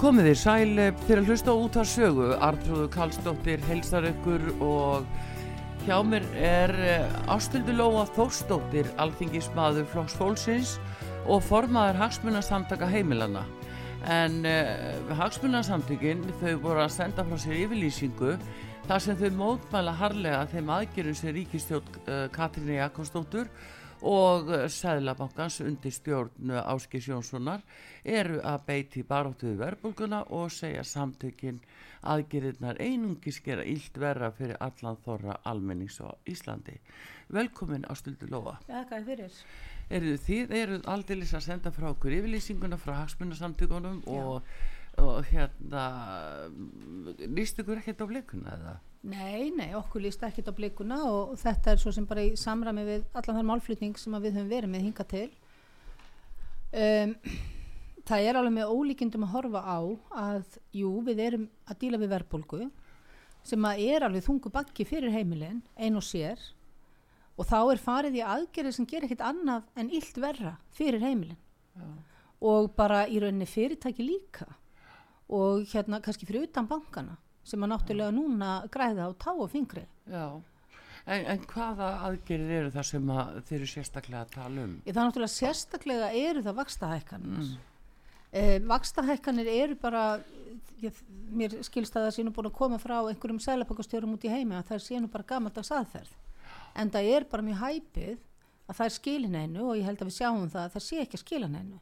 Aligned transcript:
Komið 0.00 0.30
þér 0.30 0.38
sæl 0.40 0.78
fyrir 1.04 1.20
að 1.20 1.26
hlusta 1.28 1.52
út 1.60 1.74
á 1.76 1.84
sögu. 1.84 2.30
Artrúðu 2.40 2.86
Kallstóttir 2.94 3.60
helsar 3.68 4.06
ykkur 4.08 4.46
og 4.64 5.04
hjá 5.84 5.98
mér 6.08 6.24
er 6.40 6.72
Ástildur 7.28 7.76
Lóa 7.76 8.06
Þórstóttir 8.16 8.88
alþingismadur 8.96 9.84
Flóks 9.92 10.16
Fólksins 10.16 10.72
og 11.28 11.44
formaður 11.44 12.00
Hagsmunarsamtaka 12.00 12.88
heimilana 12.88 13.44
en 14.08 14.40
uh, 14.48 15.12
Hagsmunarsamtökin 15.18 16.24
þau 16.40 16.54
voru 16.64 16.80
að 16.86 16.94
senda 16.96 17.26
frá 17.28 17.36
sér 17.44 17.58
yfirlýsingu 17.66 18.38
þar 18.88 19.04
sem 19.04 19.20
þau 19.20 19.28
mótmæla 19.36 19.92
harlega 20.00 20.46
þeim 20.54 20.72
aðgerðum 20.78 21.20
sem 21.20 21.36
ríkistjótt 21.36 22.00
uh, 22.06 22.24
Katrín 22.32 22.72
Jakobsdóttur 22.78 23.52
og 24.06 24.48
Sæðlabankans 24.72 25.60
undir 25.64 25.92
stjórn 25.92 26.52
Áskis 26.60 27.08
Jónssonar 27.10 27.62
eru 28.04 28.40
að 28.46 28.64
beiti 28.66 29.02
baróttuðu 29.04 29.58
verbulguna 29.60 30.22
og 30.32 30.50
segja 30.54 30.84
samtökin 30.86 31.60
aðgerðirnar 32.00 32.80
einungis 32.80 33.40
gera 33.44 33.64
ílt 33.64 33.98
verra 34.00 34.30
fyrir 34.32 34.56
allan 34.60 34.98
þorra 35.04 35.36
almennings 35.44 36.00
á 36.00 36.08
Íslandi. 36.28 36.78
Velkomin 37.28 37.84
á 37.84 37.92
Stildur 37.94 38.32
Lóa. 38.32 38.56
Já, 38.68 38.82
hvað 38.88 38.98
er 38.98 39.06
fyrir? 39.10 39.40
Eru 39.90 40.16
þið, 40.24 40.52
eru 40.54 40.80
aldeilis 40.88 41.34
að 41.34 41.46
senda 41.48 41.72
frá 41.74 41.90
okkur 41.90 42.14
yfirlýsinguna 42.20 42.78
frá 42.80 42.94
hagsmunarsamtökunum 43.02 44.04
og, 44.08 44.46
og 45.02 45.18
hérna 45.28 45.84
líst 47.26 47.60
ykkur 47.60 47.82
ekkert 47.82 48.06
á 48.06 48.10
blikuna 48.10 48.56
eða? 48.56 48.78
Nei, 49.00 49.48
nei, 49.56 49.70
okkur 49.78 50.02
líst 50.04 50.20
ekkert 50.26 50.50
á 50.52 50.54
blikuna 50.56 50.98
og 51.08 51.38
þetta 51.40 51.72
er 51.72 51.80
svo 51.80 51.92
sem 51.94 52.04
bara 52.08 52.26
í 52.26 52.34
samræmi 52.36 52.82
við 52.84 53.06
allan 53.16 53.38
þar 53.38 53.46
málflutning 53.48 53.96
sem 53.96 54.16
við 54.20 54.36
höfum 54.36 54.50
verið 54.50 54.72
með 54.74 54.84
hinga 54.88 55.06
til. 55.08 55.30
Um, 56.70 57.14
það 58.10 58.26
er 58.28 58.38
alveg 58.38 58.54
með 58.58 58.74
ólíkindum 58.74 59.24
að 59.24 59.32
horfa 59.34 59.62
á 59.64 59.80
að, 60.26 60.58
jú, 60.76 60.92
við 61.06 61.22
erum 61.26 61.48
að 61.64 61.80
díla 61.80 62.00
við 62.02 62.12
verðbólgu 62.12 62.68
sem 63.46 63.64
að 63.64 63.82
er 63.88 64.04
alveg 64.04 64.26
þungu 64.26 64.52
bakki 64.52 64.84
fyrir 64.84 65.14
heimilin, 65.14 65.62
ein 65.80 65.96
og 65.96 66.04
sér 66.04 66.42
og 67.40 67.48
þá 67.48 67.58
er 67.62 67.80
farið 67.80 68.18
í 68.20 68.24
aðgerði 68.26 68.74
sem 68.76 68.88
ger 68.88 69.06
ekkert 69.06 69.24
annað 69.24 69.68
en 69.80 69.92
illt 69.96 70.20
verra 70.20 70.54
fyrir 70.76 71.00
heimilin 71.00 71.38
Já. 71.72 71.86
og 72.52 72.72
bara 72.76 73.06
í 73.08 73.20
rauninni 73.22 73.48
fyrirtæki 73.48 74.04
líka 74.04 74.48
og 75.30 75.64
hérna 75.72 76.02
kannski 76.04 76.28
fyrir 76.28 76.50
utan 76.50 76.68
bankana 76.68 77.16
sem 77.46 77.64
að 77.64 77.72
náttúrulega 77.72 78.14
núna 78.14 78.52
græða 78.72 79.08
á 79.08 79.10
tá 79.18 79.32
og 79.32 79.50
fingri. 79.52 79.86
Já, 80.10 80.40
en, 81.06 81.26
en 81.34 81.42
hvaða 81.50 81.90
aðgerðir 82.08 82.56
eru 82.60 82.72
það 82.74 82.88
sem 82.90 83.12
að 83.16 83.40
þeir 83.48 83.58
eru 83.58 83.70
sérstaklega 83.72 84.22
að 84.22 84.32
tala 84.36 84.64
um? 84.66 84.76
Það 84.86 85.02
náttúrulega 85.02 85.34
sérstaklega 85.34 86.12
eru 86.20 86.44
það 86.46 86.58
vakstahækkanir 86.60 87.42
mm. 87.42 87.52
eh, 88.32 88.56
Vakstahækkanir 88.70 89.52
eru 89.56 89.78
bara 89.80 90.06
ég, 90.84 91.04
mér 91.30 91.60
skilst 91.66 91.96
að 91.96 92.08
það 92.08 92.16
sé 92.16 92.26
nú 92.26 92.34
búin 92.36 92.50
að 92.50 92.58
koma 92.58 92.80
frá 92.82 92.98
einhverjum 93.02 93.42
sælapakastjórum 93.44 94.16
út 94.16 94.26
í 94.26 94.32
heimi 94.32 94.58
að 94.58 94.74
það 94.74 94.82
sé 94.86 95.00
nú 95.00 95.12
bara 95.12 95.28
gamaldags 95.34 95.72
aðferð. 95.76 96.16
En 96.78 96.90
það 96.92 97.14
er 97.16 97.30
bara 97.30 97.46
mjög 97.46 97.64
hæpið 97.64 98.18
að 98.70 98.76
það 98.76 98.86
er 98.86 98.94
skilin 98.94 99.38
einu 99.38 99.64
og 99.66 99.78
ég 99.78 99.86
held 99.88 100.02
að 100.02 100.10
við 100.10 100.18
sjáum 100.20 100.50
það 100.50 100.66
að 100.66 100.74
það 100.76 100.84
sé 100.86 101.00
ekki 101.02 101.18
að 101.18 101.24
skilin 101.24 101.56
einu 101.58 101.80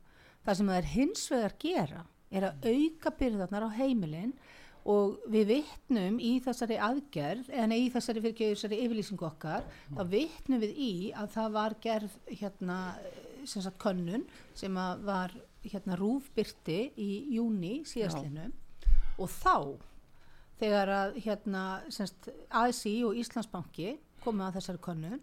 það 0.49 0.59
sem 0.59 0.71
það 0.71 0.79
er 0.81 0.89
hins 0.95 1.25
vegar 1.33 1.57
gera 1.61 2.05
er 2.29 2.47
að 2.49 2.69
auka 2.69 3.13
byrðarnar 3.19 3.67
á 3.69 3.71
heimilin 3.79 4.33
og 4.89 5.19
við 5.29 5.51
vittnum 5.53 6.17
í 6.23 6.39
þessari 6.45 6.79
aðgerð 6.81 7.51
en 7.53 7.75
í 7.77 7.89
þessari, 7.93 8.23
þessari 8.33 8.79
yfirlýsingu 8.85 9.27
okkar 9.29 9.67
þá 9.97 10.03
vittnum 10.13 10.63
við 10.63 10.79
í 10.81 10.93
að 11.13 11.35
það 11.35 11.59
var 11.59 11.77
gerð 11.85 12.17
hérna 12.31 12.79
sem 13.45 13.65
sagt 13.65 13.81
könnun 13.83 14.25
sem 14.57 14.75
var 15.05 15.35
hérna 15.67 15.99
rúfbyrti 15.99 16.81
í 16.97 17.11
júni 17.37 17.83
síðastlinu 17.89 18.49
og 19.19 19.31
þá 19.33 19.57
þegar 20.59 20.93
að 20.95 21.19
hérna 21.25 21.65
semst 21.93 22.31
ASI 22.49 23.01
og 23.07 23.19
Íslandsbanki 23.19 23.97
komið 24.25 24.47
að 24.49 24.57
þessari 24.59 24.83
könnun 24.89 25.21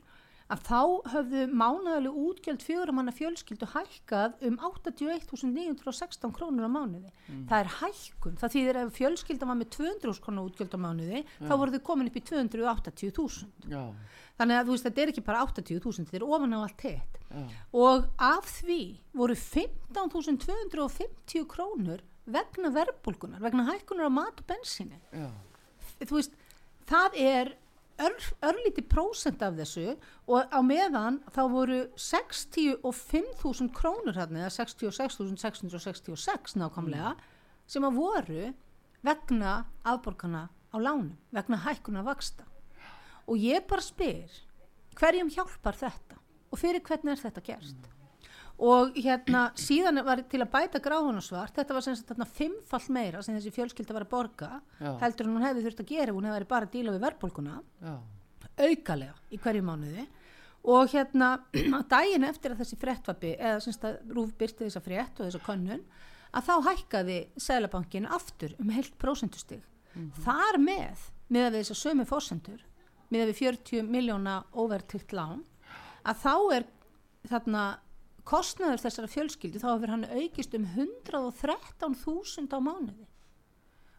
að 0.54 0.60
þá 0.68 1.10
höfðu 1.10 1.48
mánaðalega 1.58 2.22
útgjöld 2.30 2.62
fjöguramanna 2.62 3.10
fjölskyldu 3.16 3.66
hækkað 3.72 4.36
um 4.46 4.60
81.916 4.62 6.36
krónur 6.36 6.68
á 6.70 6.72
mánuði. 6.72 7.10
Mm. 7.26 7.48
Það 7.50 7.60
er 7.64 7.70
hækkun, 7.80 8.36
það 8.42 8.54
þýðir 8.56 8.76
að 8.82 8.96
fjölskylda 9.00 9.46
var 9.50 9.58
með 9.58 9.70
200 9.78 10.22
krónur 10.22 10.46
útgjöld 10.52 10.74
á 10.78 10.80
mánuði, 10.86 11.20
ja. 11.24 11.48
þá 11.50 11.54
voru 11.56 11.74
þau 11.74 11.84
komin 11.90 12.10
upp 12.12 12.20
í 12.20 12.28
280.000. 12.30 13.50
Ja. 13.74 13.86
Þannig 14.36 14.56
að 14.60 14.66
þú 14.68 14.72
veist, 14.76 14.86
þetta 14.86 15.02
er 15.02 15.10
ekki 15.14 15.26
bara 15.26 15.46
80.000, 15.48 16.04
þetta 16.04 16.20
er 16.20 16.30
ofan 16.30 16.54
á 16.54 16.60
allt 16.62 16.82
hitt. 16.86 17.14
Ja. 17.32 17.46
Og 17.82 17.98
af 18.22 18.46
því 18.60 18.82
voru 19.18 19.36
15.250 19.42 21.50
krónur 21.50 22.02
vegna 22.26 22.72
verbulgunar, 22.74 23.42
vegna 23.42 23.66
hækkunar 23.72 24.10
á 24.10 24.14
mat 24.14 24.42
og 24.42 24.48
bensinni. 24.50 24.98
Þú 26.06 26.20
veist, 26.20 26.34
það 26.90 27.20
er 27.22 27.54
ör, 28.02 28.16
örlíti 28.44 28.84
prósent 28.90 29.42
af 29.46 29.56
þessu 29.60 29.96
og 30.28 30.52
á 30.52 30.60
meðan 30.66 31.22
þá 31.32 31.42
voru 31.52 31.80
65.000 31.96 33.72
krónur 33.76 34.18
hérna, 34.18 34.46
eða 34.46 34.66
66.666 34.66 36.58
nákvæmlega 36.60 37.14
mm. 37.14 37.24
sem 37.68 37.88
að 37.88 38.00
voru 38.02 38.44
vegna 39.06 39.56
afborgana 39.86 40.48
á 40.74 40.78
lánum, 40.82 41.16
vegna 41.32 41.62
hækkuna 41.64 42.04
vaksta 42.06 42.48
og 43.26 43.40
ég 43.42 43.66
bara 43.70 43.84
spyr 43.84 44.32
hverjum 45.00 45.32
hjálpar 45.34 45.78
þetta 45.80 46.20
og 46.52 46.62
fyrir 46.62 46.84
hvernig 46.86 47.16
er 47.16 47.24
þetta 47.26 47.46
gerst 47.46 47.80
mm. 47.80 47.95
Og 48.58 48.96
hérna 48.96 49.50
síðan 49.60 50.00
var 50.08 50.22
til 50.32 50.40
að 50.40 50.52
bæta 50.54 50.80
gráðun 50.84 51.20
og 51.20 51.26
svart. 51.26 51.56
Þetta 51.58 51.76
var 51.76 51.84
sem 51.84 51.96
sagt 52.00 52.12
þarna 52.14 52.28
fimmfall 52.38 52.86
meira 52.96 53.24
sem 53.24 53.36
þessi 53.36 53.52
fjölskylda 53.56 53.96
var 53.98 54.06
að 54.06 54.14
borga 54.14 54.50
Já. 54.80 54.92
heldur 55.02 55.28
en 55.28 55.36
hún 55.36 55.44
hefði 55.48 55.66
þurft 55.66 55.82
að 55.84 55.90
gera 55.92 56.14
ef 56.14 56.16
hún 56.20 56.28
hefði 56.30 56.48
bara 56.54 56.70
að 56.70 56.76
díla 56.78 56.94
við 56.96 57.04
verðbólguna. 57.04 57.56
Já. 57.84 57.96
aukalega 58.56 59.16
í 59.36 59.40
hverju 59.44 59.64
mánuði. 59.68 60.06
Og 60.66 60.90
hérna 60.96 61.34
daginn 61.94 62.24
eftir 62.24 62.54
að 62.56 62.62
þessi 62.64 62.78
fréttvapi 62.80 63.34
eða 63.36 63.60
semst 63.66 63.84
að 63.86 63.98
Rúf 64.16 64.32
byrti 64.40 64.66
þessa 64.70 64.82
frétt 64.86 65.20
og 65.20 65.28
þessa 65.28 65.44
könnun 65.46 65.84
að 66.36 66.48
þá 66.48 66.56
hækkaði 66.70 67.18
Sælabankin 67.40 68.08
aftur 68.08 68.56
um 68.60 68.72
heilt 68.76 68.96
prósentustig. 69.00 69.62
Þar 70.24 70.58
með 70.60 71.04
með 71.32 71.52
við 71.52 71.60
þessar 71.62 71.80
sömu 71.82 72.06
fórsendur 72.08 72.64
með 73.14 73.30
við 73.32 73.38
40 73.44 73.86
miljóna 73.90 74.40
óvertilt 74.56 75.14
lán 75.16 75.44
að 76.06 76.20
þá 76.24 76.34
er 76.58 76.66
þarna 77.30 77.64
kostnaður 78.28 78.84
þessara 78.84 79.12
fjölskyldu 79.12 79.62
þá 79.62 79.68
hefur 79.74 79.94
hann 79.94 80.08
aukist 80.10 80.56
um 80.58 80.66
113.000 80.76 82.56
á 82.56 82.60
mánuði. 82.60 83.06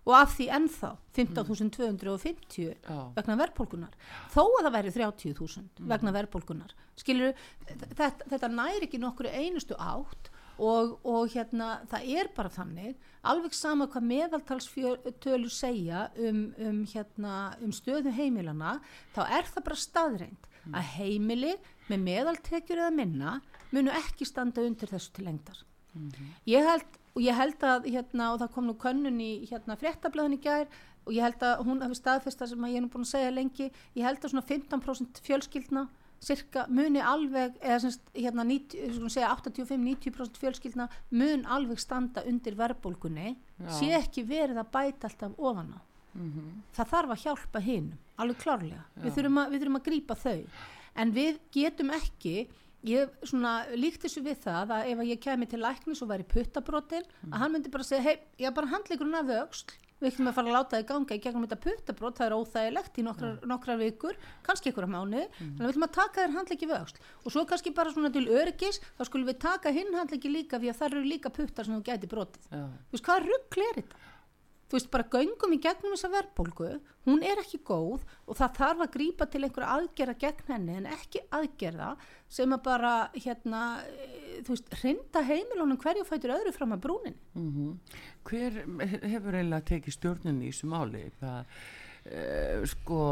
Og 0.07 0.15
af 0.15 0.37
því 0.37 0.47
ennþá 0.55 0.93
15.250 1.17 2.67
Já. 2.71 2.99
vegna 3.17 3.37
verðbólkunar 3.41 3.97
þó 4.31 4.43
að 4.45 4.69
það 4.69 4.75
væri 4.77 4.93
30.000 4.95 5.89
vegna 5.91 6.13
verðbólkunar 6.15 6.75
skilur 6.95 7.35
þetta, 7.67 8.13
þetta 8.31 8.51
næri 8.53 8.87
ekki 8.87 9.01
nokkru 9.03 9.33
einustu 9.35 9.75
átt 9.83 10.31
og, 10.63 10.95
og 11.03 11.33
hérna 11.35 11.81
það 11.91 12.11
er 12.21 12.31
bara 12.37 12.53
þannig 12.55 13.09
alveg 13.27 13.57
sama 13.57 13.89
hvað 13.91 14.09
meðaltalstölu 14.13 15.51
segja 15.53 16.07
um, 16.23 16.43
um, 16.55 16.83
hérna, 16.93 17.35
um 17.65 17.75
stöðu 17.75 18.15
heimilana 18.15 18.79
þá 19.17 19.25
er 19.27 19.51
það 19.51 19.67
bara 19.67 19.83
staðreind 19.83 20.51
að 20.75 20.89
heimili 20.97 21.53
með 21.91 22.07
meðaltekjur 22.09 22.83
eða 22.83 22.95
minna 22.95 23.37
munu 23.77 23.93
ekki 23.95 24.29
standa 24.29 24.65
undir 24.67 24.91
þessu 24.91 25.13
til 25.17 25.29
lengdar. 25.29 25.63
Ég 26.49 26.67
held 26.67 27.01
og 27.17 27.23
ég 27.25 27.37
held 27.37 27.63
að 27.65 27.87
hérna 27.89 28.33
og 28.35 28.43
það 28.43 28.53
kom 28.55 28.67
nú 28.69 28.75
könnun 28.81 29.21
í 29.25 29.31
hérna 29.49 29.79
fréttablaðin 29.81 30.37
í 30.37 30.43
gær 30.45 30.67
og 31.07 31.15
ég 31.15 31.25
held 31.25 31.45
að 31.47 31.63
hún 31.69 31.85
hafi 31.85 31.97
staðfest 31.97 32.43
það 32.43 32.51
sem 32.53 32.67
ég 32.69 32.77
er 32.77 32.85
nú 32.85 32.91
búin 32.93 33.07
að 33.07 33.13
segja 33.15 33.33
lengi. 33.33 33.71
Ég 33.97 34.05
held 34.05 34.21
að 34.21 34.35
svona 34.35 34.49
15% 34.49 35.23
fjölskyldna 35.25 35.87
cirka 36.27 36.65
muni 36.73 37.03
alveg 37.05 37.57
eða 37.61 37.79
semst 37.85 38.09
hérna 38.17 38.45
90, 38.49 38.81
við 38.83 38.95
skulum 38.97 39.13
segja 39.13 39.33
85-90% 39.37 40.41
fjölskyldna 40.41 40.89
mun 41.13 41.45
alveg 41.57 41.81
standa 41.83 42.25
undir 42.27 42.57
verðbólgunni. 42.59 43.37
Já. 43.61 43.71
sé 43.79 43.91
ekki 43.97 44.25
verið 44.27 44.61
að 44.61 44.73
bæta 44.73 45.11
alltaf 45.11 45.37
ofan 45.39 45.77
á. 45.77 45.81
Það 46.77 46.91
þarf 46.93 47.13
að 47.13 47.23
hjálpa 47.27 47.61
hinn 47.61 47.89
alveg 48.17 48.39
klárlega, 48.41 48.85
við 49.03 49.17
þurfum, 49.19 49.41
að, 49.43 49.51
við 49.53 49.63
þurfum 49.63 49.79
að 49.79 49.87
grípa 49.89 50.17
þau. 50.17 50.39
En 50.97 51.13
við 51.13 51.41
getum 51.53 51.93
ekki 51.93 52.37
ég 52.91 53.17
svona 53.27 53.57
líkt 53.75 54.05
þessu 54.05 54.23
við 54.27 54.39
það 54.45 54.77
að 54.77 54.93
ef 54.93 55.03
ég 55.09 55.25
kemi 55.25 55.49
til 55.51 55.63
læknis 55.63 56.03
og 56.05 56.13
væri 56.13 56.29
puttabrotin 56.31 57.09
að 57.31 57.41
hann 57.43 57.53
myndi 57.55 57.73
bara 57.73 57.87
segja, 57.87 58.05
hei, 58.07 58.17
ég 58.41 58.51
er 58.51 58.57
bara 58.57 58.73
handleikurinn 58.73 59.19
af 59.21 59.35
öxl 59.41 59.77
við 59.97 60.11
ætlum 60.11 60.29
að 60.29 60.35
fara 60.37 60.51
að 60.51 60.57
láta 60.57 60.77
þið 60.77 60.89
ganga 60.91 61.17
í 61.17 61.21
gegnum 61.25 61.45
þetta 61.47 61.57
puttabrót, 61.65 62.19
það 62.19 62.27
er 62.27 62.35
óþægilegt 62.37 62.99
í 63.01 63.05
nokkrar, 63.07 63.37
nokkrar 63.49 63.79
vikur, 63.81 64.19
kannski 64.45 64.69
einhverja 64.69 64.91
mánu 64.93 65.23
þannig 65.39 65.57
að 65.57 65.63
við 65.63 65.71
ætlum 65.71 65.87
að 65.87 65.95
taka 65.97 66.21
þér 66.21 66.35
handleiki 66.35 66.69
við 66.69 66.77
öxl 66.83 67.01
og 67.23 67.33
svo 67.33 67.45
kannski 67.49 67.73
bara 67.79 67.95
svona 67.95 68.11
til 68.13 68.27
öryggis 68.29 68.81
þá 68.99 69.03
skulum 69.09 69.31
við 69.31 69.39
taka 69.47 69.73
hinn 69.73 69.97
handleiki 69.97 70.33
líka 70.33 70.61
því 70.61 70.73
að 70.73 70.83
það 70.83 70.91
eru 70.91 71.07
líka 71.07 71.33
puttar 71.33 71.69
sem 71.69 71.79
þú 71.79 71.87
gæti 71.89 72.11
brotið. 72.13 72.51
Já. 72.53 72.67
þú 72.69 72.99
veist, 72.99 73.07
hvað 73.09 73.31
rugl 73.31 73.65
er 73.71 73.81
þetta? 73.81 74.05
Þú 74.67 74.75
veist, 74.75 74.89
bara 74.91 75.07
göngum 75.13 75.53
í 75.55 75.61
gegnum 75.63 75.93
þessa 75.95 76.09
verðbólgu, 76.11 76.69
hún 77.07 77.21
er 77.23 77.39
ekki 77.39 77.61
góð 77.63 78.03
og 78.27 78.35
það 78.35 78.57
þarf 78.59 78.83
að 78.83 78.93
grípa 78.97 79.29
til 79.31 79.43
einhverja 79.47 79.77
aðgerða 79.77 80.15
gegn 80.25 80.51
henni 80.51 80.79
en 80.81 80.89
ekki 80.91 81.23
aðgerða 81.39 81.91
sem 82.39 82.57
að 82.57 82.63
bara, 82.65 82.93
hérna, 83.15 83.63
eh, 83.87 84.41
þú 84.43 84.57
veist, 84.57 84.77
hrinda 84.81 85.23
heimilunum 85.29 85.79
hverju 85.79 86.07
fætur 86.09 86.35
öðru 86.35 86.55
fram 86.57 86.75
að 86.75 86.83
brúnin. 86.89 87.19
Mhm. 87.39 87.79
Hver 88.27 88.59
hefur 89.07 89.39
eiginlega 89.39 89.69
tekið 89.71 89.99
stjórnin 90.01 90.43
í 90.43 90.51
þessu 90.51 90.71
máli? 90.73 91.05
Það, 91.21 91.45
uh, 92.11 92.67
sko, 92.67 93.03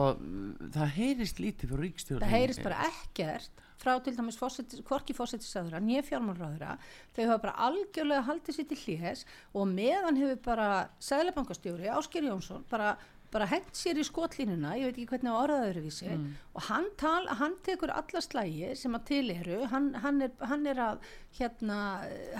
það 0.74 0.96
heyrist 0.98 1.38
lítið 1.38 1.70
fyrir 1.70 1.84
ríkstjórnin. 1.86 2.26
Það 2.26 2.34
heyrist 2.34 2.66
bara 2.66 2.90
ekkert 2.90 3.63
frá 3.80 3.96
til 4.04 4.16
dæmis 4.16 4.38
fósettis, 4.40 4.82
hvorki 4.86 5.16
fósettisæðura, 5.16 5.82
nýja 5.82 6.04
fjármálráðura, 6.10 6.76
þau 7.16 7.24
hafa 7.24 7.40
bara 7.46 7.56
algjörlega 7.68 8.26
haldið 8.28 8.58
sér 8.58 8.70
til 8.70 8.80
hlýhes 8.84 9.24
og 9.52 9.68
meðan 9.72 10.20
hefur 10.20 10.40
bara 10.46 10.68
Sæðlabankastjóri, 11.04 11.90
Ásker 11.94 12.26
Jónsson, 12.28 12.64
bara 12.70 12.94
bara 13.34 13.48
hent 13.50 13.74
sér 13.74 13.98
í 13.98 14.04
skotlínuna, 14.06 14.76
ég 14.78 14.90
veit 14.90 14.98
ekki 14.98 15.08
hvernig 15.10 15.34
á 15.34 15.42
orðaður 15.42 15.80
vísi 15.82 16.06
og 16.54 16.66
hann, 16.68 16.86
tal, 17.00 17.26
hann 17.40 17.56
tekur 17.66 17.90
alla 17.90 18.22
slægi 18.22 18.74
sem 18.78 18.94
að 18.94 19.06
til 19.10 19.24
eru 19.34 19.64
hann, 19.72 19.88
hann, 20.04 20.20
er, 20.22 20.34
hann 20.50 20.66
er 20.70 20.82
að 20.84 21.08
hérna, 21.38 21.78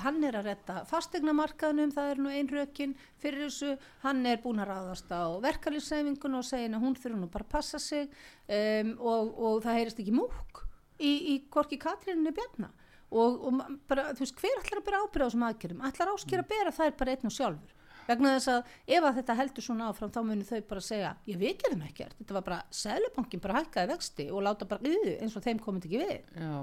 hann 0.05 0.21
er 0.27 0.39
að 0.39 0.51
retta 0.53 0.77
fastegnamarkaðnum, 0.91 1.95
það 1.97 2.11
er 2.13 2.23
nú 2.23 2.31
ein 2.31 2.51
rökin 2.53 2.95
fyrir 3.23 3.49
þessu, 3.49 3.75
hann 4.05 4.23
er 4.31 4.39
búin 4.45 4.63
að 4.63 4.71
ráðast 4.71 5.11
á 5.11 5.35
verkalýsæfingun 5.43 6.39
og 6.39 6.47
segja 6.47 6.71
að 6.71 6.87
hún 6.87 6.99
þurfa 7.01 7.23
nú 7.25 7.31
bara 7.33 7.51
passa 7.57 7.83
sig 7.83 8.07
um, 8.47 8.95
og, 9.01 9.35
og 9.35 9.65
það 9.67 9.81
heyrist 9.81 10.05
ekki 10.05 10.15
múk 10.15 10.63
í, 11.03 11.37
korki 11.51 11.79
Katrínu 11.81 12.33
Bjarna. 12.35 12.71
Og, 13.15 13.47
og 13.47 13.63
bara, 13.89 14.09
þú 14.17 14.25
veist, 14.25 14.41
hver 14.41 14.61
ætlar 14.61 14.81
að 14.81 14.87
bera 14.89 15.01
ábyrða 15.05 15.27
á 15.27 15.29
þessum 15.31 15.47
aðgerðum? 15.49 15.83
Ætlar 15.87 16.13
ásker 16.15 16.43
að 16.43 16.51
bera 16.51 16.75
þær 16.75 16.95
bara 16.99 17.15
einn 17.15 17.31
og 17.31 17.35
sjálfur? 17.35 17.75
Vegna 18.05 18.35
þess 18.35 18.51
að 18.53 18.73
ef 18.97 19.07
að 19.07 19.19
þetta 19.19 19.37
heldur 19.39 19.65
svona 19.65 19.87
áfram 19.89 20.11
þá 20.13 20.19
munir 20.29 20.49
þau 20.49 20.67
bara 20.69 20.83
segja, 20.85 21.13
ég 21.31 21.39
við 21.41 21.55
gerum 21.63 21.85
ekkert. 21.87 22.17
Þetta 22.19 22.37
var 22.37 22.47
bara, 22.49 22.59
Sælubankin 22.75 23.43
bara 23.45 23.63
hækkaði 23.63 23.93
vexti 23.95 24.27
og 24.31 24.45
láta 24.45 24.69
bara 24.69 24.91
yðu 24.91 25.15
eins 25.25 25.37
og 25.39 25.45
þeim 25.47 25.63
komið 25.65 25.89
ekki 25.89 26.03
við. 26.03 26.35
Já, 26.37 26.59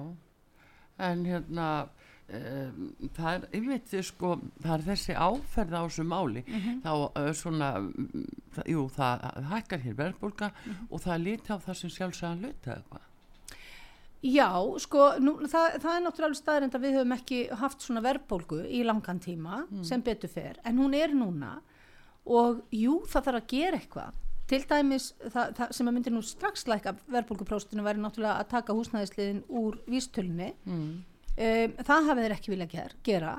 en 1.08 1.26
hérna 1.26 1.68
um, 2.30 2.92
það 3.18 3.32
er, 3.32 3.48
ég 3.58 3.70
veit 3.72 3.96
sko, 4.06 4.36
það 4.62 4.76
er 4.76 4.88
þessi 4.92 5.16
áferð 5.18 5.78
á 5.78 5.82
þessu 5.82 6.06
máli, 6.12 6.44
þá 6.84 6.92
uh, 6.94 7.32
svona, 7.38 7.72
mm, 7.88 8.28
það, 8.58 8.74
jú, 8.76 8.86
það 8.98 9.26
hækkar 9.56 9.86
hér 9.88 9.98
verðbólka 10.04 10.52
og 10.90 11.02
það 11.02 11.16
er 11.16 11.26
lítið 11.26 11.56
á 11.58 11.64
það 11.66 11.80
sem 11.82 11.96
sjálfsæðan 11.98 12.46
luta 12.46 12.76
eitthvað. 12.78 13.08
Já, 14.22 14.50
sko, 14.84 15.06
nú, 15.20 15.32
það, 15.50 15.80
það 15.82 15.96
er 15.98 16.02
náttúrulega 16.06 16.38
staðrind 16.38 16.76
að 16.78 16.84
við 16.86 16.96
höfum 17.00 17.14
ekki 17.16 17.38
haft 17.58 17.82
svona 17.82 18.04
verðbólgu 18.06 18.60
í 18.70 18.84
langan 18.86 19.20
tíma 19.20 19.64
sem 19.88 20.02
betur 20.06 20.30
fer, 20.30 20.60
en 20.64 20.78
hún 20.78 20.94
er 20.94 21.10
núna 21.18 21.56
og 22.26 22.60
jú, 22.70 23.00
það 23.10 23.24
þarf 23.26 23.40
að 23.42 23.48
gera 23.50 23.80
eitthvað. 23.80 24.20
Til 24.52 24.60
dæmis, 24.68 25.08
það, 25.32 25.54
það 25.58 25.72
sem 25.74 25.88
að 25.88 25.94
myndir 25.96 26.14
nú 26.14 26.22
strax 26.28 26.68
læka 26.68 26.94
verðbólgupróstinu 27.08 27.86
væri 27.86 28.02
náttúrulega 28.04 28.44
að 28.44 28.50
taka 28.52 28.74
húsnæðisliðin 28.78 29.42
úr 29.48 29.80
vístölunni. 29.90 30.52
Mm. 30.68 30.92
Um, 31.32 31.74
það 31.88 32.08
hafa 32.12 32.18
þeir 32.22 32.36
ekki 32.36 32.52
vilja 32.52 32.68
ger, 32.76 32.94
gera. 33.08 33.34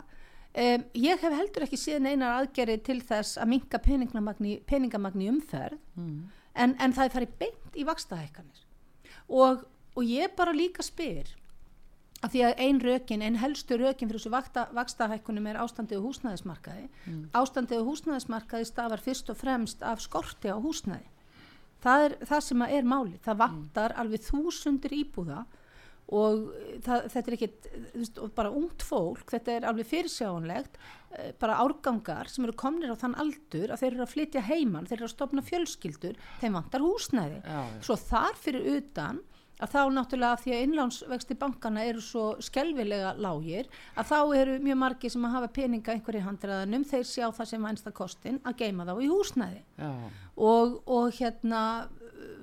Um, 0.56 0.87
ég 0.99 1.20
hef 1.23 1.37
heldur 1.37 1.67
ekki 1.67 1.79
síðan 1.79 2.08
einar 2.11 2.40
aðgeri 2.40 2.79
til 2.84 2.99
þess 3.06 3.38
að 3.38 3.52
minka 3.55 3.79
peningamagni, 3.79 4.58
peningamagni 4.67 5.29
umferð 5.31 5.79
Mm. 5.94 6.26
en, 6.56 6.75
en 6.81 6.93
það 6.93 7.05
er 7.05 7.14
farið 7.14 7.37
beint 7.38 7.76
í 7.76 7.84
vakstahækkanir 7.84 8.64
og, 9.29 9.62
og 9.96 10.03
ég 10.08 10.34
bara 10.37 10.55
líka 10.56 10.84
spyr 10.84 11.31
af 12.22 12.31
því 12.31 12.43
að 12.46 12.61
ein 12.63 12.81
rökin, 12.82 13.22
ein 13.22 13.39
helstu 13.43 13.77
rökin 13.81 14.11
fyrir 14.11 14.22
þessu 14.22 14.69
vakstahækkunum 14.77 15.49
er 15.51 15.58
ástandið 15.63 15.99
á 15.99 16.06
húsnæðismarkaði. 16.06 16.84
Ástandið 17.34 17.82
á 17.82 17.89
húsnæðismarkaði 17.89 18.69
stafar 18.69 19.03
fyrst 19.03 19.32
og 19.32 19.41
fremst 19.41 19.82
af 19.82 20.05
skorti 20.05 20.53
á 20.55 20.56
húsnæði. 20.63 21.08
Það 21.82 22.05
er 22.06 22.15
það 22.31 22.44
sem 22.46 22.63
að 22.63 22.77
er 22.77 22.87
máli 22.87 23.19
það 23.25 23.41
vantar 23.43 23.96
alveg 23.99 24.22
þúsundir 24.22 24.94
íbúða 25.01 25.41
og 26.13 26.44
það, 26.84 27.08
þetta 27.11 27.31
er 27.31 27.37
ekkit 27.37 27.69
bara 28.37 28.53
ungt 28.55 28.84
fólk, 28.87 29.25
þetta 29.32 29.56
er 29.56 29.67
alveg 29.67 29.89
fyrirsjáanlegt 29.91 30.79
eh, 31.17 31.32
bara 31.41 31.58
árgangar 31.63 32.31
sem 32.31 32.46
eru 32.46 32.55
komnir 32.58 32.93
á 32.94 33.01
þann 33.01 33.19
aldur 33.22 33.72
að 33.72 33.82
þeir 33.82 33.93
eru 33.96 34.05
að 34.05 34.13
flytja 34.13 34.44
heiman, 34.46 34.87
þeir 34.87 34.99
eru 35.01 35.08
að 35.08 35.15
stopna 35.15 35.44
fjölskyldur 35.46 36.19
þeim 36.43 36.58
vantar 36.58 36.84
húsnæði. 36.84 37.43
Já, 37.43 37.61
já. 37.67 37.82
svo 37.89 37.99
þar 37.99 38.39
fyrir 38.44 38.69
utan 38.77 39.22
að 39.62 39.70
þá 39.72 39.81
náttúrulega 39.94 40.36
af 40.36 40.42
því 40.42 40.54
að 40.56 40.64
innlánsvexti 40.66 41.36
bankana 41.38 41.84
eru 41.86 42.02
svo 42.02 42.24
skelvilega 42.42 43.12
lágir 43.22 43.69
að 43.94 44.10
þá 44.10 44.19
eru 44.40 44.58
mjög 44.64 44.78
margir 44.82 45.14
sem 45.14 45.26
að 45.28 45.34
hafa 45.36 45.50
peninga 45.58 45.94
einhverju 45.94 46.24
handræðanum, 46.26 46.86
þeir 46.90 47.08
sjá 47.08 47.26
það 47.31 47.50
sem 47.52 47.66
vænsta 47.69 47.94
kostin 47.94 48.40
að 48.42 48.58
geima 48.64 48.86
þá 48.88 48.94
í 48.98 49.10
húsnæði. 49.12 49.62
Og, 50.36 50.78
og 50.86 51.10
hérna 51.19 51.62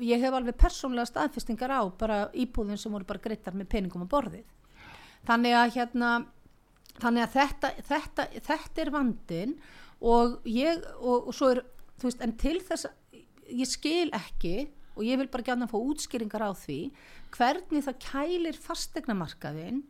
ég 0.04 0.24
hef 0.24 0.36
alveg 0.36 0.58
persónlega 0.60 1.10
staðfestingar 1.10 1.76
á 1.76 1.82
bara 2.00 2.20
íbúðin 2.32 2.80
sem 2.80 2.94
voru 2.94 3.08
bara 3.08 3.24
greittar 3.24 3.58
með 3.58 3.72
peningum 3.74 4.08
á 4.08 4.12
borðið. 4.12 4.48
Þannig 5.28 5.58
að 5.60 5.76
hérna 5.76 6.12
þannig 7.00 7.26
að 7.26 7.36
þetta, 7.36 7.72
þetta, 7.90 8.26
þetta 8.48 8.84
er 8.84 8.94
vandin 8.94 9.54
og 10.00 10.40
ég 10.48 10.84
og, 11.00 11.30
og 11.30 11.36
svo 11.36 11.54
er, 11.54 11.64
þú 12.00 12.10
veist, 12.10 12.24
en 12.24 12.36
til 12.40 12.58
þess 12.64 12.88
ég 13.50 13.70
skil 13.70 14.10
ekki 14.16 14.70
og 14.96 15.04
ég 15.06 15.18
vil 15.22 15.30
bara 15.32 15.44
gæna 15.52 15.68
að 15.68 15.74
fá 15.74 15.80
útskýringar 15.80 16.46
á 16.46 16.52
því 16.56 16.80
hvernig 17.36 17.86
það 17.86 18.00
kælir 18.10 18.58
fastegnamarkaðin 18.66 19.82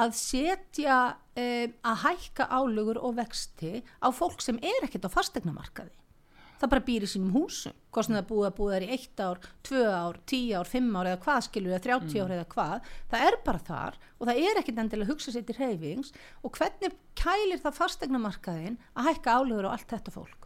að 0.00 0.12
setja 0.18 0.98
um, 1.36 1.72
að 1.84 2.02
hækka 2.06 2.48
álugur 2.50 3.00
og 3.04 3.16
vexti 3.20 3.80
á 4.00 4.08
fólk 4.12 4.40
sem 4.44 4.58
er 4.62 4.86
ekkert 4.86 5.06
á 5.08 5.10
fastegnamarkaði 5.12 5.92
það 6.60 6.70
bara 6.74 6.84
býr 6.84 7.04
í 7.06 7.08
sínum 7.08 7.30
húsum 7.32 7.72
hvort 7.90 8.04
sem 8.06 8.16
það 8.18 8.26
búið 8.28 8.46
að 8.50 8.56
búið 8.58 8.72
þær 8.74 8.84
í 8.84 8.88
eitt 8.96 9.20
ár, 9.24 9.38
tvö 9.64 9.84
ár, 9.96 10.18
tíu 10.28 10.58
ár, 10.60 10.68
fimm 10.68 10.90
ár 11.00 11.08
eða 11.08 11.20
hvað 11.24 11.38
skilur 11.46 11.72
eða 11.72 11.84
30 11.86 12.10
Mm. 12.10 12.20
ár 12.20 12.34
eða 12.36 12.44
hvað. 12.52 12.90
Það 13.10 13.24
er 13.30 13.36
bara 13.46 13.62
þar 13.70 13.96
og 14.20 14.28
það 14.28 14.40
er 14.44 14.60
ekkit 14.60 14.78
endilega 14.82 15.06
að 15.08 15.12
hugsa 15.14 15.32
sér 15.32 15.46
til 15.48 15.56
reyfings 15.56 16.12
og 16.44 16.52
hvernig 16.60 16.92
kælir 17.16 17.62
það 17.64 17.78
fastegnamarkaðin 17.80 18.76
að 18.92 19.08
hækka 19.08 19.38
álegur 19.40 19.68
á 19.68 19.74
allt 19.74 19.88
þetta 19.96 20.12
fólk 20.12 20.39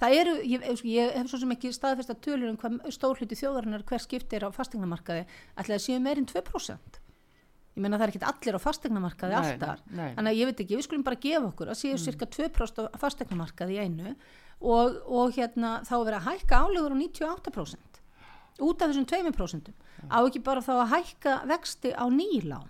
það 0.00 0.14
eru, 0.20 0.34
ég, 0.44 0.66
ég 0.84 1.16
hef 1.16 1.30
svo 1.32 1.38
sem 1.42 1.52
ekki 1.56 1.72
staðfesta 1.72 2.14
tölur 2.20 2.50
um 2.52 2.56
hvað 2.60 2.78
stór 2.94 3.16
hluti 3.20 3.38
þjóðarinnar 3.40 3.84
hver 3.88 4.02
skiptir 4.04 4.44
á 4.44 4.50
fastegnamarkaði 4.52 5.26
ætlaði 5.56 5.78
að 5.78 5.84
séu 5.86 6.00
meirinn 6.04 6.28
2% 6.28 7.00
ég 7.76 7.82
meina 7.84 7.98
það 8.00 8.06
er 8.06 8.12
ekkit 8.14 8.26
allir 8.30 8.56
á 8.56 8.60
fastegnamarkaði 8.66 9.34
alltaf. 9.36 9.80
þannig 10.16 10.30
að 10.32 10.38
ég 10.40 10.46
veit 10.50 10.60
ekki, 10.64 10.76
við 10.78 10.86
skulum 10.88 11.04
bara 11.04 11.20
gefa 11.20 11.48
okkur 11.50 11.68
að 11.72 11.76
Mm. 11.76 11.82
séu 11.82 11.98
cirka 12.04 12.26
2% 12.26 12.88
á 12.88 12.96
fastegnamarkaði 13.00 13.76
í 13.76 13.82
einu 13.84 14.14
og, 14.60 14.96
og 15.04 15.34
hérna 15.36 15.82
þá 15.84 15.92
er 15.98 16.06
verið 16.08 16.20
að 16.20 16.28
hækka 16.30 16.60
álegur 16.64 16.92
á 16.92 16.98
98% 17.00 18.00
út 18.64 18.80
af 18.80 18.88
þessum 18.92 19.04
2% 19.04 19.68
á 20.08 20.18
ekki 20.24 20.40
bara 20.44 20.60
þá 20.64 20.72
að 20.80 20.92
hækka 20.94 21.34
vexti 21.52 21.92
á 21.92 22.04
nýlán 22.08 22.68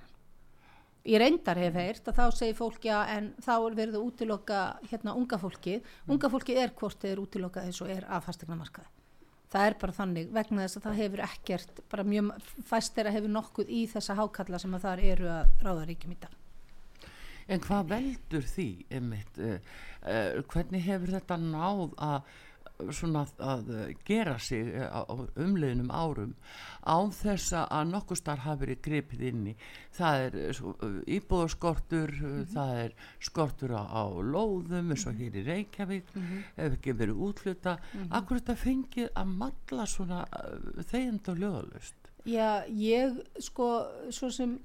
ég 1.06 1.22
reyndar 1.22 1.60
hef 1.62 1.78
heyrt 1.80 2.10
að 2.10 2.20
þá 2.20 2.38
segir 2.40 2.58
fólk 2.58 2.84
já 2.88 2.98
en 3.14 3.32
þá 3.42 3.54
er 3.56 3.78
verið 3.78 3.98
að 3.98 4.06
útiloka 4.10 4.60
hérna 4.90 5.16
unga 5.16 5.38
fólkið, 5.40 5.96
unga 6.10 6.30
fólkið 6.32 6.62
er 6.64 6.76
hvort 6.76 7.02
þeir 7.02 7.24
útilokað 7.24 7.70
eins 7.70 7.82
og 7.84 7.92
er 7.94 8.08
af 8.10 8.26
fastegnamarkaði 8.28 8.96
það 9.52 9.68
er 9.68 9.76
bara 9.80 9.94
þannig 9.96 10.32
vegna 10.34 10.64
þess 10.64 10.78
að 10.78 10.86
það 10.86 10.98
hefur 11.00 11.22
ekkert 11.26 11.78
bara 11.92 12.06
mjög 12.06 12.32
fæst 12.66 12.96
þeirra 12.96 13.14
hefur 13.14 13.32
nokkuð 13.36 13.70
í 13.72 13.84
þessa 13.92 14.16
hákalla 14.18 14.60
sem 14.62 14.74
að 14.76 14.86
þar 14.86 15.04
eru 15.12 15.30
að 15.32 15.62
ráða 15.64 15.86
ríkjum 15.90 16.16
í 16.16 16.18
dag. 16.24 16.34
En 17.46 17.62
hvað 17.62 17.92
veldur 17.92 18.48
því, 18.50 18.66
einmitt, 18.90 19.38
uh, 19.38 19.76
uh, 20.02 20.40
hvernig 20.50 20.82
hefur 20.82 21.12
þetta 21.14 21.38
náð 21.38 21.84
að, 22.02 22.32
svona, 22.94 23.24
að 23.38 23.70
gera 24.06 24.36
sig 24.42 24.68
uh, 24.74 25.02
á 25.02 25.14
umliðnum 25.40 25.90
árum 25.90 26.34
án 26.86 27.12
þess 27.14 27.54
að 27.56 27.90
nokkuð 27.92 28.20
starf 28.20 28.44
hafi 28.46 28.62
verið 28.64 28.80
gripið 28.86 29.24
inn 29.30 29.44
í. 29.50 29.54
Það 29.96 30.24
er 30.26 30.38
uh, 30.42 30.98
íbúðaskortur, 31.16 32.14
uh, 32.20 32.40
það 32.52 32.82
er 32.84 32.96
skortur 33.30 33.76
á, 33.76 33.82
á 33.86 34.04
lóðum 34.06 34.92
eins 34.94 35.06
og 35.08 35.20
hér 35.20 35.40
í 35.40 35.46
Reykjavík, 35.46 36.10
hefur 36.56 36.78
ekki 36.78 36.96
verið 37.02 37.22
útluta. 37.28 37.78
Akkur 38.10 38.40
þetta 38.40 38.58
fengið 38.60 39.12
að 39.14 39.36
matla 39.44 39.88
svona 39.90 40.24
uh, 40.26 40.82
þegjand 40.84 41.32
og 41.32 41.42
löðalust? 41.44 42.02
Já, 42.26 42.66
ég 42.66 43.20
sko 43.38 43.68
svo 44.10 44.32
sem 44.34 44.56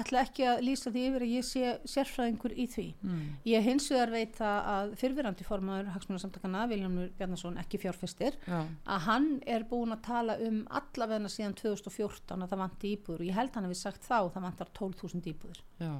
ætla 0.00 0.22
ekki 0.22 0.44
að 0.46 0.62
lýsa 0.66 0.92
því 0.94 1.04
yfir 1.08 1.24
að 1.24 1.32
ég 1.34 1.46
sé 1.46 1.72
sérfræðingur 1.90 2.54
í 2.54 2.66
því. 2.70 2.86
Mm. 3.02 3.24
Ég 3.50 3.66
hins 3.66 3.88
vegar 3.90 4.12
veit 4.14 4.40
að 4.44 4.94
fyrfirandi 5.00 5.46
formaður 5.46 5.90
Hagsmunasamtakana, 5.96 6.66
Viljámur 6.70 7.10
Bjarnason, 7.18 7.58
ekki 7.62 7.80
fjárfestir, 7.82 8.38
Já, 8.46 8.60
að 8.86 9.04
hann 9.08 9.28
er 9.50 9.66
búin 9.70 9.94
að 9.94 10.04
tala 10.06 10.36
um 10.46 10.62
allavegna 10.80 11.30
síðan 11.32 11.56
2014 11.58 12.44
að 12.44 12.52
það 12.52 12.62
vanti 12.64 12.92
íbúður 12.94 13.22
og 13.24 13.28
ég 13.28 13.38
held 13.38 13.56
hann 13.56 13.70
við 13.70 13.80
sagt 13.80 14.06
þá 14.06 14.16
að 14.20 14.32
það 14.34 14.46
vantar 14.48 14.72
12.000 14.78 15.30
íbúður 15.32 15.62
já, 15.80 15.92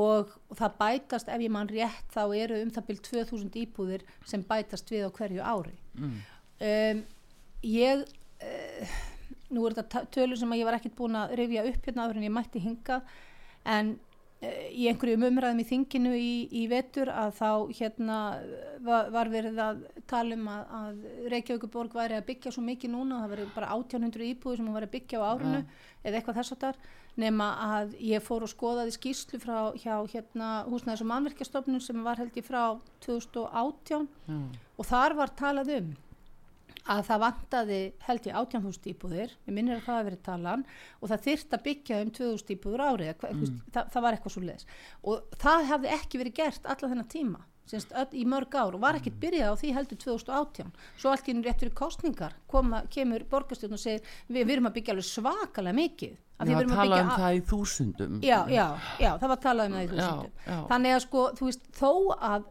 og 0.00 0.34
það 0.58 0.76
bætast 0.80 1.30
ef 1.32 1.44
ég 1.44 1.54
mann 1.54 1.70
rétt 1.70 2.14
þá 2.14 2.22
eru 2.38 2.60
um 2.64 2.72
það 2.74 2.88
byrj 2.90 3.02
2.000 3.10 3.62
íbúðir 3.64 4.06
sem 4.28 4.44
bætast 4.46 4.92
við 4.92 5.08
á 5.08 5.10
hverju 5.18 5.44
ári 5.44 5.76
mm. 5.98 6.18
um, 6.70 7.04
ég 7.66 8.04
uh, 8.06 8.98
nú 9.54 9.64
er 9.66 9.76
þetta 9.80 10.04
tölur 10.14 10.38
sem 10.38 10.54
ég 10.58 10.68
var 10.68 10.78
ekkert 10.78 10.96
búin 10.98 11.18
að 11.18 11.34
rifja 11.40 11.66
upp 11.70 11.88
hérna 11.88 12.06
áður 12.06 12.20
en 12.20 12.28
ég 12.28 12.34
mætti 12.34 12.62
hinga 12.62 13.00
en 13.68 13.92
uh, 13.96 14.62
í 14.70 14.86
einhverjum 14.90 15.26
umræðum 15.28 15.62
í 15.62 15.66
þinginu 15.68 16.14
í, 16.16 16.32
í 16.62 16.64
vetur 16.70 17.10
að 17.12 17.34
þá 17.40 17.50
hérna 17.80 18.20
var, 18.86 19.10
var 19.14 19.32
verið 19.32 19.60
að 19.66 19.84
tala 20.10 20.38
um 20.38 20.48
að, 20.52 20.64
að 20.80 21.28
Reykjavíkuborg 21.34 21.98
væri 21.98 22.18
að 22.18 22.26
byggja 22.30 22.54
svo 22.54 22.64
mikið 22.66 22.94
núna. 22.94 23.20
Það 23.24 23.34
verið 23.34 23.52
bara 23.58 23.74
1800 23.76 24.30
íbúður 24.30 24.60
sem 24.60 24.70
hún 24.70 24.78
væri 24.78 24.90
að 24.90 24.96
byggja 24.96 25.20
á 25.20 25.28
árinu 25.34 25.60
eða 26.00 26.16
eitthvað 26.16 26.40
þess 26.40 26.56
að 26.56 26.64
þar 26.64 26.82
nema 27.20 27.48
að 27.66 27.96
ég 28.06 28.22
fór 28.24 28.44
og 28.46 28.52
skoðaði 28.52 28.94
skýslu 28.94 29.40
frá 29.42 29.56
hjá 29.78 29.94
hérna 30.12 30.50
húsnæðis 30.70 31.02
og 31.04 31.10
mannverkjastofnun 31.10 31.82
sem 31.84 32.04
var 32.06 32.20
held 32.20 32.36
ég 32.38 32.46
frá 32.46 32.78
2018 33.04 34.06
já. 34.30 34.38
og 34.78 34.88
þar 34.88 35.16
var 35.18 35.34
talað 35.36 35.74
um 35.78 35.90
að 36.90 37.02
það 37.06 37.22
vantaði 37.24 37.78
held 38.06 38.26
ég 38.26 38.38
18.000 38.40 38.90
íbúðir, 38.94 39.36
ég 39.46 39.54
minnir 39.54 39.76
að 39.78 39.84
það 39.86 39.98
hafi 39.98 40.08
verið 40.08 40.24
talan 40.26 40.64
og 40.98 41.12
það 41.12 41.24
þyrft 41.28 41.54
að 41.56 41.64
byggja 41.68 42.00
um 42.04 42.10
2.000 42.18 42.56
íbúður 42.56 42.84
árið, 42.86 43.12
mm. 43.30 43.60
það, 43.76 43.92
það 43.94 44.04
var 44.06 44.16
eitthvað 44.16 44.34
svo 44.34 44.42
leðis 44.46 44.68
og 45.04 45.38
það 45.44 45.70
hefði 45.70 45.94
ekki 45.98 46.22
verið 46.24 46.36
gert 46.40 46.68
alla 46.74 46.90
þennan 46.92 47.10
tíma, 47.14 47.42
semst 47.70 47.92
öll, 47.94 48.08
í 48.18 48.24
mörg 48.26 48.56
ár 48.58 48.74
og 48.74 48.82
var 48.82 48.98
ekkert 48.98 49.20
byrjað 49.22 49.54
á 49.54 49.60
því 49.60 49.74
heldur 49.76 50.00
2018 50.02 50.72
svo 50.98 51.12
allt 51.12 51.28
í 51.30 51.34
einu 51.34 51.44
rétt 51.46 51.62
fyrir 51.62 51.76
kostningar 51.78 52.34
koma, 52.50 52.82
kemur 52.90 53.22
borgarstjórn 53.30 53.76
og 53.76 53.82
segir 53.82 54.02
við, 54.26 54.42
við 54.42 54.56
erum 54.56 54.70
að 54.72 54.76
byggja 54.80 54.96
alveg 54.96 55.08
svakalega 55.10 55.78
mikið 55.78 56.16
Já, 56.40 56.46
við 56.48 56.56
erum 56.56 56.72
að 56.72 56.80
tala 56.80 56.98
um 57.04 57.10
það 57.20 57.34
í 57.36 57.40
þúsundum. 57.50 58.14
já, 58.24 58.38
já, 58.48 58.66
já, 58.96 59.10
það 59.20 59.28
var 59.28 59.40
talað 59.44 59.66
um 59.68 59.74
það 59.76 59.82
í 59.82 59.86
Já, 59.86 59.92
þúsundum 59.92 60.30
já. 60.46 60.60
þannig 60.70 60.94
að 60.96 61.02
sko, 61.04 61.24
þú 61.36 61.50
veist, 61.50 61.66
þó 61.76 61.90
að 62.16 62.46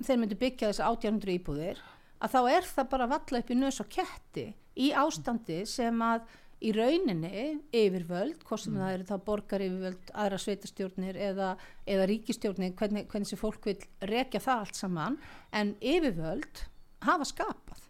þeir 0.00 0.20
myndu 0.20 0.38
byggja 0.40 0.70
þessi 0.70 0.84
1800 0.84 1.34
íbúðir 1.38 1.80
að 2.20 2.36
þá 2.36 2.40
er 2.52 2.68
það 2.68 2.92
bara 2.92 3.10
valla 3.10 3.42
upp 3.42 3.50
í 3.50 3.58
nös 3.58 3.80
og 3.82 3.90
ketti 3.92 4.46
í 4.80 4.92
ástandi 4.96 5.62
sem 5.68 6.04
að 6.04 6.28
í 6.60 6.72
rauninni 6.76 7.44
yfirvöld, 7.72 8.42
hvort 8.44 8.62
sem 8.66 8.74
það 8.76 8.94
eru 8.94 9.06
þá 9.08 9.14
borgar 9.24 9.62
yfirvöld, 9.64 10.10
aðra 10.12 10.40
sveitastjórnir 10.42 11.16
eða, 11.30 11.54
eða 11.88 12.08
ríkistjórnir, 12.10 12.74
hvernig, 12.76 13.06
hvernig 13.08 13.30
sem 13.30 13.40
fólk 13.40 13.70
vil 13.70 13.78
rekja 14.10 14.42
það 14.44 14.66
allt 14.66 14.80
saman 14.80 15.16
en 15.56 15.72
yfirvöld 15.80 16.66
hafa 17.06 17.28
skapað 17.28 17.86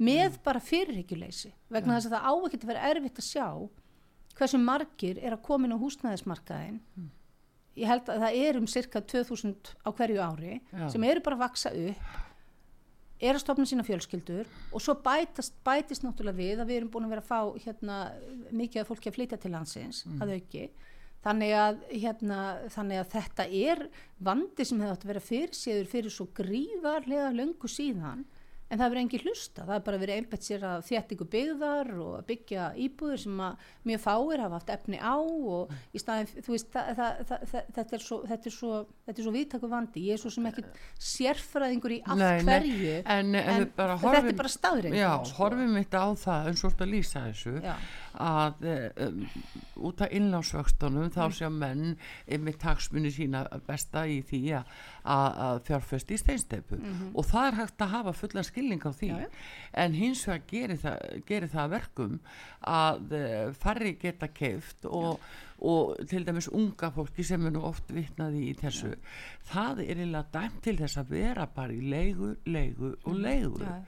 með 0.00 0.36
bara 0.44 0.60
fyrirhyggjuleysi 0.64 1.52
vegna 1.72 1.96
þess 1.96 2.10
að 2.10 2.16
það 2.16 2.28
á 2.28 2.32
ekki 2.36 2.60
að 2.60 2.70
vera 2.72 2.90
erfitt 2.92 3.20
að 3.20 3.28
sjá 3.28 3.48
hversu 4.36 4.60
margir 4.60 5.20
er 5.20 5.36
að 5.36 5.44
koma 5.44 5.68
inn 5.68 5.76
á 5.76 5.82
húsnæðismarkaðin 5.82 6.80
ég 7.80 7.88
held 7.88 8.08
að 8.08 8.24
það 8.24 8.40
er 8.44 8.58
um 8.60 8.68
cirka 8.68 9.02
2000 9.12 9.74
á 9.84 9.88
hverju 9.96 10.20
ári 10.24 10.58
Já. 10.60 10.86
sem 10.92 11.04
eru 11.08 11.24
bara 11.24 11.38
að 11.38 11.44
vaksa 11.46 11.72
upp 11.72 12.29
er 13.20 13.36
að 13.36 13.42
stopna 13.42 13.66
sína 13.68 13.84
fjölskyldur 13.84 14.48
og 14.72 14.82
svo 14.82 14.96
bætast, 15.04 15.58
bætist 15.66 16.04
náttúrulega 16.06 16.40
við 16.40 16.62
að 16.62 16.70
við 16.70 16.80
erum 16.80 16.92
búin 16.94 17.08
að 17.08 17.14
vera 17.14 17.24
að 17.24 17.30
fá 17.30 17.66
hérna, 17.66 17.98
mikið 18.50 18.82
af 18.82 18.90
fólki 18.90 19.10
að 19.10 19.18
flytja 19.18 19.40
til 19.40 19.52
landsins 19.54 20.04
að 20.20 20.34
auki. 20.38 20.64
Þannig 21.20 21.50
að, 21.52 21.80
hérna, 21.92 22.40
þannig 22.72 23.02
að 23.02 23.10
þetta 23.12 23.44
er 23.52 23.82
vandi 24.24 24.64
sem 24.64 24.80
hefði 24.80 24.94
átt 24.94 25.02
að 25.04 25.10
vera 25.12 25.24
fyrirséður 25.26 25.90
fyrir 25.90 26.14
svo 26.14 26.26
gríðarlega 26.38 27.32
löngu 27.36 27.68
síðan 27.68 28.24
en 28.70 28.78
það 28.78 28.92
verið 28.94 29.02
engin 29.04 29.24
hlusta, 29.26 29.64
það 29.66 29.74
er 29.76 29.84
bara 29.88 30.00
verið 30.00 30.20
einbætt 30.20 30.46
sér 30.46 30.64
að 30.68 30.84
þéttingu 30.86 31.26
byggðar 31.34 31.90
og 31.98 32.12
að 32.20 32.26
byggja 32.30 32.66
íbúður 32.86 33.22
sem 33.24 33.40
að 33.42 33.64
mjög 33.90 34.02
fáir 34.04 34.42
hafa 34.44 34.60
haft 34.60 34.72
efni 34.76 35.00
á 35.02 35.14
og 35.18 35.74
í 35.96 36.02
staðin, 36.02 36.30
þú 36.36 36.54
veist, 36.54 36.70
það, 36.74 36.90
það, 37.00 37.44
það, 37.50 37.70
þetta 37.80 37.96
er 37.98 38.04
svo, 38.06 38.20
þetta 38.30 38.50
er 38.50 38.56
svo, 38.56 38.72
þetta 39.08 39.22
er 39.22 39.26
svo 39.26 39.34
viðtaku 39.34 39.70
vandi, 39.74 40.04
ég 40.06 40.16
er 40.18 40.22
svo 40.22 40.32
sem 40.34 40.46
ekki 40.50 40.64
sérfræðingur 41.10 41.96
í 41.96 42.00
allt 42.06 42.20
Nei, 42.22 42.28
nei, 42.40 42.44
hverju, 42.46 42.94
en, 43.04 43.34
en, 43.40 43.64
við 43.64 43.72
bara 43.76 43.96
þetta 43.98 44.14
horfum, 44.14 44.30
er 44.30 44.38
bara 44.40 44.52
staðreind. 44.54 44.98
Já, 45.00 45.10
horfum 45.40 45.74
mitt 45.76 45.96
á 45.98 46.06
það, 46.24 46.50
eins 46.50 46.64
og 46.66 46.78
að 46.80 46.92
lýsa 46.94 47.24
þessu, 47.26 47.54
Já. 47.64 47.74
að 48.30 48.66
um, 48.70 49.20
út 49.90 50.04
af 50.06 50.14
innlánsvöxtunum 50.20 51.08
Mm. 51.10 51.14
þá 51.14 51.32
sjá 51.34 51.48
menn 51.50 51.96
með 52.44 52.58
taksmunni 52.62 53.10
sína 53.14 53.44
besta 53.66 54.04
í 54.06 54.20
því 54.26 54.40
að, 54.60 54.74
að 55.04 55.60
fjárfest 55.66 56.10
í 56.10 56.18
steinsteipu 56.20 56.78
og 57.14 57.24
það 57.26 57.46
er 57.50 57.54
hægt 57.60 57.80
að 57.84 57.88
hafa 57.94 58.12
fullan 58.12 58.44
skilning 58.44 58.82
á 58.84 58.90
því. 58.92 59.08
Já, 59.08 59.18
já. 59.20 59.28
en 59.84 59.92
hins 59.94 60.24
vegar 60.28 60.42
gerir 60.50 60.76
það, 60.82 60.98
gerir 61.26 61.48
það 61.48 61.62
að 61.64 61.70
verkum 61.70 62.20
að 62.66 63.14
uh, 63.16 63.52
farri 63.52 63.94
geta 64.00 64.28
keift 64.28 64.84
og, 64.84 65.20
og 65.60 65.96
til 66.08 66.24
dæmis 66.24 66.48
unga 66.52 66.90
fólki 66.94 67.24
sem 67.24 67.46
er 67.46 67.52
nú 67.56 67.62
oft 67.64 67.90
vitnaði 67.92 68.46
í 68.50 68.54
þessu 68.60 68.94
það 69.52 69.80
er 69.86 69.96
eiginlega 69.96 70.26
dæmt 70.32 70.62
til 70.62 70.76
þess 70.80 70.96
að 71.02 71.10
vera 71.16 71.46
bara 71.46 71.72
í 71.72 71.80
leigu, 71.80 72.34
leigu 72.46 72.94
og 73.04 73.14
leigu 73.16 73.58
Mhm. 73.60 73.66
Já. 73.66 73.82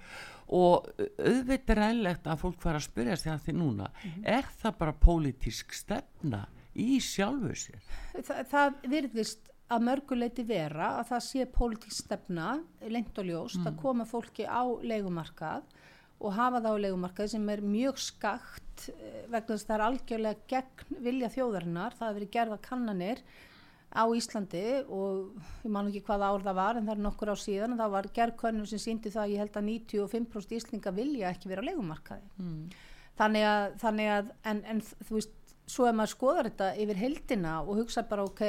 og 0.53 0.89
auðvitað 1.19 1.71
er 1.77 1.83
eðlegt 1.87 2.27
að 2.29 2.41
fólk 2.43 2.59
fara 2.61 2.77
að 2.81 2.85
spyrja 2.89 3.17
sig 3.17 3.33
að 3.33 3.45
því 3.47 3.53
núna 3.57 3.87
Mhm. 4.05 4.25
er 4.27 4.45
það 4.63 4.79
bara 4.79 4.93
pólitísk 4.93 5.73
stefna 5.73 6.47
í 6.77 6.99
sjálfu 7.01 7.53
sér 7.57 7.81
það, 8.23 8.45
það 8.51 8.75
virðist 8.89 9.49
að 9.73 9.85
mörguleiti 9.87 10.45
vera 10.47 10.97
að 10.99 11.13
það 11.13 11.23
sé 11.29 11.47
pólitík 11.55 11.95
stefna, 11.95 12.49
lengt 12.93 13.19
og 13.19 13.29
ljóst, 13.29 13.63
að 13.65 13.79
koma 13.81 14.07
fólki 14.09 14.45
á 14.45 14.63
leigumarkað 14.83 15.65
og 16.23 16.35
hafa 16.37 16.61
það 16.63 16.77
á 16.77 16.83
leigumarkað 16.87 17.31
sem 17.33 17.49
er 17.51 17.63
mjög 17.67 17.99
skakt 17.99 18.91
eh, 18.93 19.25
vegna 19.31 19.55
þess 19.55 19.65
að 19.65 19.71
það 19.71 19.77
er 19.77 19.87
algjörlega 19.87 20.51
gegn 20.53 21.01
vilja 21.07 21.33
þjóðarinnar, 21.35 21.97
það 21.99 22.07
hefur 22.09 22.21
verið 22.21 22.35
gerða 22.37 22.61
kannanir 22.67 23.25
á 23.93 24.05
Íslandi 24.17 24.65
og 24.89 25.35
ég 25.65 25.73
man 25.73 25.91
ekki 25.91 26.05
hvaða 26.07 26.31
ár 26.33 26.47
það 26.47 26.59
var 26.61 26.79
en 26.79 26.87
það 26.87 26.95
er 26.95 27.05
nokkur 27.07 27.33
á 27.33 27.37
síðan, 27.37 27.77
það 27.81 27.95
var 27.97 28.09
gerðkönnum 28.17 28.69
sem 28.71 28.81
síndi 28.81 29.13
það 29.13 29.25
að 29.25 29.35
ég 29.35 29.43
held 29.43 29.59
að 29.59 29.69
95% 29.69 30.57
Íslinga 30.57 30.95
vilja 30.97 31.33
ekki 31.33 31.53
vera 31.53 31.65
á 31.65 31.69
leigumarkaði. 31.69 32.31
Mm. 32.41 32.65
þannig 33.19 33.45
að, 33.45 33.67
þannig 33.83 34.13
að 34.13 34.31
en, 34.49 34.63
en 34.73 34.81
þú 34.83 35.19
veist, 35.19 35.35
svo 35.69 35.89
ef 35.89 35.97
maður 35.97 36.15
skoðar 36.15 36.49
þetta 36.49 36.71
yfir 36.85 37.03
heldina 37.03 37.59
og 37.63 37.83
hugsa 37.83 38.07
bara 38.09 38.25
ok, 38.27 38.43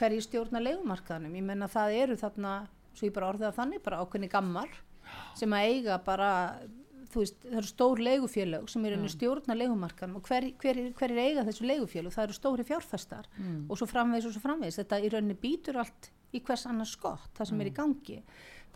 hverju 0.00 0.24
stjórna 0.24 0.62
leigumarkaðanum, 0.64 1.36
ég 1.36 1.46
menna 1.46 1.68
það 1.70 1.96
eru 2.02 2.18
þarna, 2.20 2.54
svo 2.96 3.08
ég 3.08 3.16
bara 3.16 3.32
orðið 3.34 3.50
að 3.50 3.58
þannig, 3.60 3.82
bara 3.84 4.02
ákveðni 4.02 4.30
gammal 4.32 4.68
sem 5.38 5.52
að 5.56 5.72
eiga 5.74 5.98
bara 6.04 6.30
veist, 7.14 7.40
það 7.42 7.58
eru 7.60 7.70
stór 7.70 8.02
leigufélög 8.04 8.70
sem 8.70 8.86
eru 8.86 9.00
mm. 9.00 9.10
stjórna 9.14 9.56
leigumarkan 9.58 10.14
og 10.18 10.28
hver, 10.28 10.46
hver, 10.62 10.80
hver 10.96 11.14
er 11.14 11.20
eiga 11.24 11.44
þessu 11.48 11.66
leigufélög, 11.66 12.14
það 12.14 12.28
eru 12.28 12.38
stóri 12.38 12.66
fjárfæstar 12.68 13.28
mm. 13.36 13.60
og 13.68 13.80
svo 13.80 13.88
framvegs 13.90 14.28
og 14.28 14.34
svo 14.36 14.44
framvegs 14.44 14.80
þetta 14.80 15.00
í 15.02 15.10
rauninni 15.12 15.38
býtur 15.40 15.80
allt 15.82 16.10
í 16.30 16.42
hvers 16.46 16.66
annars 16.70 16.94
skott 16.94 17.30
það 17.36 17.50
sem 17.50 17.58
mm. 17.58 17.64
er 17.64 17.70
í 17.70 17.76
gangi 17.80 18.18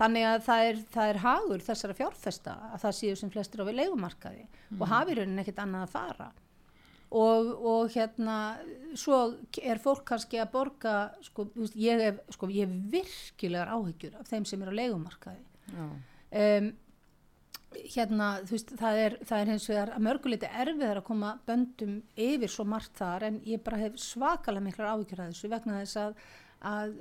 þannig 0.01 0.27
að 0.27 0.41
það 0.49 0.69
er, 0.69 0.81
það 0.97 1.13
er 1.13 1.21
hagur 1.23 1.67
þessara 1.69 1.99
fjárfæsta 2.01 2.57
að 2.73 2.81
það 2.87 2.97
séu 2.99 3.19
sem 3.21 3.31
flestir 3.31 3.63
á 3.63 3.69
við 3.69 3.79
leigumarkaði 3.83 4.47
og 4.47 4.81
mm. 4.81 4.89
hafi 4.91 5.15
í 5.15 5.19
rauninni 5.21 5.45
ekkit 5.45 5.63
annað 5.63 5.87
að 5.87 5.95
fara 5.95 6.31
og, 7.11 7.51
og 7.55 7.91
hérna 7.95 8.39
svo 8.99 9.19
er 9.63 9.81
fólk 9.83 10.05
kannski 10.09 10.41
að 10.43 10.53
borga 10.55 10.95
sko, 11.23 11.49
ég 11.79 12.01
hef 12.03 12.23
sko, 12.35 12.49
virkilegar 12.49 13.75
áhyggjur 13.75 14.17
af 14.21 14.31
þeim 14.31 14.49
sem 14.49 14.63
eru 14.63 14.75
á 14.75 14.81
leigumarkaði. 14.81 15.45
Um, 16.35 16.73
hérna 17.75 18.29
þú 18.45 18.55
veist 18.55 18.73
það 18.79 19.01
er, 19.03 19.17
það 19.27 19.41
er 19.41 19.51
hins 19.53 19.69
vegar 19.71 19.93
að 19.95 20.05
mörguleiti 20.07 20.51
erfiðar 20.63 21.01
að 21.01 21.09
koma 21.09 21.33
böndum 21.47 21.97
yfir 22.15 22.53
svo 22.53 22.67
margt 22.69 22.95
þar 22.99 23.29
en 23.29 23.41
ég 23.49 23.63
bara 23.65 23.81
hef 23.83 23.99
svakalega 23.99 24.67
miklar 24.69 24.93
áhyggjur 24.93 25.25
að 25.25 25.33
þessu 25.33 25.51
vegna 25.51 25.81
þess 25.81 26.01
að, 26.05 26.21
að 26.71 26.95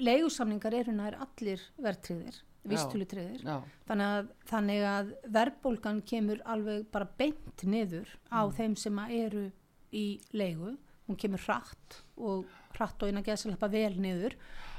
leigusamningar 0.00 0.78
eru 0.80 0.96
nær 0.96 1.18
allir 1.26 1.66
verðtriðir 1.82 2.40
vistulutriðir 2.68 3.42
þannig, 3.88 4.28
þannig 4.46 4.84
að 4.86 5.12
verðbólgan 5.34 6.02
kemur 6.06 6.42
alveg 6.48 6.86
bara 6.94 7.08
beint 7.18 7.64
niður 7.66 8.10
á 8.30 8.46
mm. 8.46 8.52
þeim 8.58 8.76
sem 8.78 9.00
eru 9.08 9.46
í 9.92 10.06
leigu. 10.32 10.76
Hún 11.08 11.18
kemur 11.18 11.42
hratt 11.46 12.02
og 12.16 12.46
hratt 12.76 13.02
og 13.02 13.10
eina 13.10 13.24
geðsalappa 13.26 13.68
vel 13.72 13.96
niður 14.00 14.36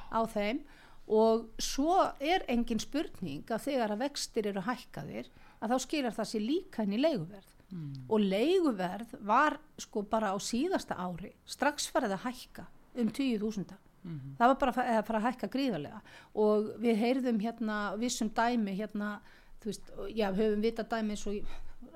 á 0.09 0.23
þeim. 0.31 0.63
Og 1.11 1.49
svo 1.59 1.97
er 2.23 2.45
engin 2.51 2.79
spurning 2.79 3.49
að 3.51 3.65
þegar 3.67 3.93
að 3.93 4.05
vextir 4.05 4.47
eru 4.53 4.63
hækkaðir 4.63 5.27
að 5.59 5.73
þá 5.73 5.83
skilar 5.83 6.15
það 6.15 6.29
sér 6.31 6.45
líka 6.47 6.85
inn 6.87 6.95
í 6.95 7.01
leiguverð. 7.01 7.49
Mm. 7.73 8.05
og 8.05 8.19
leiguverð 8.21 9.13
var 9.25 9.55
sko 9.81 10.03
bara 10.05 10.29
á 10.29 10.37
síðasta 10.37 10.93
ári 10.99 11.31
strax 11.49 11.87
farið 11.89 12.11
að 12.19 12.25
hækka 12.27 12.65
um 13.01 13.09
20.000 13.09 13.77
Mm 14.03 14.19
-hmm. 14.19 14.37
það 14.37 14.47
var 14.47 14.57
bara 14.59 14.71
að 14.99 15.05
fara 15.05 15.19
að 15.19 15.27
hækka 15.27 15.47
gríðarlega. 15.47 16.01
Og 16.33 16.73
við 16.79 16.95
heyrðum 17.03 17.39
hérna 17.39 17.97
vissum 17.97 18.29
dæmi 18.29 18.75
hérna 18.77 19.19
veist, 19.63 19.91
já, 20.09 20.31
höfum 20.33 20.61
vita 20.61 20.83
dæmi 20.83 21.15
eins 21.15 21.27
og 21.27 21.45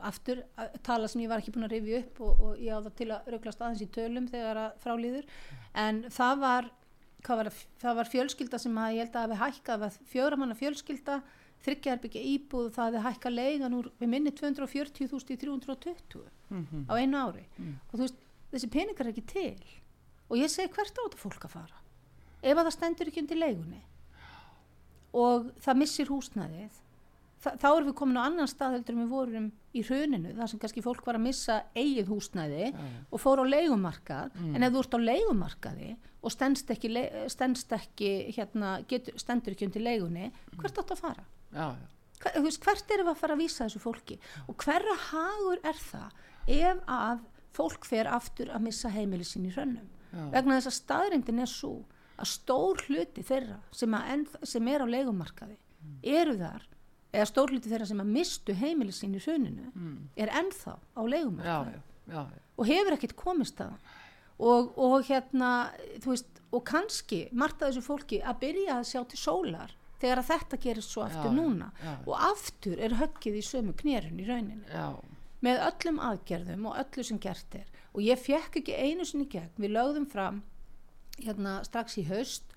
aftur 0.01 0.43
tala 0.83 1.07
sem 1.07 1.21
ég 1.21 1.29
var 1.29 1.41
ekki 1.41 1.53
búin 1.55 1.67
að 1.67 1.75
rifja 1.77 2.01
upp 2.03 2.21
og, 2.21 2.41
og 2.41 2.59
ég 2.61 2.73
á 2.75 2.79
það 2.85 2.95
til 2.99 3.07
að 3.11 3.31
rauglast 3.33 3.61
aðeins 3.61 3.81
í 3.81 3.89
tölum 3.95 4.27
þegar 4.27 4.57
að 4.57 4.75
frálýður 4.83 5.25
en 5.73 6.03
það 6.13 6.39
var, 6.43 6.69
var 7.27 7.49
það 7.81 7.95
var 7.95 8.11
fjölskylda 8.13 8.59
sem 8.61 8.77
að 8.77 8.93
ég 8.93 9.05
held 9.05 9.15
að 9.15 9.33
hafi 9.35 9.41
hækkað 9.43 9.99
fjóramanna 10.11 10.55
fjölskylda 10.59 11.21
þryggjarbyggja 11.65 12.23
íbúð 12.35 12.69
það 12.75 12.91
hefði 12.91 13.03
hækkað 13.07 13.37
leigan 13.37 13.77
úr 13.77 13.89
við 13.97 14.11
minni 14.13 14.33
240.000 14.37 15.33
í 15.33 15.39
320 15.41 16.27
mm 16.49 16.63
-hmm. 16.63 16.85
á 16.85 16.93
einu 16.95 17.17
ári. 17.17 17.45
Mm 17.57 17.73
og 17.89 17.93
þú 17.97 18.03
veist 18.05 18.21
þessi 18.51 18.69
peningar 18.71 19.07
er 19.07 19.11
ekki 19.11 19.25
til. 19.25 19.65
Og 20.29 20.37
ég 20.37 20.49
segi 20.51 20.69
hvert 20.69 20.93
á 20.93 21.01
þetta 21.01 21.17
fólk 21.17 21.45
að 21.45 21.55
fara 21.55 21.86
ef 22.47 22.57
að 22.57 22.67
það 22.67 22.75
stendur 22.77 23.11
ekki 23.11 23.23
undir 23.23 23.41
leigunni 23.41 23.81
og 25.17 25.47
það 25.63 25.81
missir 25.81 26.11
húsnæðið 26.11 26.83
þa 27.43 27.53
þá 27.61 27.67
erum 27.69 27.87
við 27.89 27.95
komin 27.99 28.19
á 28.19 28.27
annan 28.27 28.49
stað 28.49 28.77
heldur 28.77 28.95
en 28.95 29.03
við 29.03 29.11
vorum 29.13 29.47
í 29.77 29.83
hruninu 29.85 30.33
þar 30.37 30.51
sem 30.51 30.61
kannski 30.61 30.83
fólk 30.85 31.05
var 31.05 31.19
að 31.19 31.25
missa 31.27 31.57
eigið 31.77 32.09
húsnæði 32.11 32.63
ja. 32.69 32.85
og 33.13 33.21
fór 33.21 33.43
á 33.43 33.45
leigumarkað 33.45 34.33
mm. 34.33 34.55
en 34.57 34.65
ef 34.65 34.73
þú 34.73 34.83
ert 34.83 34.97
á 34.97 34.99
leigumarkaði 35.07 35.91
og 36.17 36.33
stendst 36.33 36.71
ekki, 36.73 36.91
stendst 37.31 37.75
ekki 37.77 38.11
hérna, 38.35 38.77
getur, 38.89 39.17
stendur 39.21 39.53
ekki 39.53 39.69
undir 39.69 39.85
leigunni 39.85 40.31
hvert 40.57 40.81
átt 40.81 40.95
að 40.95 41.03
fara 41.03 41.27
ja, 41.53 41.69
ja. 41.69 41.93
Hver, 42.17 42.39
veist, 42.47 42.63
hvert 42.65 42.93
erum 42.95 43.11
við 43.11 43.13
að 43.13 43.19
fara 43.21 43.37
að 43.37 43.43
vísa 43.43 43.67
þessu 43.67 43.83
fólki 43.83 44.17
og 44.49 44.57
hverra 44.63 44.95
hagur 45.11 45.61
er 45.61 45.83
það 45.83 46.23
ef 46.57 46.81
að 46.89 47.21
fólk 47.57 47.85
fer 47.89 48.09
aftur 48.09 48.49
að 48.53 48.65
missa 48.65 48.89
heimili 48.93 49.25
sín 49.27 49.45
í 49.45 49.53
hrönnum 49.53 49.93
vegna 50.33 50.57
þess 50.57 50.71
að 50.71 50.77
staðrindin 50.79 51.43
er 51.43 51.51
svo 51.51 51.75
að 52.17 52.31
stór 52.31 52.81
hluti 52.87 53.23
þeirra 53.25 53.59
sem, 53.71 53.93
en, 53.93 54.25
sem 54.43 54.71
er 54.71 54.83
á 54.83 54.87
leikumarkaði 54.89 55.57
mm. 55.57 55.99
eru 56.17 56.37
þar 56.39 56.65
eða 57.13 57.29
stór 57.29 57.53
hluti 57.53 57.71
þeirra 57.71 57.89
sem 57.89 58.01
að 58.03 58.13
mistu 58.17 58.55
heimilis 58.57 59.01
sín 59.03 59.15
í 59.17 59.21
suninu 59.23 59.69
mm. 59.71 59.95
er 60.19 60.33
ennþá 60.41 60.75
á 60.77 61.01
leikumarkaði 61.13 61.79
og 62.57 62.67
hefur 62.67 62.97
ekkert 62.97 63.17
komist 63.19 63.59
það 63.59 63.77
og, 64.37 64.73
og 64.77 64.97
hérna 65.07 65.51
þú 66.03 66.13
veist 66.13 66.41
og 66.55 66.63
kannski 66.67 67.25
margt 67.35 67.61
að 67.61 67.73
þessu 67.73 67.85
fólki 67.85 68.21
að 68.23 68.41
byrja 68.45 68.79
að 68.79 68.89
sjá 68.91 69.01
til 69.11 69.19
sólar 69.19 69.73
þegar 70.01 70.21
að 70.21 70.29
þetta 70.31 70.59
gerist 70.63 70.93
svo 70.93 71.03
aftur 71.05 71.31
já, 71.31 71.35
núna 71.35 71.71
já. 71.81 71.93
og 72.05 72.25
aftur 72.29 72.81
er 72.83 72.97
höggið 72.99 73.39
í 73.39 73.45
sömu 73.45 73.73
knérun 73.77 74.21
í 74.21 74.27
rauninu 74.27 74.69
já. 74.69 74.87
með 75.45 75.63
öllum 75.69 75.99
aðgerðum 76.09 76.69
og 76.69 76.77
öllu 76.83 77.07
sem 77.07 77.19
gert 77.21 77.57
er 77.59 77.73
og 77.93 78.03
ég 78.05 78.21
fekk 78.21 78.61
ekki 78.61 78.77
einu 78.77 79.07
sinni 79.07 79.27
gegn, 79.31 79.51
við 79.57 79.73
lögðum 79.73 80.07
fram 80.11 80.43
hérna 81.23 81.59
strax 81.67 81.97
í 82.01 82.05
haust 82.07 82.53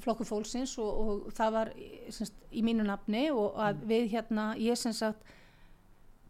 flokkur 0.00 0.28
fólksins 0.28 0.74
og, 0.80 0.88
og 0.88 1.36
það 1.36 1.54
var 1.56 1.70
semst, 2.14 2.36
í 2.52 2.62
mínu 2.64 2.86
nafni 2.86 3.26
og 3.32 3.58
að 3.60 3.76
mm. 3.76 3.88
við 3.90 4.10
hérna, 4.14 4.46
ég 4.60 4.78
sem 4.80 4.94
sagt 4.96 5.32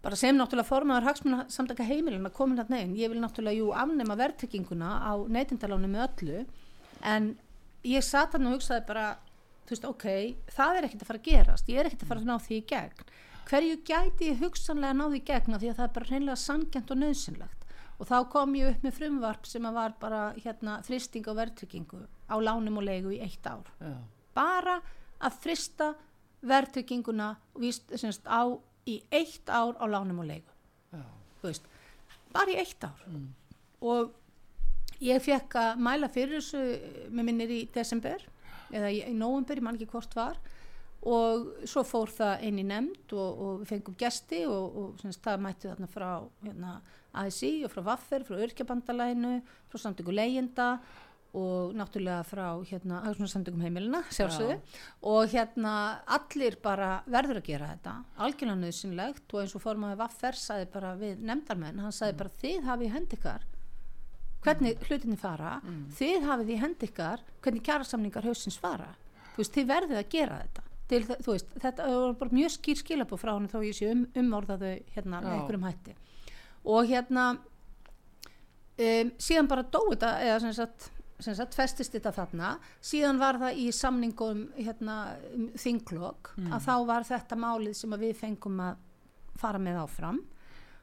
bara 0.02 0.18
sem 0.18 0.34
náttúrulega 0.34 0.66
formadur 0.66 1.06
hagsmuna 1.06 1.44
samtaka 1.52 1.86
heimilin 1.86 2.26
að 2.26 2.34
koma 2.34 2.58
hérna 2.58 2.74
neginn, 2.80 2.96
ég 2.98 3.12
vil 3.12 3.22
náttúrulega 3.22 3.60
jú 3.60 3.70
afnema 3.84 4.18
verðtrygginguna 4.18 4.96
á 4.98 5.12
neytindalánu 5.30 5.90
með 5.92 6.06
öllu 6.08 6.40
en 7.06 7.32
ég 7.86 8.02
satt 8.06 8.34
hann 8.34 8.48
og 8.50 8.56
hugsaði 8.56 8.86
bara 8.88 9.06
þú 9.62 9.76
veist 9.76 9.88
ok, 9.88 10.06
það 10.56 10.78
er 10.78 10.88
ekkert 10.88 11.04
að 11.04 11.10
fara 11.12 11.22
að 11.22 11.28
gerast 11.30 11.70
ég 11.70 11.78
er 11.78 11.90
ekkert 11.90 12.02
að 12.02 12.12
fara 12.12 12.24
að 12.24 12.30
ná 12.32 12.46
því 12.46 12.58
í 12.58 12.66
gegn 12.72 13.06
hverju 13.46 13.78
gæti 13.86 14.30
ég 14.32 14.42
hugsanlega 14.42 14.90
að 14.90 14.98
ná 14.98 15.04
því 15.06 15.20
í 15.20 15.26
gegn 15.30 15.58
því 15.58 15.70
að 15.70 15.78
það 15.78 15.86
er 15.86 15.94
bara 15.96 16.10
reynilega 16.10 16.42
sangjant 16.42 16.92
og 16.94 17.00
nöðsynlegt 17.02 17.61
og 17.98 18.08
þá 18.08 18.16
kom 18.32 18.54
ég 18.58 18.72
upp 18.72 18.86
með 18.86 18.96
frumvarp 18.98 19.46
sem 19.46 19.68
var 19.74 19.94
bara 20.00 20.22
hérna 20.38 20.78
fristing 20.86 21.26
á 21.28 21.32
verðtryggingu 21.36 22.00
á 22.32 22.36
lánum 22.40 22.80
og 22.80 22.86
leigu 22.88 23.12
í 23.14 23.20
eitt 23.22 23.46
ár. 23.46 23.68
Já. 23.80 23.94
bara 24.34 24.80
að 25.22 25.38
frista 25.44 25.92
verðtrygginguna 26.42 27.36
semst, 27.94 28.26
á 28.26 28.48
í 28.88 28.98
eitt 29.14 29.50
ár 29.50 29.76
á 29.78 29.86
lánum 29.86 30.22
og 30.24 30.26
leigu. 30.30 30.50
Bara 32.32 32.50
í 32.50 32.58
eitt 32.58 32.82
ár. 32.84 32.98
Mm. 33.06 33.30
og 33.82 34.12
ég 35.02 35.22
fekk 35.22 35.56
að 35.58 35.80
mæla 35.82 36.08
fyrir 36.12 36.38
þessu 36.38 37.10
með 37.10 37.26
minnir 37.26 37.50
í 37.50 37.62
desember 37.74 38.22
eða 38.72 38.90
í, 38.94 39.02
í 39.10 39.14
november, 39.14 39.58
ég 39.58 39.66
man 39.66 39.78
ekki 39.78 39.90
hvort 39.90 40.14
var. 40.16 40.38
Og 41.02 41.66
svo 41.66 41.82
fór 41.82 42.12
það 42.14 42.44
inn 42.46 42.60
í 42.62 42.64
nefnd 42.66 43.14
og, 43.18 43.40
og 43.42 43.56
við 43.62 43.72
fengum 43.72 43.96
gesti 43.98 44.44
og, 44.46 44.76
og 44.78 45.00
semst, 45.02 45.22
það 45.24 45.40
mætti 45.42 45.70
þarna 45.70 45.88
frá 45.90 46.10
hérna 46.44 46.74
ASI 47.12 47.62
og 47.66 47.72
frá 47.72 47.84
Vaffer, 47.92 48.24
frá 48.26 48.38
Örkjabandalænu, 48.46 49.38
frá 49.70 49.80
samtöku 49.80 50.14
leyenda 50.14 50.78
og 51.32 51.72
náttúrulega 51.72 52.24
frá 52.28 52.60
hérna, 52.68 53.00
samtökum 53.26 53.62
heimilina 53.64 54.02
sjálfsögðu. 54.12 54.58
Og 55.08 55.30
hérna 55.32 56.02
allir 56.06 56.58
bara 56.62 57.02
verður 57.06 57.40
að 57.40 57.46
gera 57.46 57.70
þetta. 57.72 57.94
Algjörlega 58.18 58.60
nöðsynlegt 58.60 59.32
og 59.32 59.40
eins 59.40 59.54
og 59.56 59.64
formaði 59.64 59.96
Vaffer 60.02 60.36
saði 60.36 60.68
bara 60.72 60.92
við 61.00 61.22
nefndarmenn, 61.24 61.80
hann 61.80 61.92
saði 61.92 62.12
mm. 62.12 62.18
bara 62.20 62.36
þið 62.42 62.68
hafið 62.68 62.94
hendikar 62.98 63.48
hvernig 64.42 64.76
mm. 64.76 64.84
hlutinni 64.88 65.16
fara, 65.16 65.54
mm. 65.62 65.82
þið 65.96 66.28
hafið 66.28 66.52
í 66.52 66.60
hendikar 66.60 67.24
hvernig 67.40 67.64
kjærasamningar 67.64 68.28
hausins 68.28 68.58
fara, 68.60 68.90
þú 69.32 69.42
veist, 69.44 69.56
þið 69.56 69.68
verður 69.72 70.02
að 70.02 70.08
gera 70.12 70.40
þetta. 70.42 70.68
Til, 70.92 71.04
veist, 71.24 71.52
þetta 71.62 71.88
er 71.88 72.16
bara 72.20 72.36
mjög 72.36 72.56
skýr 72.58 72.80
skilabú 72.82 73.16
frá 73.16 73.32
hann 73.32 73.48
þá 73.48 73.60
ég 73.64 73.76
sé 73.78 73.92
um, 73.94 74.02
umorðaðu 74.18 74.74
hérna 74.92 75.22
með 75.22 75.36
einhverjum 75.38 75.68
hætti 75.70 75.94
og 76.64 76.88
hérna 76.88 77.30
um, 78.78 79.12
síðan 79.20 79.50
bara 79.50 79.64
dói 79.66 79.94
þetta 79.94 80.12
eða 80.24 80.40
sem 80.44 80.54
sagt, 80.56 80.90
sem 81.22 81.36
sagt 81.38 81.56
festist 81.56 81.94
þetta 81.96 82.14
þarna. 82.16 82.52
Síðan 82.84 83.20
var 83.22 83.38
það 83.42 83.62
í 83.62 83.68
samningum 83.76 84.44
hérna 84.58 84.98
um, 85.32 85.48
þinglokk 85.58 86.34
mm. 86.36 86.52
að 86.56 86.68
þá 86.68 86.74
var 86.92 87.08
þetta 87.08 87.40
málið 87.40 87.78
sem 87.78 87.98
við 88.04 88.14
fengum 88.20 88.62
að 88.68 88.84
fara 89.40 89.62
með 89.62 89.82
áfram. 89.82 90.22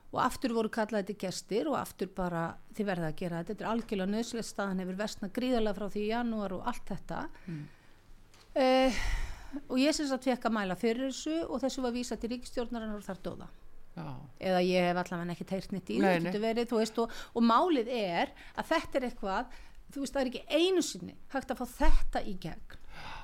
Og 0.10 0.18
aftur 0.24 0.56
voru 0.58 0.72
kallaði 0.74 1.12
til 1.12 1.20
gestir 1.22 1.68
og 1.70 1.76
aftur 1.78 2.10
bara 2.16 2.48
þið 2.74 2.88
verða 2.88 3.12
að 3.12 3.18
gera 3.20 3.42
þetta. 3.42 3.54
Þetta 3.54 3.66
er 3.66 3.72
algjörlega 3.76 4.14
nöðslega 4.16 4.48
staðan 4.48 4.82
hefur 4.82 5.02
vestna 5.04 5.30
gríðarlega 5.36 5.78
frá 5.78 5.92
því 5.94 6.02
í 6.02 6.10
janúar 6.10 6.56
og 6.58 6.70
allt 6.72 6.94
þetta. 6.96 7.20
Mm. 7.46 7.66
uh, 8.64 9.04
og 9.68 9.78
ég 9.82 9.96
syns 9.98 10.14
að 10.14 10.26
tvekka 10.28 10.50
mæla 10.54 10.78
fyrir 10.78 11.12
þessu 11.12 11.44
og 11.46 11.62
þessu 11.62 11.86
var 11.86 11.94
vísa 11.94 12.18
til 12.18 12.32
ríkstjórnar 12.34 12.86
en 12.86 13.06
þar 13.06 13.22
dóða 13.26 13.48
Já. 14.00 14.12
eða 14.50 14.60
ég 14.64 14.90
hef 14.90 15.00
allavega 15.04 15.36
ekki 15.36 15.48
teirt 15.50 15.74
nýtt 15.76 15.94
í 15.94 16.00
verið, 16.02 16.76
veist, 16.76 17.00
og, 17.02 17.16
og 17.36 17.46
málið 17.46 17.90
er 17.94 18.34
að 18.56 18.70
þetta 18.74 19.00
er 19.00 19.08
eitthvað 19.10 19.58
þú 19.90 20.04
veist 20.04 20.16
það 20.16 20.22
er 20.22 20.30
ekki 20.32 20.60
einu 20.60 20.84
sinni 20.86 21.16
hægt 21.34 21.54
að 21.54 21.62
fá 21.62 21.66
þetta 21.80 22.24
í 22.24 22.36
gegn 22.42 22.78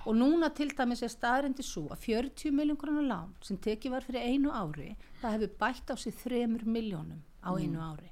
og 0.05 0.17
núna 0.17 0.49
til 0.55 0.69
dæmis 0.77 1.03
er 1.05 1.11
staðrindi 1.11 1.65
svo 1.65 1.87
að 1.93 2.03
40 2.07 2.53
miljón 2.55 2.79
krónar 2.79 3.07
lán 3.07 3.31
sem 3.45 3.59
tekið 3.61 3.95
var 3.95 4.05
fyrir 4.05 4.25
einu 4.25 4.53
ári 4.53 4.91
það 5.21 5.37
hefur 5.37 5.55
bætt 5.61 5.93
á 5.93 5.95
sig 5.99 6.17
3 6.23 6.43
miljónum 6.63 7.21
á 7.41 7.51
mm. 7.53 7.61
einu 7.61 7.85
ári 7.85 8.11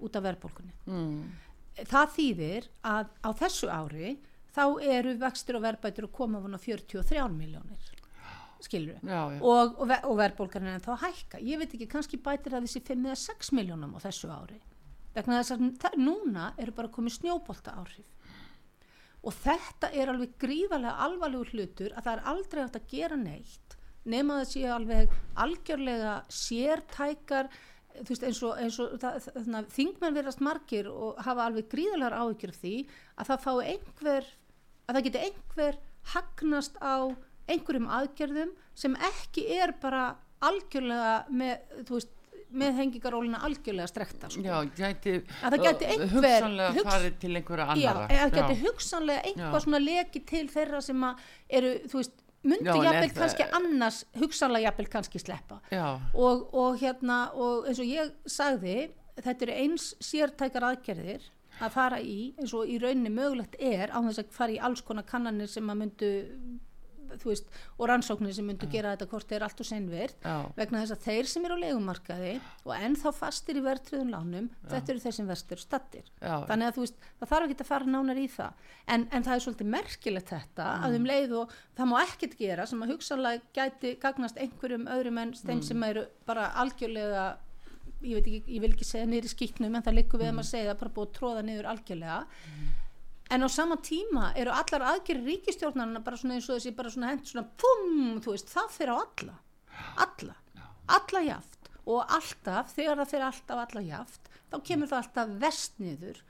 út 0.00 0.16
af 0.16 0.26
verðbólkunni 0.26 0.74
mm. 0.86 1.22
það 1.84 2.12
þýðir 2.16 2.68
að 2.94 3.14
á 3.24 3.30
þessu 3.42 3.70
ári 3.72 4.18
þá 4.50 4.64
eru 4.96 5.16
vextur 5.20 5.58
og 5.58 5.66
verðbætur 5.66 6.08
að 6.08 6.16
koma 6.16 6.42
á 6.42 6.58
43 6.58 7.26
miljónir 7.36 7.90
skilur 8.66 9.00
við 9.00 9.42
og, 9.42 9.76
og, 9.76 9.84
ver, 9.90 10.04
og 10.08 10.18
verðbólgan 10.20 10.68
er 10.68 10.76
ennþá 10.78 10.94
að 10.96 11.04
hækka. 11.06 11.42
Ég 11.46 11.60
veit 11.60 11.74
ekki, 11.74 11.88
kannski 11.90 12.20
bætir 12.20 12.54
það 12.54 12.66
þessi 12.68 12.84
5 12.90 13.08
eða 13.08 13.18
6 13.24 13.52
miljónum 13.58 13.96
á 13.96 13.98
þessu 14.04 14.30
ári. 14.32 14.60
Vegna 15.14 15.40
þess 15.40 15.54
að 15.56 15.66
það, 15.82 15.98
núna 16.04 16.50
eru 16.60 16.74
bara 16.76 16.92
komið 16.94 17.16
snjóbolta 17.18 17.74
áhrif 17.80 18.16
og 19.20 19.36
þetta 19.36 19.90
er 19.92 20.10
alveg 20.12 20.36
gríðarlega 20.40 21.04
alvarlegur 21.04 21.50
hlutur 21.52 21.92
að 21.92 22.06
það 22.06 22.14
er 22.14 22.28
aldrei 22.32 22.62
hægt 22.62 22.78
að 22.78 22.86
gera 22.94 23.18
neitt 23.20 23.76
nema 24.08 24.38
það 24.40 24.50
sé 24.52 24.62
alveg 24.72 25.16
algjörlega 25.44 26.14
sértækar 26.32 27.50
þú 27.98 28.06
veist 28.08 28.26
eins 28.26 28.42
og, 28.46 28.52
eins 28.62 28.78
og 28.80 28.94
það, 29.02 29.18
það, 29.34 29.68
þingmenn 29.74 30.16
verðast 30.16 30.44
margir 30.44 30.88
og 30.90 31.20
hafa 31.26 31.48
alveg 31.48 31.68
gríðarlegar 31.72 32.16
áhyggjur 32.16 32.54
af 32.54 32.60
því 32.62 32.74
að 33.16 33.30
það 33.30 33.44
fái 33.44 33.72
einhver 33.74 34.30
að 34.86 34.94
það 34.94 35.04
geti 35.06 35.24
einhver 35.26 35.80
hagnast 36.14 36.80
á 36.80 36.96
einhverjum 37.54 37.88
aðgerðum 37.98 38.54
sem 38.74 38.94
ekki 39.10 39.44
er 39.58 39.72
bara 39.82 40.04
algjörlega 40.40 41.12
með, 41.30 41.58
þú 41.88 41.96
veist, 41.98 42.16
með 42.50 42.78
hengingarólina 42.80 43.38
algjörlega 43.46 43.86
strekta 43.90 44.30
sko. 44.32 44.42
Já, 44.42 44.56
gæti, 44.74 45.12
Að 45.46 45.52
það 45.54 45.64
gæti 45.66 45.86
einhver- 45.92 46.14
hugsanlega 46.16 46.70
hugs- 46.74 46.88
farið 46.90 47.18
til 47.22 47.30
einhverja 47.38 47.66
Já, 47.78 47.90
annara. 47.90 48.08
eða 48.16 48.30
geti 48.38 48.56
hugsanlega 48.64 49.22
einhvað 49.28 49.54
Já. 49.54 49.60
svona 49.66 49.80
leki 49.84 50.22
til 50.26 50.48
þeirra 50.48 50.80
sem 50.82 51.04
eru, 51.50 51.70
þú 51.86 52.00
veist, 52.00 52.16
myndi 52.42 52.64
Já, 52.64 52.74
en 52.74 52.82
jafnvel 52.88 53.10
það- 53.10 53.20
kannski 53.20 53.46
annars, 53.60 54.04
hugsanlega 54.18 54.64
jafnvel 54.70 54.88
kannski 54.96 55.20
sleppa 55.20 55.60
Já, 55.70 56.00
og, 56.14 56.54
og 56.54 56.78
hérna, 56.80 57.20
og 57.34 57.66
eins 57.68 57.78
og 57.78 57.86
ég 57.86 58.10
sagði, 58.26 58.90
þetta 59.20 59.42
eru 59.42 59.52
eins 59.52 59.94
sértækar 60.00 60.66
aðgerðir 60.72 61.20
að 61.60 61.70
fara 61.70 61.98
í, 62.00 62.34
eins 62.40 62.54
og 62.54 62.66
í 62.66 62.80
rauninni 62.80 63.12
mögulegt 63.14 63.54
er 63.60 63.90
á 63.92 63.98
þess 64.00 64.18
að 64.24 64.30
fara 64.32 64.50
í 64.56 64.58
alls 64.58 64.80
konar 64.80 65.04
kannanir 65.04 65.46
sem 65.48 65.68
að 65.68 65.76
myndu 65.84 66.10
veist, 67.24 67.50
og 67.76 67.90
rannsóknir 67.90 68.34
sem 68.36 68.46
myndu 68.46 68.68
gera 68.70 68.94
þetta 68.94 69.08
hvort 69.10 69.34
er 69.34 69.44
allt 69.46 69.60
og 69.62 69.68
seinvirt 69.68 70.24
Já. 70.24 70.36
vegna 70.56 70.82
þess 70.82 70.94
að 70.96 71.04
þeir 71.08 71.30
sem 71.32 71.48
eru 71.48 71.58
á 71.58 71.62
legumarkaði 71.64 72.34
og 72.64 72.72
ennþá 72.76 73.12
fastir 73.16 73.60
í 73.60 73.64
verðtriðun 73.64 74.14
lánum 74.14 74.48
þetta 74.70 74.94
eru 74.94 75.04
þeir 75.04 75.16
sem 75.18 75.30
vestur 75.30 75.62
stattir 75.62 76.08
Já. 76.20 76.36
þannig 76.48 76.70
að 76.70 76.78
þú 76.78 76.86
veist, 76.86 77.04
það 77.20 77.32
þarf 77.34 77.48
ekki 77.48 77.58
að 77.60 77.70
fara 77.70 77.90
nánar 77.90 78.20
í 78.20 78.28
það. 78.30 78.64
En, 78.90 79.06
en 79.10 79.26
það 79.26 79.34
er 79.34 79.44
svolítið 79.44 79.70
merkilegt 79.74 80.32
þetta 80.32 80.70
að 80.86 80.96
um 81.00 81.06
leið 81.10 81.36
og 81.42 81.54
það 81.78 81.90
má 81.92 81.96
ekkert 82.00 82.40
gera 82.40 82.66
sem 82.66 82.82
að 82.82 82.94
hugsanlega 82.94 83.54
gæti 83.56 83.94
gagnast 84.02 84.40
einhverjum 84.40 84.88
öðrum 84.90 85.22
en 85.22 85.36
þeim 85.38 85.62
sem 85.66 85.86
eru 85.90 86.06
bara 86.26 86.50
algjörlega 86.62 87.28
ég 88.00 88.16
veit 88.16 88.28
ekki, 88.28 88.54
ég 88.54 88.62
vil 88.62 88.72
ekki 88.72 88.86
segja 88.88 89.08
niður 89.08 89.28
í 89.28 89.32
skýtnum 89.34 89.74
en 89.76 89.84
það 89.84 89.98
liggur 89.98 90.22
við 90.22 90.32
um 90.32 90.40
að 90.42 90.48
segja 90.50 90.70
það 90.70 90.78
bara 90.82 90.94
búið 90.96 91.08
að 91.08 91.16
tróða 91.18 91.42
niður 91.46 91.68
algjörlega 91.74 92.20
en 93.30 93.46
á 93.46 93.48
sama 93.50 93.76
tíma 93.82 94.32
eru 94.38 94.52
allar 94.54 94.84
aðgerri 94.94 95.22
ríkistjórnarna 95.36 96.02
bara 96.04 96.18
svona 96.18 96.36
eins 96.38 96.48
og 96.50 96.58
þessi 96.58 96.74
bara 96.76 96.90
svona 96.92 97.12
hent 97.12 97.30
svona 97.30 97.46
pum, 97.62 98.18
þú 98.24 98.34
veist, 98.34 98.50
það 98.50 98.72
fyrir 98.76 98.92
á 98.92 98.96
alla. 99.04 99.36
Alla, 100.04 100.34
alla 100.96 101.22
jaft. 101.26 101.70
Og 101.86 102.02
alltaf, 102.04 102.74
þegar 102.76 103.00
það 103.00 103.12
fyrir 103.14 103.26
alltaf 103.28 103.62
alla 103.64 103.84
jaft, 103.86 104.28
þá 104.50 104.56
kemur 104.66 104.90
það 104.90 105.02
alltaf 105.02 105.36
vest 105.44 105.78
niður 105.82 106.20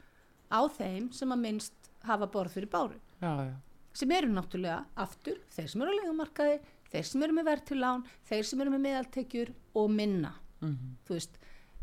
á 0.52 0.60
þeim 0.76 1.10
sem 1.16 1.32
að 1.32 1.42
minnst 1.46 1.90
hafa 2.06 2.28
borð 2.32 2.56
fyrir 2.56 2.70
báru. 2.72 3.00
Já, 3.20 3.32
já. 3.48 3.56
sem 3.92 4.12
eru 4.16 4.30
náttúrulega 4.32 4.84
aftur 4.96 5.40
þeir 5.52 5.68
sem 5.68 5.82
eru 5.82 5.92
á 5.92 5.98
legumarkaði, 5.98 6.60
þeir 6.92 7.08
sem 7.08 7.24
eru 7.26 7.36
með 7.36 7.48
verðtilán 7.50 8.04
þeir 8.28 8.46
sem 8.48 8.62
eru 8.62 8.72
með 8.72 8.84
meðaltekjur 8.86 9.52
og 9.74 9.90
minna. 9.90 10.34
Mhm. 10.60 10.96
þú 11.08 11.16
veist 11.16 11.38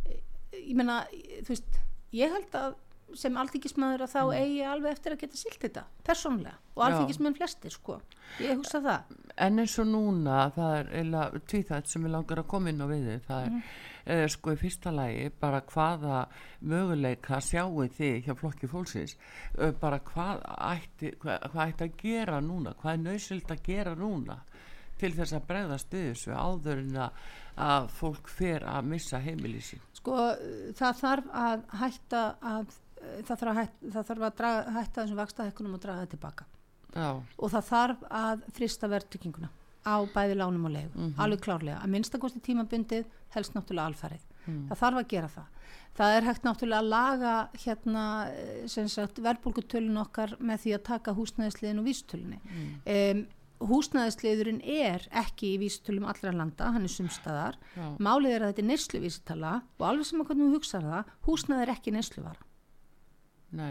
eh, 0.05 0.21
ég 0.53 0.75
meina, 0.77 0.99
þú 1.41 1.49
veist 1.49 1.79
ég 2.13 2.33
held 2.33 2.57
að 2.57 2.75
sem 3.15 3.37
alþingismæður 3.37 4.01
að 4.05 4.11
þá 4.13 4.21
eigi 4.35 4.61
alveg 4.67 4.91
eftir 4.91 5.11
að 5.15 5.19
geta 5.19 5.37
silt 5.37 5.59
þetta 5.61 5.83
persónlega 6.03 6.55
og 6.75 6.77
Mm. 6.77 6.77
Já. 6.77 6.85
alþingismenn 6.87 7.35
flestir 7.37 7.71
sko 7.71 8.01
ég 8.39 8.55
hugsa 8.57 8.81
það 8.81 9.01
En 9.37 9.59
eins 9.59 9.79
og 9.79 9.85
núna, 9.87 10.51
það 10.51 10.93
er 10.93 11.39
tvíþætt 11.47 11.87
sem 11.87 12.03
ég 12.03 12.09
langar 12.11 12.37
að 12.41 12.47
koma 12.47 12.69
inn 12.69 12.81
á 12.81 12.87
við 12.89 13.19
það 13.27 13.45
er 13.45 13.49
Mhm. 13.49 13.63
eh, 14.07 14.27
sko 14.27 14.51
í 14.51 14.57
fyrsta 14.57 14.91
lagi 14.91 15.29
bara 15.39 15.61
hvaða 15.61 16.27
möguleika 16.63 17.37
sjáu 17.41 17.87
þið 17.87 18.23
hjá 18.25 18.33
flokki 18.35 18.67
fólksins, 18.67 19.15
eh, 19.59 19.71
bara 19.71 19.99
hvað 19.99 20.41
ætti, 20.57 21.15
hvað, 21.19 21.51
hvað 21.51 21.73
ætti 21.73 21.83
að 21.87 21.97
gera 22.01 22.39
núna, 22.41 22.73
hvað 22.75 22.93
er 22.93 22.97
nöysild 22.97 23.45
að 23.47 23.63
gera 23.63 23.95
núna 23.95 24.39
til 24.97 25.11
þess 25.13 25.33
að 25.33 25.45
bregðast 25.47 25.89
við 25.93 26.11
þessu 26.13 26.33
áður 26.33 26.79
en 26.79 26.95
að, 27.57 27.89
fólk 27.89 28.27
fer 28.27 28.59
að 28.65 28.83
missa 28.85 29.19
heimili 29.19 29.59
sín. 29.61 29.79
sko 29.93 30.11
það 30.73 30.99
þarf 31.01 31.31
að 31.33 31.63
hætta 31.79 32.35
að 32.41 32.67
það 33.27 33.33
þarf 33.33 33.51
að, 33.51 33.59
hætta, 33.61 33.91
það 33.93 34.09
þarf 34.09 34.27
að 34.27 34.37
draga, 34.41 34.75
hætta 34.77 35.01
þessum 35.01 35.21
vakstahekkunum 35.21 35.77
og 35.77 35.83
draga 35.83 36.03
það 36.03 36.13
tilbaka 36.15 36.47
Já, 36.95 37.09
og 37.17 37.53
það 37.53 37.69
þarf 37.71 38.05
að 38.21 38.45
frista 38.57 38.89
verðtrygginguna 38.91 39.51
á 39.87 39.95
bæði 40.11 40.37
lánum 40.39 40.67
og 40.67 40.73
leigu 40.73 41.11
alveg 41.21 41.43
klárlega, 41.45 41.79
að 41.79 41.93
minnstakosti 41.93 42.41
tímabundið 42.43 43.05
helst 43.35 43.55
náttúrulega 43.55 43.91
alfarið. 43.91 44.25
Það 44.47 44.79
þarf 44.81 44.99
að 44.99 45.07
gera 45.11 45.29
það. 45.31 45.47
Það 45.97 46.17
er 46.17 46.27
hægt 46.27 46.45
náttúrulega 46.47 46.83
að 46.83 46.91
laga 46.91 47.31
hérna 47.63 48.03
eh, 48.31 49.15
verðbólgutölun 49.27 50.01
okkar 50.03 50.35
með 50.39 50.61
því 50.63 50.75
að 50.77 50.85
taka 50.91 51.15
húsnæðisliðin 51.17 51.81
og 51.81 51.87
vísitölunni. 51.87 52.39
Um, 52.87 53.23
húsnæðisliðurinn 53.67 54.59
er 54.61 55.07
ekki 55.17 55.55
í 55.55 55.61
vísitölum 55.63 56.05
allra 56.09 56.33
landa, 56.35 56.71
hann 56.75 56.85
er 56.85 56.93
sumstaðar 56.93 57.57
málið 57.97 58.35
er 58.35 58.45
að 58.45 58.51
þetta 58.51 58.63
er 58.63 58.67
neysluvísitala 58.71 59.53
og 59.79 59.87
alveg 59.87 60.09
sem 60.09 60.21
að 60.21 60.29
hvernig 60.29 60.45
þú 60.45 60.59
hugsaður 60.59 60.91
það 60.93 61.15
húsnæði 61.27 61.65
er 61.65 61.71
ekki 61.73 61.93
neysluvara 61.95 62.46
nei, 63.55 63.69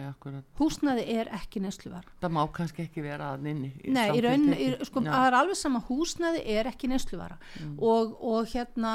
húsnæði 0.56 1.04
er 1.20 1.30
ekki 1.36 1.60
neysluvara 1.60 2.14
Það 2.22 2.34
má 2.36 2.42
kannski 2.56 2.86
ekki 2.86 3.04
vera 3.04 3.32
að 3.34 3.48
inni. 3.52 3.72
Nei, 3.92 4.06
í 4.16 4.22
raun, 4.24 4.48
í, 4.54 4.68
sko, 4.88 5.02
Já. 5.04 5.10
það 5.12 5.28
er 5.28 5.38
alveg 5.42 5.60
sama 5.60 5.82
húsnæði 5.88 6.44
er 6.56 6.70
ekki 6.72 6.88
neysluvara 6.92 7.36
og, 7.76 8.14
og 8.24 8.52
hérna 8.54 8.94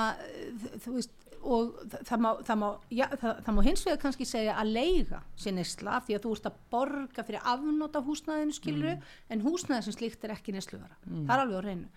þú 0.81 0.95
veist 0.97 1.17
og 1.41 1.71
þa- 1.89 2.01
það 2.05 2.19
má, 2.21 2.29
það, 2.45 2.57
má, 2.61 2.67
já, 2.93 3.05
það, 3.17 3.39
það 3.45 3.55
má 3.55 3.61
hins 3.65 3.83
vegar 3.85 3.99
kannski 4.01 4.27
segja 4.29 4.55
að 4.61 4.73
leiga 4.75 5.21
sér 5.41 5.55
neysla 5.57 5.95
af 5.97 6.05
því 6.05 6.17
að 6.17 6.25
þú 6.25 6.33
ert 6.35 6.49
að 6.49 6.59
borga 6.73 7.25
fyrir 7.25 7.47
afnót 7.53 7.97
af 7.97 8.05
húsnæðinu 8.05 8.57
skiluru 8.57 8.93
en 9.29 9.41
húsnæði 9.45 9.87
sem 9.87 9.95
slíkt 9.95 10.27
er 10.27 10.35
ekki 10.35 10.53
nesluvara 10.53 10.97
það 11.01 11.33
er 11.33 11.43
alveg 11.45 11.57
á 11.57 11.63
reynu 11.65 11.89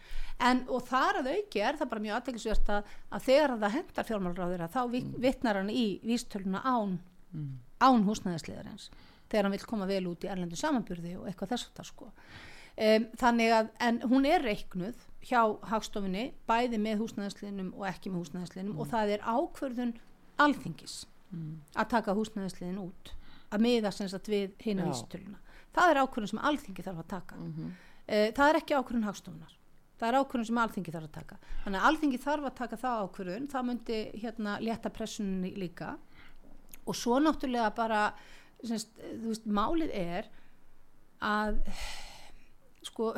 en, 0.49 0.65
og 0.69 0.87
þar 0.89 1.21
að 1.21 1.31
auki 1.35 1.61
er 1.61 1.81
það 1.81 1.93
bara 1.93 2.05
mjög 2.07 2.17
aðteklisvert 2.19 2.73
að, 2.79 2.95
að 3.11 3.29
þegar 3.29 3.57
það 3.59 3.77
hendar 3.77 4.09
fjármálráður 4.09 4.67
þá 4.73 4.81
mm. 4.87 5.13
vittnar 5.27 5.61
hann 5.61 5.71
í 5.71 5.87
vístöluna 6.09 6.65
án, 6.65 6.99
án 7.83 8.05
húsnæðisliðarins 8.07 8.91
þegar 9.31 9.47
hann 9.47 9.55
vil 9.55 9.69
koma 9.69 9.89
vel 9.89 10.05
út 10.11 10.25
í 10.25 10.31
erlendu 10.31 10.59
samanburði 10.59 11.15
og 11.19 11.29
eitthvað 11.29 11.55
þess 11.55 11.69
að 11.69 11.79
það 11.79 11.89
sko. 11.91 12.11
Um, 12.75 13.09
þannig 13.21 13.55
að, 13.55 13.69
en 13.87 14.01
hún 14.11 14.27
er 14.27 14.43
reiknuð 14.43 15.03
hjá 15.25 15.41
hagstofunni 15.71 16.25
bæði 16.49 16.81
með 16.83 17.05
húsnæðisliðnum 17.05 17.73
og 17.79 17.87
ekki 17.89 18.11
með 18.11 18.25
húsnæðisliðnum 18.25 18.81
og 18.83 18.91
það 18.91 19.15
er 19.15 19.27
ákvörðun 19.27 19.95
alþingis 20.43 20.97
að 21.75 21.91
taka 21.95 22.15
húsnæðisliðin 22.19 22.83
út 22.83 23.15
að 23.55 23.63
miða 23.63 23.93
sem 23.95 24.11
sagt 24.11 24.29
við 24.31 24.55
hina 24.63 24.85
Já. 24.85 24.91
vísitöluna. 24.91 25.39
Það 25.75 25.91
er 25.91 26.01
ákvörðun 26.03 26.33
sem 26.33 26.47
alþingi 26.51 26.87
þarf 26.87 27.05
að 27.05 27.13
taka. 27.17 27.41
Mm 27.41 27.75
það 28.05 28.51
er 28.51 28.57
ekki 28.59 28.75
ákvörðun 28.77 29.07
hagstofunar 29.09 29.53
það 29.99 30.09
er 30.11 30.19
ákvörðun 30.21 30.49
sem 30.49 30.59
alþingi 30.61 30.93
þarf 30.95 31.09
að 31.09 31.15
taka. 31.15 31.39
Þannig 31.65 31.81
að 31.81 31.87
alþingi 31.89 32.21
þarf 32.21 32.49
að 32.49 32.57
taka 32.59 32.79
það 32.83 33.05
ákvörðun. 33.05 33.47
Það 33.53 33.67
myndi 33.69 33.99
hérna 34.23 34.57
létta 34.61 34.93
pressunni 34.95 35.53
líka 35.57 35.95
og 36.85 36.97
svo 36.99 37.19
náttúrulega 37.23 37.71
bara 37.77 38.03
semst, 38.65 38.95
þú 38.99 39.31
veist, 39.33 39.47
málið 39.47 39.93
er 39.97 40.29
að 41.25 41.61
sko 42.85 43.13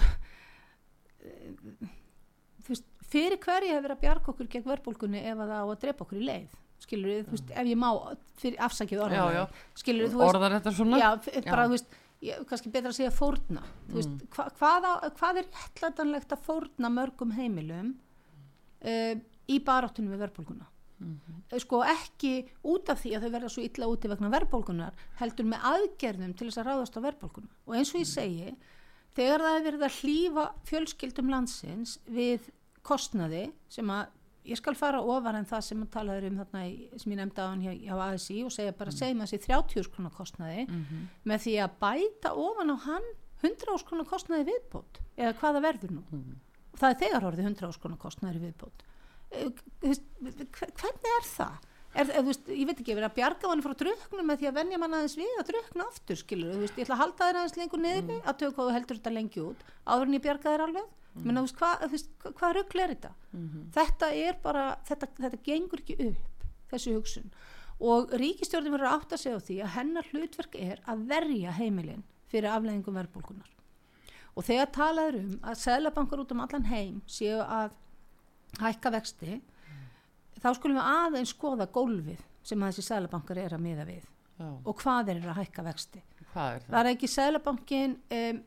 þú 1.26 2.72
veist, 2.72 2.86
fyrir 3.06 3.38
hverju 3.42 3.74
hefur 3.76 3.94
að 3.94 4.02
bjarga 4.04 4.32
okkur 4.32 4.48
gegn 4.52 4.66
verðbólkunni 4.70 5.22
ef 5.22 5.42
að 5.42 5.52
það 5.52 5.60
á 5.62 5.66
að 5.66 5.82
drepa 5.84 6.06
okkur 6.06 6.20
í 6.20 6.26
leið? 6.30 6.56
Skilur 6.86 7.08
við, 7.10 7.22
þú 7.26 7.36
veist, 7.36 7.52
ef 7.56 7.68
ég 7.70 7.78
má 7.80 7.88
fyrir 8.36 8.64
afsakið 8.66 9.04
orðan 9.06 9.54
skilur 9.80 10.04
við, 10.04 10.12
þú 10.12 10.20
veist 10.20 10.34
Orðar 10.34 10.56
þetta 10.58 10.72
svona? 10.76 10.98
já, 11.00 11.08
bara, 11.46 11.62
Já. 11.62 11.68
þú 11.70 11.74
veist, 11.76 11.96
ég, 12.26 12.42
kannski 12.50 12.72
betra 12.74 12.92
að 12.92 12.98
segja 12.98 13.14
fórna. 13.16 13.62
Þú 13.88 13.96
veist, 14.00 14.26
hva, 14.36 14.48
hvað, 14.60 14.88
á, 14.90 14.92
hvað 15.20 15.40
er 15.40 15.48
réttlætanlegt 15.48 16.34
að 16.36 16.44
fórna 16.50 16.90
mörgum 16.92 17.32
heimilum 17.38 17.94
uh, 18.84 19.14
í 19.48 19.60
baráttunum 19.64 20.12
við 20.14 20.26
verðbólguna 21.00 21.36
Eh, 21.46 21.60
sko 21.62 21.82
ekki 21.86 22.32
út 22.66 22.90
af 22.90 23.02
því 23.04 23.12
að 23.14 23.26
þau 23.26 23.32
verða 23.36 23.50
svo 23.54 23.62
illa 23.62 23.88
úti 23.92 24.10
vegna 24.10 24.30
verðbólgunar 24.32 24.96
heldur 25.20 25.46
með 25.46 25.66
aðgerðum 25.70 26.34
til 26.34 26.48
þess 26.48 26.58
að 26.62 26.68
ráðast 26.70 26.96
á 26.98 27.00
verðbólguna 27.04 27.52
og 27.66 27.76
eins 27.78 27.92
og 27.94 28.00
ég 28.02 28.08
segi 28.10 28.54
þegar 29.14 29.44
það 29.44 29.58
er 29.58 29.66
verið 29.68 29.84
að 29.86 29.98
hlýfa 30.00 30.46
fjölskyldum 30.70 31.30
landsins 31.30 31.92
við 32.10 32.48
kostnaði 32.86 33.44
sem 33.70 33.92
að 33.94 34.08
ég 34.46 34.58
skal 34.58 34.74
fara 34.78 35.02
ofar 35.02 35.38
en 35.38 35.46
það 35.46 35.62
sem 35.68 35.84
að 35.86 35.92
tala 35.94 36.18
um 36.22 36.40
þarna 36.42 36.64
í, 36.66 36.74
sem 36.98 37.14
ég 37.14 37.20
nefndi 37.20 37.42
á 37.42 37.46
hann 37.46 37.62
hjá, 37.62 37.72
hjá 37.86 37.94
ASI 38.08 38.40
og 38.46 38.52
segja 38.54 38.74
bara 38.78 38.94
segjum 38.94 39.22
þessi 39.22 39.40
30 39.46 39.86
skrona 39.86 40.10
kostnaði 40.14 40.66
með 41.26 41.46
því 41.46 41.56
að 41.62 41.78
bæta 41.82 42.34
ofan 42.34 42.74
á 42.74 42.76
hann 42.88 43.08
100 43.42 43.78
skrona 43.84 44.04
kostnaði 44.06 44.50
viðbót 44.50 45.00
eða 45.16 45.34
hvaða 45.38 45.62
verður 45.62 45.96
nú? 45.98 46.02
Það 46.76 46.90
er 46.90 47.00
þegar 47.06 47.26
orðið 47.30 47.48
100 47.54 47.72
skrona 47.78 47.96
kostnaði 48.02 48.42
viðbót 48.48 48.86
Hvernig 49.82 51.16
er 51.16 51.26
það 51.30 51.56
er, 51.96 52.10
er, 52.10 52.24
veist, 52.26 52.48
ég 52.50 52.68
veit 52.68 52.80
ekki, 52.80 52.92
ég 52.92 52.98
verið 52.98 53.08
að 53.08 53.16
bjarga 53.16 53.50
manni 53.50 53.64
frá 53.64 53.74
druknum 53.80 54.28
með 54.28 54.42
því 54.42 54.48
að 54.50 54.58
venja 54.58 54.80
mann 54.82 54.96
aðeins 54.98 55.16
við 55.18 55.40
að 55.40 55.50
drukna 55.50 55.86
aftur, 55.86 56.20
skilur, 56.20 56.52
þú 56.52 56.62
veist, 56.64 56.76
ég 56.76 56.86
ætla 56.86 56.96
að 56.96 57.02
halda 57.02 57.28
þér 57.28 57.40
aðeins 57.40 57.58
lengur 57.60 57.82
niður, 57.82 58.04
mm. 58.04 58.22
að 58.26 58.46
hvað 58.46 58.70
þú 58.70 58.76
heldur 58.76 59.00
þetta 59.00 59.14
lengi 59.14 59.42
út, 59.44 59.66
áður 59.86 60.10
en 60.10 60.16
ég 60.16 60.24
bjarga 60.26 60.52
þér 60.52 60.64
alveg 60.66 60.88
mm. 61.16 61.30
þú 61.30 61.44
veist, 61.46 61.58
hvað, 61.60 61.84
þú 61.84 61.90
veist, 61.94 62.10
hvað, 62.22 62.36
hvað 62.40 62.56
rugl 62.58 62.84
er 62.84 62.94
þetta 62.94 63.12
Mhm. 63.36 63.66
þetta 63.76 64.10
er 64.14 64.38
bara, 64.42 64.64
þetta, 64.88 65.10
þetta 65.20 65.42
gengur 65.44 65.82
ekki 65.82 65.96
upp, 66.10 66.46
þessi 66.72 66.96
hugsun 66.96 67.30
og 67.76 68.12
ríkistjórnum 68.16 68.72
verður 68.72 68.88
að 68.88 69.00
átta 69.00 69.18
sig 69.20 69.36
á 69.36 69.40
því 69.40 69.56
að 69.62 69.74
hennar 69.76 70.06
hlutverk 70.12 70.54
er 70.56 70.80
að 70.88 71.02
verja 71.10 71.52
heimilin 71.52 72.04
fyrir 72.32 72.48
afleðingum 72.48 72.96
verðbólkunar 72.96 73.50
og 74.36 74.44
þegar 74.44 74.72
talaður 74.72 75.18
um 75.20 75.34
að 75.44 75.60
hækka 78.62 78.92
vexti 78.94 79.38
þá 80.42 80.50
skulum 80.56 80.78
við 80.78 80.90
aðeins 80.90 81.32
skoða 81.34 81.66
gólfið 81.72 82.20
sem 82.46 82.62
að 82.62 82.74
þessi 82.74 82.86
seðlabankar 82.90 83.40
er 83.42 83.56
að 83.56 83.64
miða 83.64 83.86
við 83.88 84.04
Já, 84.36 84.50
og 84.52 84.76
hvað 84.82 85.14
eru 85.14 85.30
að 85.32 85.38
hækka 85.40 85.64
vexti. 85.64 86.02
Hvað 86.34 86.50
er 86.54 86.64
það? 86.66 86.72
var 86.76 86.88
ekki 86.90 87.08
seðlabankin 87.08 87.94
um, 88.18 88.40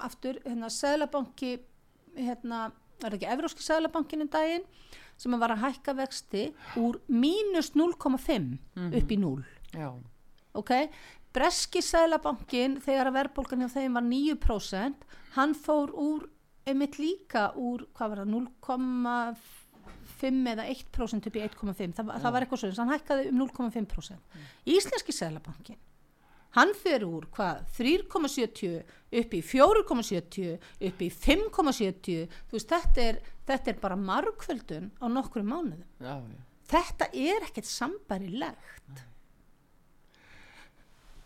aftur, 0.00 0.38
hérna 0.46 0.70
seðlabanki 0.72 1.50
hérna, 2.16 2.60
var 3.02 3.16
ekki 3.18 3.28
evróski 3.34 3.66
seðlabankin 3.66 4.24
um 4.24 4.30
daginn 4.32 4.64
sem 5.20 5.36
var 5.38 5.52
að 5.54 5.66
hækka 5.66 5.94
vexti 5.98 6.46
úr 6.80 6.98
mínus 7.12 7.74
0,5 7.76 8.56
upp 8.88 9.12
í 9.12 9.18
0 9.20 9.44
Já, 9.74 9.90
ok, 10.56 10.72
breski 11.34 11.82
seðlabankin 11.84 12.78
þegar 12.82 13.10
að 13.10 13.18
verðbólgan 13.20 13.66
hjá 13.66 13.74
þeim 13.76 13.98
var 13.98 14.08
9% 14.08 15.06
hann 15.36 15.54
fór 15.58 15.92
úr 15.92 16.28
einmitt 16.70 16.98
líka 17.00 17.48
úr, 17.60 17.84
hvað 17.96 18.12
var 18.12 18.22
það 18.22 18.32
0,5 18.34 20.52
eða 20.54 20.64
1% 20.72 21.28
upp 21.28 21.36
í 21.36 21.42
1,5 21.44 21.96
það, 21.98 22.12
það 22.22 22.36
var 22.36 22.46
eitthvað 22.46 22.62
svo, 22.62 22.70
hann 22.80 22.94
hækkaði 22.94 23.22
um 23.32 23.42
0,5% 23.42 24.38
Íslenski 24.74 25.14
seðlabankin 25.14 25.80
hann 26.54 26.74
fer 26.78 27.04
úr 27.06 27.26
hvað 27.34 27.64
3,70 27.76 28.82
upp 29.20 29.34
í 29.34 29.40
4,70 29.44 30.58
upp 30.88 31.02
í 31.02 31.08
5,70 31.10 32.28
þú 32.48 32.58
veist 32.58 32.74
þetta 32.74 33.06
er, 33.08 33.22
þetta 33.48 33.72
er 33.72 33.80
bara 33.82 33.98
margföldun 33.98 34.92
á 35.02 35.06
nokkrum 35.10 35.50
mánuðum. 35.50 35.88
Já, 35.98 36.20
já. 36.22 36.44
þetta 36.74 37.10
er 37.12 37.48
ekkert 37.48 37.70
sambarilegt 37.70 39.04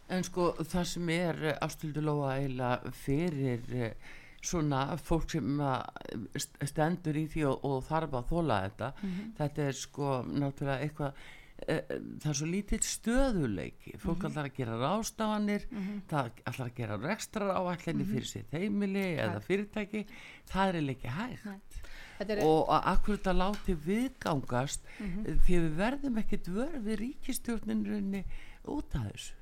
En 0.08 0.22
sko 0.24 0.54
það 0.64 0.86
sem 0.88 1.10
er 1.12 1.42
afstildu 1.60 2.00
lóa 2.00 2.38
eiginlega 2.38 2.92
fyrir 2.96 3.66
eh, 3.76 4.14
svona 4.42 4.84
fólk 5.02 5.30
sem 5.34 5.58
að 5.60 5.82
st- 6.38 6.68
stendur 6.70 7.16
í 7.18 7.26
því 7.32 7.44
og, 7.50 7.64
og 7.66 7.82
þarf 7.88 8.14
að 8.20 8.28
þóla 8.30 8.60
þetta, 8.68 8.92
þetta 9.40 9.62
er 9.68 9.72
sko 9.80 10.10
náttúrulega 10.28 10.84
eitthvað 10.86 11.22
eh, 11.66 11.82
það 12.22 12.28
er 12.30 12.38
svo 12.40 12.46
lítill 12.52 12.80
stöðuleiki 12.86 13.96
fólk 13.98 14.28
ætlar 14.28 14.46
að 14.50 14.56
gera 14.60 14.76
rástafanir 14.82 15.66
það 16.10 16.30
ætlar 16.46 16.68
að 16.70 16.76
gera 16.78 16.98
rekstrar 17.02 17.50
áætlinni 17.58 18.06
fyrir 18.12 18.28
sitt 18.30 18.52
heimili 18.54 19.06
eða 19.18 19.40
fyrirtæki. 19.48 20.04
Það 20.52 20.68
er 20.82 20.92
ekki 20.94 21.08
hægt. 21.18 21.80
Er, 22.18 22.40
og 22.42 22.70
að 22.74 22.86
akkur 22.94 23.16
þetta 23.18 23.32
láti 23.38 23.74
viðgangast 23.88 24.86
því 25.46 25.58
við 25.58 25.68
verðum 25.78 26.16
ekkit 26.18 26.48
vör 26.50 26.78
við 26.82 26.96
ríkistjórninrinni 27.04 28.24
út 28.74 28.96
af 28.98 29.04
þessu 29.12 29.34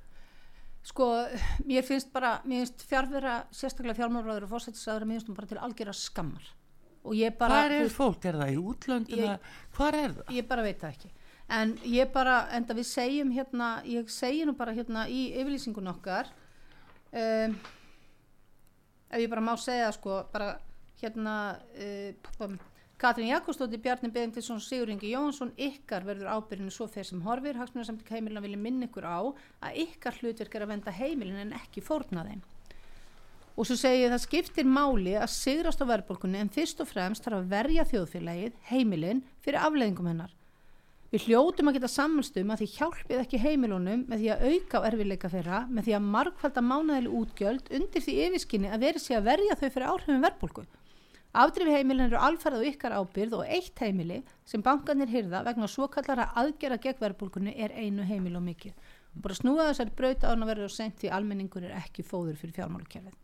sko, 0.86 1.08
mér 1.66 1.84
finnst 1.86 2.12
bara 2.14 2.36
mér 2.44 2.64
finnst 2.64 2.86
fjárvera, 2.86 3.40
sérstaklega 3.54 3.98
fjármálaráður 3.98 4.46
og 4.46 4.54
fórsættisáður, 4.54 5.06
mér 5.08 5.18
finnst 5.18 5.30
hún 5.30 5.38
bara 5.38 5.50
til 5.50 5.60
algjörra 5.62 5.94
skammar 5.96 6.50
og 7.06 7.14
ég 7.14 7.36
bara 7.38 7.60
Hvar 7.62 7.74
þú 7.74 7.84
er 7.84 7.94
fólk? 7.94 8.26
Er 8.26 8.40
það 8.40 8.52
í 8.52 8.58
útlöndina? 8.72 9.38
Hvar 9.76 9.98
er 9.98 10.16
það? 10.16 10.34
ég 10.38 10.48
bara 10.50 10.66
veit 10.66 10.82
það 10.82 10.96
ekki 10.96 11.12
en 11.56 11.76
ég 11.86 12.10
bara, 12.14 12.36
enda 12.56 12.74
við 12.74 12.88
segjum 12.90 13.32
hérna, 13.34 13.70
ég 13.86 14.10
segi 14.10 14.46
nú 14.46 14.56
bara 14.58 14.74
hérna 14.74 15.06
í 15.06 15.28
yfirlýsingun 15.38 15.92
okkar 15.92 16.30
um, 17.14 17.58
ef 19.10 19.20
ég 19.22 19.30
bara 19.30 19.44
má 19.46 19.54
segja 19.60 19.92
sko, 19.94 20.24
bara 20.32 20.56
hérna 21.02 21.36
uh, 21.78 22.56
Katrín 22.96 23.28
Jakobsdóttir, 23.28 23.82
Bjarni 23.84 24.08
Benediktsson, 24.08 24.56
Siguringi 24.56 25.10
Jónsson, 25.12 25.50
ykkar 25.60 26.06
verður 26.06 26.30
ábyrðinu 26.32 26.72
svo 26.72 26.86
þeir 26.88 27.04
sem 27.04 27.18
horfir, 27.26 27.58
hagsmunarsamtök 27.60 28.08
heimilina 28.14 28.40
vilja 28.40 28.56
minna 28.56 28.86
ykkur 28.88 29.04
á 29.04 29.20
að 29.20 29.80
ykkar 29.82 30.16
hlutverk 30.22 30.56
er 30.56 30.64
að 30.64 30.70
venda 30.70 30.94
heimilin 30.96 31.42
en 31.42 31.52
ekki 31.58 31.84
fórna 31.84 32.24
þeim. 32.24 32.40
Og 33.52 33.68
svo 33.68 33.76
segi 33.76 34.06
ég 34.06 34.14
það 34.14 34.22
skiptir 34.24 34.70
máli 34.78 35.12
að 35.12 35.28
sigrast 35.34 35.84
á 35.84 35.90
verðbólkunni 35.90 36.40
en 36.40 36.52
fyrst 36.56 36.80
og 36.80 36.88
fremst 36.88 37.28
þarf 37.28 37.42
að 37.42 37.52
verja 37.52 37.84
þjóðfélagið, 37.92 38.56
heimilin, 38.70 39.22
fyrir 39.44 39.60
afleiðingum 39.68 40.08
hennar. 40.14 40.32
Við 41.12 41.28
hljótum 41.28 41.68
að 41.68 41.76
geta 41.76 41.92
sammelstum 41.92 42.54
að 42.54 42.64
því 42.64 42.70
hjálpið 42.78 43.22
ekki 43.26 43.42
heimilunum 43.44 44.08
með 44.08 44.24
því 44.24 44.32
að 44.32 44.48
auka 44.48 44.80
á 44.80 44.86
erfiðleika 44.88 45.32
þeirra 45.36 45.60
með 45.68 45.84
því 45.90 45.98
að 46.00 46.08
margfalda 46.16 46.64
mánæðileg 46.64 47.20
útgjöld 47.20 47.70
undir 47.76 48.08
því 48.08 48.18
yfirskinni 48.24 48.72
að 48.72 48.88
verið 48.88 49.04
sé 49.04 49.20
að 49.20 49.28
verja 49.28 49.60
þau 49.60 49.68
fyrir 49.68 49.88
áhrifum 49.92 50.24
verðbólku. 50.24 50.66
Afdrifi 51.36 51.74
heimilin 51.74 52.06
eru 52.06 52.16
alfarð 52.16 52.62
á 52.64 52.68
ykkar 52.70 52.94
ábyrð 52.96 53.34
og 53.36 53.50
eitt 53.52 53.80
heimili 53.82 54.22
sem 54.48 54.62
bankanir 54.64 55.10
hyrða 55.12 55.42
vegna 55.44 55.66
svo 55.68 55.84
kallara 55.92 56.30
aðgera 56.40 56.78
gegn 56.80 57.02
verðbólkunni 57.02 57.52
er 57.60 57.74
einu 57.76 58.06
heimil 58.08 58.38
og 58.38 58.44
mikið. 58.46 58.72
Og 59.12 59.24
bara 59.26 59.36
snúa 59.36 59.66
þessari 59.68 59.92
brauta 59.98 60.30
án 60.32 60.46
að 60.46 60.52
verða 60.52 60.70
sent 60.72 60.96
því 61.02 61.10
almenningur 61.12 61.66
er 61.68 61.74
ekki 61.76 62.06
fóður 62.08 62.38
fyrir 62.40 62.56
fjármálakerfið. 62.56 63.18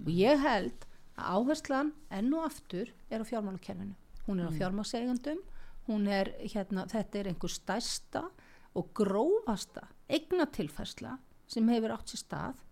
Og 0.00 0.08
ég 0.16 0.40
held 0.46 0.86
að 1.18 1.36
áherslan 1.36 1.92
enn 2.08 2.32
og 2.38 2.46
aftur 2.48 2.94
er 3.12 3.20
á 3.20 3.28
fjármálakerfinu. 3.28 3.98
Hún 4.24 4.40
er 4.40 4.48
á 4.48 4.56
fjármálasegjandum, 4.56 5.44
hún 5.90 6.08
er, 6.08 6.32
hérna, 6.40 6.86
þetta 6.88 7.20
er 7.20 7.30
einhver 7.34 7.52
stærsta 7.52 8.24
og 8.78 8.94
grófasta 8.96 9.90
eignatilfærsla 10.08 11.18
sem 11.52 11.68
hefur 11.68 11.98
átt 11.98 12.14
sér 12.14 12.24
stað 12.24 12.64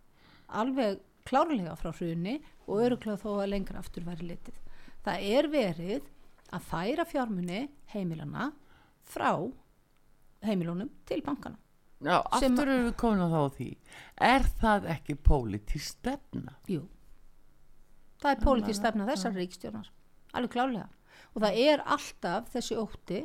alveg 0.57 1.01
klárlega 1.29 1.77
frá 1.79 1.93
hruni 1.93 2.39
og 2.67 2.81
öruglega 2.87 3.21
þó 3.21 3.31
að 3.37 3.51
lengra 3.53 3.81
aftur 3.83 4.07
væri 4.07 4.33
litið. 4.33 4.57
Það 5.05 5.27
er 5.39 5.49
verið 5.53 6.09
að 6.51 6.69
færa 6.69 7.07
fjármunni 7.09 7.65
heimilana 7.95 8.51
frá 9.07 9.33
heimilunum 10.45 10.91
til 11.09 11.21
bankana. 11.25 11.59
Já, 12.01 12.17
aftur 12.33 12.65
erum 12.65 12.87
við 12.87 12.97
komin 13.01 13.23
að 13.27 13.35
þá 13.35 13.57
því. 13.59 13.69
Er 14.31 14.47
það 14.63 14.87
ekki 14.95 15.17
pólitísk 15.21 15.99
stefna? 15.99 16.55
Jú. 16.71 16.87
Það 18.21 18.33
er 18.33 18.43
pólitísk 18.45 18.81
stefna 18.81 19.09
þessar 19.09 19.37
ríkstjórnar. 19.37 19.91
Alveg 20.37 20.55
klárlega. 20.55 20.89
Og 21.35 21.45
það 21.45 21.61
er 21.67 21.85
alltaf 21.85 22.49
þessi 22.55 22.79
ótti 22.81 23.21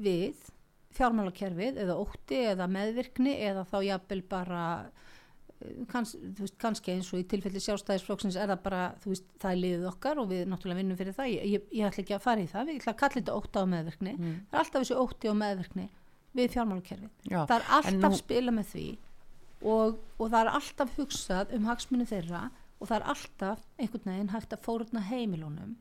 við 0.00 0.48
fjármálakerfið 0.94 1.80
eða 1.84 1.98
ótti 2.00 2.40
eða 2.52 2.68
meðvirkni 2.70 3.34
eða 3.44 3.64
þá 3.68 3.76
jafnvel 3.90 4.20
bara 4.30 4.64
þú 5.64 6.42
veist, 6.42 6.56
kannski 6.60 6.92
eins 6.94 7.08
og 7.14 7.20
í 7.22 7.26
tilfelli 7.30 7.60
sjálfstæðisflokksins 7.64 8.36
er 8.36 8.50
það 8.52 8.62
bara, 8.64 8.82
þú 9.02 9.12
veist, 9.14 9.26
það 9.40 9.50
er 9.54 9.60
liðið 9.62 9.86
okkar 9.90 10.20
og 10.22 10.28
við 10.32 10.42
náttúrulega 10.50 10.80
vinnum 10.82 10.98
fyrir 11.00 11.16
það, 11.16 11.30
ég, 11.32 11.44
ég, 11.54 11.62
ég 11.78 11.86
ætla 11.88 12.02
ekki 12.04 12.16
að 12.18 12.24
fara 12.26 12.44
í 12.44 12.48
það, 12.50 12.66
við 12.70 12.80
ætla 12.80 12.92
að 12.94 12.98
kalla 13.02 13.14
þetta 13.20 13.36
ótti 13.38 13.62
á 13.62 13.64
meðvirkni. 13.74 14.14
Það 14.18 14.58
er 14.58 14.62
alltaf 14.64 14.82
þessi 14.84 14.98
ótti 15.04 15.30
á 15.30 15.34
meðvirkni 15.44 15.86
við 16.34 16.50
fjármálakerfið, 16.56 17.10
Já, 17.30 17.40
það 17.46 17.56
er 17.60 17.66
alltaf 17.78 18.10
nú- 18.10 18.18
spila 18.20 18.50
með 18.58 18.66
því 18.74 18.86
og, 19.64 19.98
og 20.18 20.30
það 20.30 20.40
er 20.40 20.52
alltaf 20.58 20.94
hugsað 20.98 21.54
um 21.56 21.64
hagsmunni 21.70 22.06
þeirra 22.10 22.42
og 22.80 22.88
það 22.90 22.96
er 22.98 23.06
alltaf 23.14 23.60
einhvern 23.78 24.10
veginn 24.10 24.32
hægt 24.34 24.52
að 24.52 24.64
fóruna 24.66 25.00
heimilunum 25.08 25.76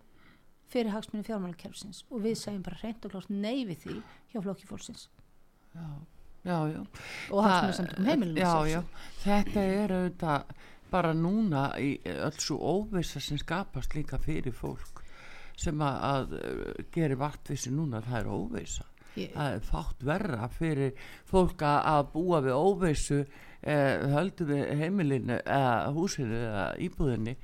fyrir 0.73 0.93
hagsmunni 0.93 1.25
fjármálakerfisins. 1.27 2.03
Og 2.09 2.21
við 2.23 2.37
segjum 2.39 2.63
bara 2.63 2.79
Já, 6.43 6.57
já, 6.67 6.81
og 7.31 7.43
hagsmunni 7.45 7.73
samtökum 7.77 8.05
heimilunum 8.05 8.37
Já. 8.67 8.81
Þetta 9.23 9.61
er 9.63 9.93
auðvitað 9.95 10.43
bara 10.91 11.13
núna 11.15 11.61
í 11.79 11.93
öll 12.05 12.35
svo 12.43 12.57
óvissa 12.59 13.21
sem 13.23 13.37
skapast 13.41 13.95
líka 13.95 14.19
fyrir 14.21 14.53
fólk 14.53 14.99
sem 15.57 15.79
að, 15.85 16.33
uh, 16.33 16.83
gerir 16.91 17.15
vartvissi 17.21 17.69
núna, 17.71 18.01
það 18.01 18.19
er 18.19 18.27
óvissa. 18.33 18.83
Ég- 19.15 19.31
Það 19.35 19.53
er 19.55 19.59
fátt 19.69 20.03
verra 20.03 20.47
fyrir 20.49 20.93
fólk 21.29 21.61
að, 21.61 22.07
búa 22.13 22.39
við 22.41 22.55
óvissu 22.57 23.19
eh, 23.63 23.99
höldu 24.11 24.45
við 24.49 24.71
heimilinu 24.81 25.37
eða 25.45 25.93
húsinu 25.93 26.33
eða 26.35 26.63
íbúðinni 26.81 27.35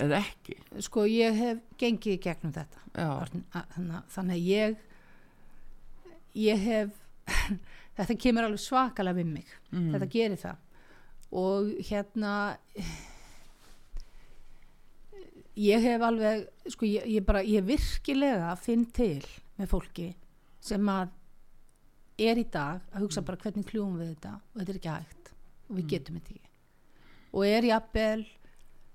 eða 0.00 0.18
ekki. 0.24 0.56
sko 0.80 1.04
ég 1.06 1.36
hef 1.38 1.58
gengið 1.78 2.16
gegnum 2.24 2.52
þetta 2.56 2.80
þannig 2.96 3.44
að- 3.54 4.08
þannig 4.10 4.34
að 4.34 4.46
ég 4.48 4.76
ég 6.34 6.58
hef 6.58 6.90
þetta 7.98 8.20
kemur 8.26 8.46
alveg 8.48 8.62
svakalega 8.62 9.20
við 9.20 9.32
mig. 9.32 9.50
Mm. 9.72 9.90
þetta 9.94 10.10
gerir 10.14 10.40
það. 10.40 10.62
Og 11.34 11.72
hérna 11.88 12.34
ég 15.58 15.82
hef 15.82 16.06
alveg 16.06 16.46
sko 16.70 16.86
ég, 16.88 17.06
ég 17.16 17.26
bara, 17.26 17.42
ég 17.46 17.66
virkilega 17.66 18.54
finn 18.60 18.86
til 18.94 19.22
með 19.58 19.70
fólki 19.70 20.08
sem 20.64 20.88
að 20.90 21.12
er 22.24 22.38
í 22.38 22.46
dag 22.46 22.82
að 22.94 23.04
hugsa 23.04 23.24
bara 23.26 23.40
hvernig 23.42 23.66
kljúum 23.68 23.98
við 23.98 24.14
þetta 24.14 24.36
og 24.38 24.60
þetta 24.60 24.72
er 24.72 24.78
ekki 24.78 24.94
hægt 24.94 25.30
og 25.64 25.78
við 25.78 25.86
getum 25.90 26.18
þetta 26.18 26.34
ekki. 26.34 26.50
Og 27.34 27.46
er 27.48 27.66
jafnvel 27.66 28.26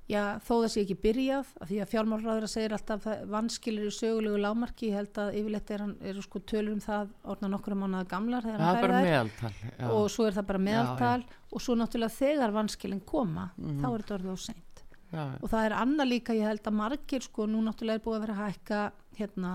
já, 0.09 0.23
þó 0.41 0.53
það 0.63 0.69
sé 0.73 0.81
ekki 0.83 0.95
byrjað 1.03 1.49
af 1.61 1.69
því 1.69 1.77
að 1.83 1.89
fjármálraður 1.93 2.47
segir 2.49 2.73
alltaf 2.77 3.05
að 3.11 3.25
vanskilir 3.29 3.89
í 3.89 3.93
sögulegu 3.93 4.39
lámarki, 4.41 4.89
ég 4.89 4.97
held 4.99 5.19
að 5.21 5.35
yfirleitt 5.39 5.73
er 5.75 5.83
eru 6.11 6.21
sko 6.25 6.39
tölur 6.49 6.73
um 6.73 6.81
það 6.83 7.11
orðna 7.29 7.51
nokkura 7.53 7.77
mánuða 7.83 8.07
gamlar 8.09 8.47
þegar 8.47 8.59
það 8.59 8.65
hann 8.69 8.77
er 8.79 8.87
bara 8.87 9.03
meðaltal 9.05 9.53
já. 9.79 9.89
og 9.93 10.09
svo 10.09 10.25
er 10.29 10.33
það 10.39 10.47
bara 10.49 10.59
Já, 10.59 10.65
meðaltal 10.69 11.23
og 11.51 11.61
svo 11.65 11.75
náttúrulega 11.79 12.17
þegar 12.19 12.51
vanskilin 12.57 13.01
koma 13.05 13.51
Mhm. 13.57 13.79
þá 13.81 13.87
er 13.93 14.01
þetta 14.03 14.17
orðið 14.19 14.33
á 14.33 14.37
seint 14.49 14.65
já, 15.11 15.23
og 15.39 15.51
það 15.51 15.67
er 15.67 15.77
annað 15.81 16.11
líka, 16.13 16.37
ég 16.37 16.49
held 16.49 16.65
að 16.69 16.79
margir 16.79 17.25
sko, 17.25 17.47
nú 17.49 17.61
náttúrulega 17.65 17.99
er 17.99 18.05
búið 18.05 18.17
að 18.19 18.25
vera 18.25 18.37
að 18.37 18.49
hækka 18.49 18.81
hérna, 19.19 19.53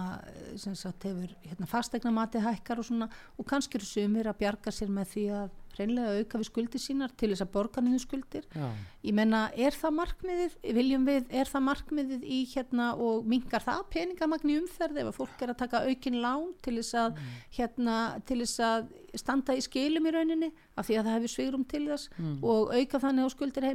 sem 0.61 0.77
sagt 0.77 1.07
hefur 1.09 1.35
hérna, 1.45 1.69
fastegna 1.69 2.13
mati 2.15 2.43
hækkar 2.43 2.81
og 2.83 2.89
svona 2.89 3.09
og 3.39 3.47
kannski 3.49 3.79
eru 3.79 3.89
sumir 3.89 4.29
að 4.29 4.41
bjarga 4.43 4.73
sér 4.75 4.91
með 4.93 5.13
því 5.15 5.25
að 5.41 5.53
reynlega 5.75 6.21
auka 6.21 6.39
við 6.39 6.49
skuldir 6.49 6.83
sínar 6.83 7.13
til 7.19 7.31
þess 7.33 7.43
að 7.43 7.51
borga 7.55 7.83
niður 7.83 8.03
skuldir. 8.05 8.45
Já, 8.55 8.67
ég 9.09 9.17
menna, 9.17 9.41
er 9.59 9.75
það 9.75 9.97
markmiðið 9.97 10.57
viljum 10.77 11.09
við, 11.09 11.27
er 11.35 11.51
það 11.51 11.65
markmiðið 11.69 12.27
í 12.37 12.41
hérna 12.53 12.89
og 13.07 13.27
mingar 13.31 13.65
það 13.65 13.83
peningamagn 13.97 14.53
í 14.55 14.59
umferð 14.61 15.03
ef 15.03 15.11
að 15.11 15.19
fólk 15.19 15.43
er 15.43 15.55
að 15.55 15.61
taka 15.65 15.83
aukin 15.89 16.21
lán 16.23 16.55
til 16.63 16.77
þess 16.79 16.99
að 17.03 17.21
hérna, 17.59 17.99
til 18.29 18.41
þess 18.45 18.65
að 18.69 18.89
standa 19.25 19.59
í 19.59 19.67
skilum 19.67 20.07
í 20.07 20.15
rauninni 20.15 20.53
af 20.79 20.87
því 20.87 21.01
að 21.01 21.09
það 21.09 21.19
hefur 21.19 21.35
svigrum 21.35 21.69
til 21.75 21.85
þess 21.91 22.11
og 22.39 22.75
auka 22.75 23.03
þannig 23.03 23.27
á 23.27 23.35
skuldir 23.35 23.71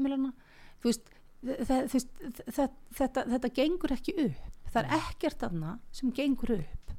heimilana 1.43 1.87
þú 1.87 1.93
veist, 1.93 2.09
þe- 2.19 2.29
þe- 2.29 2.39
þú 2.39 2.49
veist 2.49 2.55
þe- 2.55 2.69
þetta, 2.99 3.23
þetta 3.33 3.53
gengur 3.59 3.91
ekki 3.95 4.15
upp. 4.25 4.45
Það 4.73 4.83
er 4.83 4.97
ekkert 4.99 5.43
annað 5.49 5.79
sem 5.91 6.11
gengur 6.11 6.51
upp. 6.59 6.91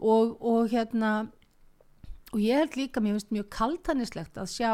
Og, 0.00 0.36
og 0.44 0.68
hérna 0.68 1.12
og 2.34 2.40
ég 2.42 2.58
held 2.58 2.74
líka, 2.76 3.00
mér 3.00 3.14
finnst 3.16 3.30
mjög 3.32 3.48
kaltanislegt 3.54 4.36
að 4.36 4.50
sjá 4.52 4.72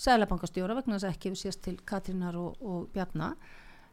sælabankastjóra 0.00 0.74
vegna 0.76 0.96
þess 0.98 1.06
að 1.08 1.14
ekki 1.14 1.30
hefur 1.30 1.40
sést 1.40 1.62
til 1.64 1.76
Katrínar 1.86 2.36
og, 2.36 2.56
og 2.60 2.88
Bjarna. 2.92 3.34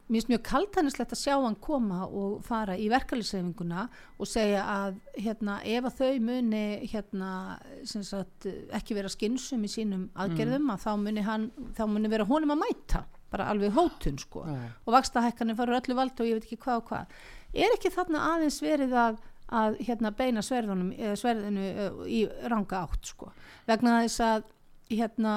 Mér 0.08 0.22
finnst 0.22 0.30
mjög 0.32 0.44
kaltanislegt 0.48 1.12
að 1.16 1.20
sjá 1.22 1.36
hann 1.44 1.56
koma 1.64 2.06
og 2.08 2.42
fara 2.48 2.76
í 2.80 2.88
verkefliðsefinguna 2.92 3.88
og 4.18 4.28
segja 4.28 4.64
að 4.72 5.00
hérna, 5.20 5.58
ef 5.68 5.88
að 5.90 5.98
þau 6.02 6.20
muni 6.24 6.64
hérna, 6.92 7.32
sagt, 7.86 8.48
ekki 8.76 8.96
vera 8.96 9.12
skynsum 9.12 9.64
í 9.68 9.72
sínum 9.72 10.10
aðgerðum 10.16 10.72
að 10.74 10.84
þá 10.86 10.92
muni, 11.04 11.22
hann, 11.28 11.50
þá 11.76 11.84
muni 11.92 12.12
vera 12.12 12.28
honum 12.28 12.56
að 12.56 12.64
mæta 12.66 13.06
bara 13.32 13.50
alveg 13.52 13.74
hótun 13.76 14.20
sko 14.22 14.44
Já. 14.48 14.60
og 14.86 14.94
vakstahækkanir 14.96 15.58
farur 15.58 15.80
öllu 15.80 15.98
valda 15.98 16.24
og 16.24 16.30
ég 16.30 16.38
veit 16.38 16.48
ekki 16.48 16.62
hvað 16.64 16.82
og 16.82 16.92
hvað 16.92 17.18
er 17.64 17.76
ekki 17.76 17.92
þarna 17.94 18.24
aðeins 18.34 18.60
verið 18.64 18.96
að, 18.98 19.20
að 19.48 19.78
hérna, 19.88 20.14
beina 20.16 20.44
sverðunum, 20.46 20.94
eða 20.96 21.20
sverðinu 21.20 21.68
eh, 21.68 22.02
í 22.08 22.22
ranga 22.52 22.84
átt 22.86 23.12
sko. 23.14 23.32
vegna 23.68 24.00
þess 24.06 24.24
að 24.28 24.50
hérna, 24.94 25.36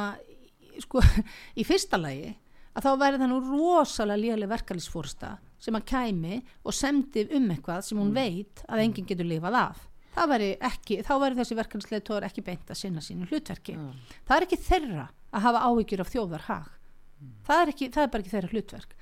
sko, 0.87 1.05
í 1.61 1.67
fyrsta 1.67 2.01
lagi 2.01 2.35
að 2.71 2.87
þá 2.87 2.91
væri 3.03 3.21
það 3.21 3.31
nú 3.33 3.39
rosalega 3.49 4.23
léleg 4.25 4.51
verkalýsfórsta 4.51 5.37
sem 5.61 5.77
að 5.77 5.87
kæmi 5.91 6.41
og 6.65 6.75
semdi 6.75 7.27
um 7.37 7.49
eitthvað 7.53 7.87
sem 7.87 7.99
hún 8.01 8.13
veit 8.17 8.63
að 8.71 8.85
enginn 8.87 9.09
getur 9.09 9.29
lifað 9.29 9.59
af 9.61 9.87
ekki, 10.21 11.01
þá 11.07 11.13
væri 11.23 11.39
þessi 11.39 11.57
verkalýsleitóður 11.59 12.27
ekki 12.27 12.45
beint 12.45 12.71
að 12.71 12.79
sinna 12.81 13.03
sínu 13.05 13.29
hlutverki 13.31 13.77
Já. 13.77 13.83
það 14.27 14.37
er 14.37 14.47
ekki 14.47 14.61
þeirra 14.67 15.07
að 15.31 15.45
hafa 15.47 15.65
áhyggjur 15.69 16.03
af 16.05 16.13
þjóðarhag 16.15 16.71
það, 17.47 17.61
er 17.65 17.73
ekki, 17.75 17.89
það 17.95 18.03
er 18.07 18.13
bara 18.15 18.25
ekki 18.25 18.35
þeirra 18.35 18.53
hlutverk. 18.55 18.95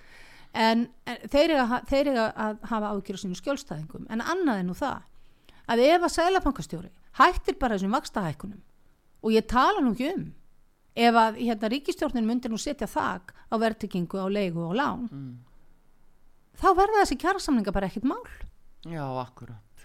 En, 0.54 0.87
en 1.07 1.16
þeir, 1.28 1.52
eiga, 1.54 2.31
að 2.33 2.62
hafa 2.70 2.90
áhyggjur 2.94 3.18
af 3.18 3.22
sínum 3.22 3.37
skjólstæðingum. 3.38 4.07
En 4.11 4.22
annað 4.24 4.62
en 4.62 4.70
nú 4.70 4.74
það 4.78 5.02
að 5.68 5.83
ef 5.85 6.07
að 6.09 6.14
sælabankastjóri 6.16 6.90
hættir 7.18 7.59
bara 7.61 7.76
þessum 7.76 7.92
vakstahækkunum 7.98 8.61
og 9.22 9.35
ég 9.35 9.44
tala 9.50 9.83
nú 9.85 9.92
ekki 9.92 10.09
um 10.14 10.22
ef 10.98 11.14
að 11.20 11.37
hérna, 11.44 11.68
ríkistjórnin 11.74 12.24
myndir 12.26 12.50
nú 12.50 12.59
setja 12.59 12.88
þak 12.88 13.35
á 13.52 13.54
verðtryggingu 13.61 14.18
á 14.18 14.26
leigu 14.33 14.64
og 14.64 14.74
lán 14.78 15.04
Mm. 15.12 15.37
þá 16.59 16.68
verða 16.74 17.02
þessi 17.04 17.18
kjærasamlinga 17.20 17.72
bara 17.74 17.87
ekkert 17.87 18.04
mál. 18.09 18.24
Já, 18.88 19.04
akkurat. 19.22 19.85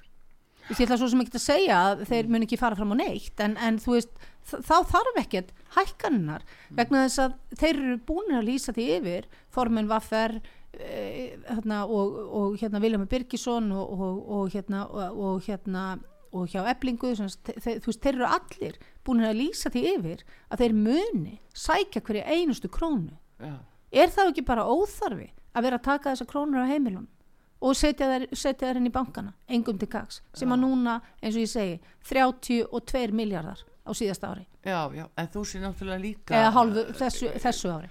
Ég 0.72 0.80
ætla 0.80 0.98
svo 0.98 1.10
sem 1.12 1.20
ekki 1.22 1.36
að 1.36 1.44
segja 1.44 1.78
að 1.92 2.06
þeir 2.08 2.30
mun 2.32 2.46
ekki 2.48 2.58
fara 2.58 2.76
fram 2.80 2.96
á 2.96 2.98
neitt 3.04 3.40
en, 3.44 3.58
en 3.58 3.78
þú 3.84 3.98
veist, 3.98 4.14
þá 4.50 4.76
þarf 4.92 5.20
ekkert 5.24 5.52
hækkaninnar 5.78 6.44
vegna 6.78 7.06
þess 7.08 7.20
að 7.24 7.38
þeir 7.62 7.76
eru 7.84 7.98
búin 8.10 8.36
að 8.38 8.48
lýsa 8.50 8.74
því 8.76 8.88
yfir 8.98 9.28
formin 9.54 9.88
Vaffer 9.90 10.36
e, 10.74 11.38
hérna, 11.48 11.84
og, 11.86 12.18
og 12.42 12.58
hérna 12.62 12.82
Viljami 12.84 13.08
Birgisson 13.10 13.72
og, 13.72 13.94
og, 13.98 14.24
og 14.38 14.50
hérna 14.54 14.84
og, 14.90 15.22
og 15.30 15.42
hérna 15.48 15.86
og 16.34 16.48
hjá 16.50 16.64
eblingu 16.72 17.12
sem, 17.16 17.28
sagt, 17.30 17.52
þe- 17.62 17.76
þú 17.84 17.92
veist, 17.92 18.02
þeir 18.02 18.16
eru 18.18 18.26
allir 18.26 18.78
búin 19.06 19.22
að 19.28 19.36
lýsa 19.38 19.70
því 19.70 19.84
yfir 19.96 20.24
að 20.50 20.64
þeir 20.64 20.74
muni 20.80 21.36
sækja 21.54 22.02
hverja 22.02 22.24
einustu 22.34 22.72
krónu. 22.74 23.14
Já, 23.38 23.54
er 23.94 24.10
það 24.10 24.32
ekki 24.32 24.46
bara 24.48 24.64
óþarfi 24.66 25.28
að 25.54 25.68
vera 25.68 25.78
að 25.78 25.86
taka 25.86 26.14
þessa 26.16 26.26
krónur 26.32 26.66
á 26.66 26.72
heimilunum 26.72 27.06
og 27.64 27.78
setja 27.78 28.08
þær, 28.10 28.26
setja 28.34 28.72
þær 28.72 28.80
inn 28.82 28.90
í 28.90 28.94
bankana 28.96 29.36
engum 29.48 29.78
til 29.80 29.88
gags, 29.94 30.24
sem 30.36 30.50
að 30.52 30.64
núna 30.66 30.98
eins 31.22 31.38
og 31.38 31.44
ég 31.46 31.52
segi, 31.54 31.78
32 32.10 33.14
miljardar 33.16 33.62
á 33.84 33.92
síðasta 33.94 34.32
ári, 34.32 34.46
já, 34.64 34.80
já, 34.96 35.06
en 35.18 35.28
þú 35.28 35.44
sé 35.46 35.60
náttúrulega 35.60 36.02
líka 36.02 36.36
eða 36.40 36.52
hálfu 36.56 36.86
þessu, 37.00 37.32
þessu 37.44 37.72
ári 37.78 37.90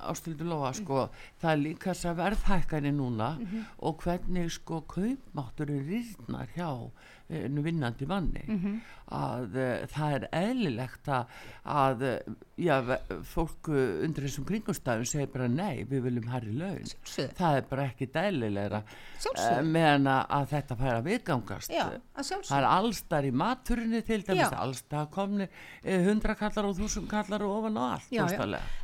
ástildu 0.00 0.44
lofa 0.44 0.72
sko, 0.76 1.08
það 1.40 1.50
er 1.52 1.60
líka 1.64 1.90
þess 1.94 2.04
að 2.10 2.18
verðhækkanir 2.20 2.92
núna 2.94 3.30
Mhm. 3.40 3.64
og 3.82 3.98
hvernig 4.04 4.50
sko 4.52 4.80
kaupmáttur 4.88 5.70
er 5.70 5.82
rýrnar 5.88 6.46
hjá 6.56 6.68
eh, 6.70 6.90
vinnandi 7.30 8.06
manni. 8.10 8.44
Mhm. 8.48 8.80
að 9.10 9.56
uh, 9.58 9.86
það 9.90 10.12
er 10.14 10.24
eðlilegt 10.38 11.08
að, 11.10 11.30
að 11.66 12.02
eh, 12.06 12.28
já, 12.62 12.76
ve- 12.86 12.98
fólk 13.26 13.70
eh, 13.74 14.04
undir 14.06 14.22
þessum 14.22 14.44
kringumstæðum 14.46 15.08
segir 15.10 15.32
bara 15.32 15.48
nei, 15.50 15.80
við 15.90 16.04
viljum 16.04 16.28
herri 16.30 16.52
laun. 16.54 16.84
Sjálfsögðu. 16.86 17.34
það 17.40 17.56
er 17.58 17.64
bara 17.72 17.86
ekki 17.90 18.06
dælilegra 18.14 18.80
Sjálfsögðu. 19.18 19.64
meðan 19.74 20.06
að, 20.12 20.44
þetta 20.52 20.76
fær 20.78 20.92
að 21.00 21.08
viðgangast. 21.08 21.74
Já, 21.74 21.82
að 21.88 21.96
það 22.20 22.28
sjálfsög 22.28 22.56
er 22.60 22.68
allstar 22.68 23.26
í 23.26 23.32
maturinni 23.42 24.02
til 24.06 24.20
dæmis 24.28 24.54
allstar 24.60 25.10
komni 25.10 25.48
eh, 25.82 26.06
hundra 26.06 26.38
kallar 26.38 26.70
og 26.70 26.78
þúsund 26.78 27.10
kallar 27.10 27.42
og 27.48 27.56
ofan 27.58 27.82
og 27.82 27.88
allt 27.96 28.14
Já, 28.14 28.22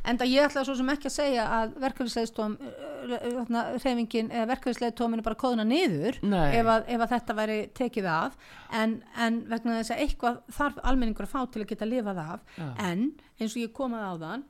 en 0.03 0.19
það 0.19 0.33
ég 0.33 0.49
ætla 0.49 0.65
svo 0.67 0.75
sem 0.75 0.91
ekki 0.91 1.07
að 1.07 1.15
segja 1.21 1.47
að 1.61 1.79
verkefnisleðstóm 1.85 2.59
hreyfingin 3.79 4.29
eða 4.31 4.51
verkefnisleðtómin 4.51 5.21
er 5.21 5.27
bara 5.31 5.39
kóðuna 5.39 5.65
niður 5.67 6.19
ef 6.19 6.71
að, 6.75 6.87
ef 6.91 7.03
að 7.07 7.11
þetta 7.15 7.37
væri 7.37 7.57
tekið 7.77 8.11
af 8.11 8.36
en, 8.71 8.97
en 9.15 9.39
vegna 9.49 9.79
þess 9.79 9.93
að 9.95 10.03
eitthvað 10.05 10.37
þarf 10.57 10.77
almenningur 10.83 11.27
að 11.27 11.33
fá 11.33 11.41
til 11.51 11.63
að 11.63 11.69
geta 11.73 11.87
lifað 11.89 12.21
af. 12.23 12.45
Já. 12.57 12.67
en 12.89 13.03
eins 13.39 13.55
og 13.55 13.61
ég 13.63 13.73
komað 13.73 14.05
á 14.07 14.13
þann 14.23 14.45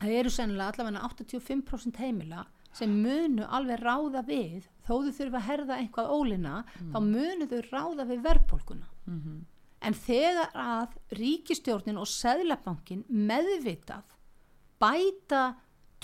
það 0.00 0.18
eru 0.18 0.30
sennilega 0.34 0.72
allavega 0.74 1.08
85% 1.08 2.00
heimila 2.02 2.44
sem 2.74 2.90
munu 2.90 3.44
alveg 3.54 3.78
ráða 3.84 4.24
við 4.26 4.64
þó 4.82 4.94
þau 5.04 5.12
þurfa 5.18 5.38
að 5.38 5.46
herða 5.48 5.76
einhvað 5.78 6.08
ólina 6.10 6.54
þá 6.92 6.98
munu 7.06 7.46
þau 7.46 7.60
ráða 7.70 8.06
við 8.08 8.24
verðbólkuna 8.26 8.88
en 9.84 9.94
þegar 9.94 10.50
að 10.56 10.96
ríkistjórnin 11.20 11.98
og 12.00 12.08
seðlabankin 12.08 13.04
meðvitað 13.08 14.16
bæta 14.80 15.54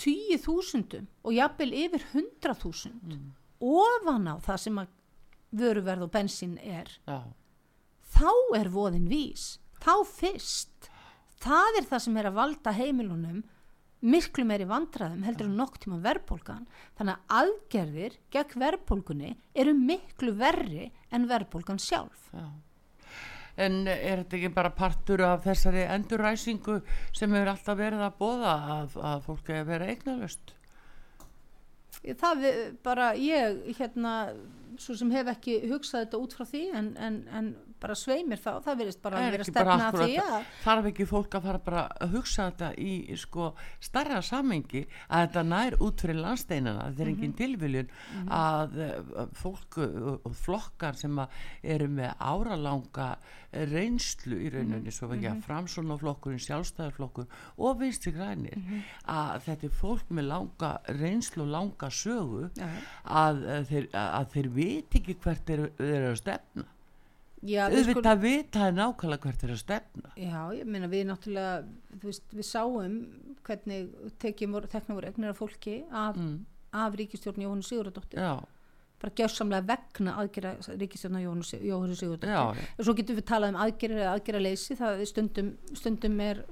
10.000 0.01 1.05
og 1.27 1.33
jafnvel 1.35 1.73
yfir 1.73 2.03
100.000 2.13 2.93
ofan 3.61 4.27
á 4.31 4.35
það 4.41 4.57
sem 4.63 4.79
að 4.81 4.87
vöruverð 5.51 6.07
og 6.07 6.13
bensín 6.13 6.57
er 6.63 6.91
Já. 7.07 7.21
þá 8.15 8.31
er 8.59 8.71
voðin 8.73 9.09
vís 9.11 9.55
þá 9.83 9.93
fyrst 10.07 10.91
það 11.41 11.81
er 11.81 11.89
það 11.89 12.05
sem 12.05 12.21
er 12.21 12.29
að 12.29 12.37
valda 12.39 12.75
heimilunum 12.77 13.43
miklu 14.01 14.45
meiri 14.49 14.65
vandræðum 14.69 15.25
heldur 15.27 15.49
en 15.49 15.59
nokk 15.59 15.77
tíma 15.83 15.99
verðbólgan 16.01 16.65
þannig 16.97 17.13
að 17.13 17.37
aðgerðir 17.41 18.17
gegn 18.33 18.63
verðbólgunni 18.63 19.35
eru 19.53 19.75
miklu 19.77 20.33
verri 20.39 20.89
en 21.13 21.29
verðbólgan 21.29 21.81
sjálf 21.81 22.29
Já. 22.33 22.47
En 23.61 23.83
er 23.91 24.23
þetta 24.23 24.37
ekki 24.37 24.49
bara 24.55 24.71
partur 24.73 25.21
af 25.27 25.43
þessari 25.43 25.83
endurræsingu 25.83 26.79
sem 27.11 27.33
hefur 27.35 27.51
alltaf 27.51 27.77
verið 27.77 28.05
að 28.05 28.17
bóða 28.21 28.53
að, 28.77 28.95
að 29.11 29.25
fólk 29.27 29.51
er 29.51 29.59
að 29.59 29.71
vera 29.73 29.89
eignalöst? 29.91 30.53
Það 32.03 32.47
bara 32.83 33.11
ég 33.17 33.61
hérna 33.77 34.15
svo 34.81 34.95
sem 34.97 35.11
hef 35.13 35.29
ekki 35.35 35.59
hugsað 35.69 36.05
þetta 36.05 36.21
út 36.21 36.33
frá 36.37 36.45
því 36.47 36.63
en, 36.77 36.87
en, 36.97 37.19
en 37.37 37.51
bara 37.81 37.95
sveimir 37.97 38.37
þá 38.41 38.51
það 38.65 38.77
verðist 38.81 39.01
bara 39.01 39.17
að 39.21 39.31
vera 39.35 39.43
stefna 39.47 39.89
að 39.89 39.97
því 40.01 40.17
að 40.21 40.45
Þarf 40.63 40.89
ekki 40.91 41.05
fólk 41.09 41.35
að 41.39 41.45
fara 41.47 41.61
bara 41.65 41.83
að 42.05 42.11
hugsa 42.15 42.45
þetta 42.51 42.69
í 42.77 43.17
sko 43.17 43.47
starra 43.79 44.21
samengi 44.21 44.83
að 45.09 45.25
þetta 45.27 45.43
nær 45.49 45.77
út 45.81 46.01
fyrir 46.05 46.19
landsteinana 46.21 46.87
þetta 46.91 47.01
er 47.01 47.11
Mhm. 47.11 47.15
engin 47.17 47.33
tilviljun 47.41 47.89
að 48.29 48.77
uh, 48.85 49.27
fólk 49.33 49.77
uh, 49.81 50.17
og 50.23 50.35
flokkar 50.35 50.95
sem 50.95 51.19
eru 51.63 51.87
með 51.89 52.13
áralanga 52.19 53.15
reynslu 53.51 54.37
í 54.45 54.49
rauninni 54.53 54.85
Mhm. 54.87 54.91
svo 54.95 55.09
ekki 55.11 55.27
að 55.27 55.41
framsónaflokkurinn 55.43 56.39
sjálfstæðarflokkur 56.45 57.25
og 57.57 57.79
vinstri 57.81 58.13
grænir 58.15 58.55
Mhm. 58.57 58.83
að 59.07 59.41
þetta 59.47 59.63
er 59.65 59.75
fólk 59.81 60.05
með 60.09 60.27
langa 60.27 60.71
reynslu 60.87 61.43
og 61.43 61.47
langa 61.49 61.89
sögu 61.89 62.49
að, 63.05 63.43
að, 63.45 63.65
þeir, 63.67 63.89
að 63.91 64.25
þeir 64.33 64.49
viti 64.55 64.99
ekki 65.01 65.15
hvert 65.23 65.45
þeir 65.45 65.65
eru 65.79 66.11
að 66.13 66.17
stefna 66.21 66.63
já, 67.41 67.65
auðvitað 67.67 68.21
vita 68.21 68.67
er 68.67 68.77
nákvæmlega 68.77 69.25
hvert 69.25 69.43
eru 69.47 69.57
að 69.57 69.61
stefna. 69.63 70.13
Já, 70.19 70.39
ég 70.55 70.69
meina 70.69 70.89
við 70.91 71.07
náttúrulega, 71.09 71.59
veist, 72.03 72.25
við 72.35 72.47
sáum 72.47 72.97
hvernig 73.47 73.91
tekjum 74.21 74.55
voru, 74.55 74.81
voru 74.87 75.09
egnir 75.09 75.33
af 75.33 75.39
fólki 75.41 75.81
af 75.89 76.17
mm. 76.17 76.33
af 76.77 76.97
ríkistjórn 76.99 77.41
Jóhannu 77.43 77.65
Sigurðardóttir 77.65 78.21
já, 78.21 78.35
bara 79.01 79.13
gjörsamlega 79.17 79.65
vegna 79.71 80.15
aðgerra 80.21 80.53
ríkistjórna 80.77 81.23
Jóhannu 81.23 81.47
Sig- 81.47 81.65
Jóhannu 81.65 81.97
Sigurðardóttir 81.97 82.67
og 82.77 82.85
svo 82.85 82.95
getum 82.99 83.17
við 83.17 83.27
talað 83.31 83.55
um 83.55 83.61
aðgerra 83.65 83.99
eða 84.03 84.13
aðgerra 84.15 84.43
leysi 84.45 84.77
það 84.79 85.01
er 85.01 85.09
stundum, 85.09 85.51
stundum 85.73 86.19
er 86.27 86.43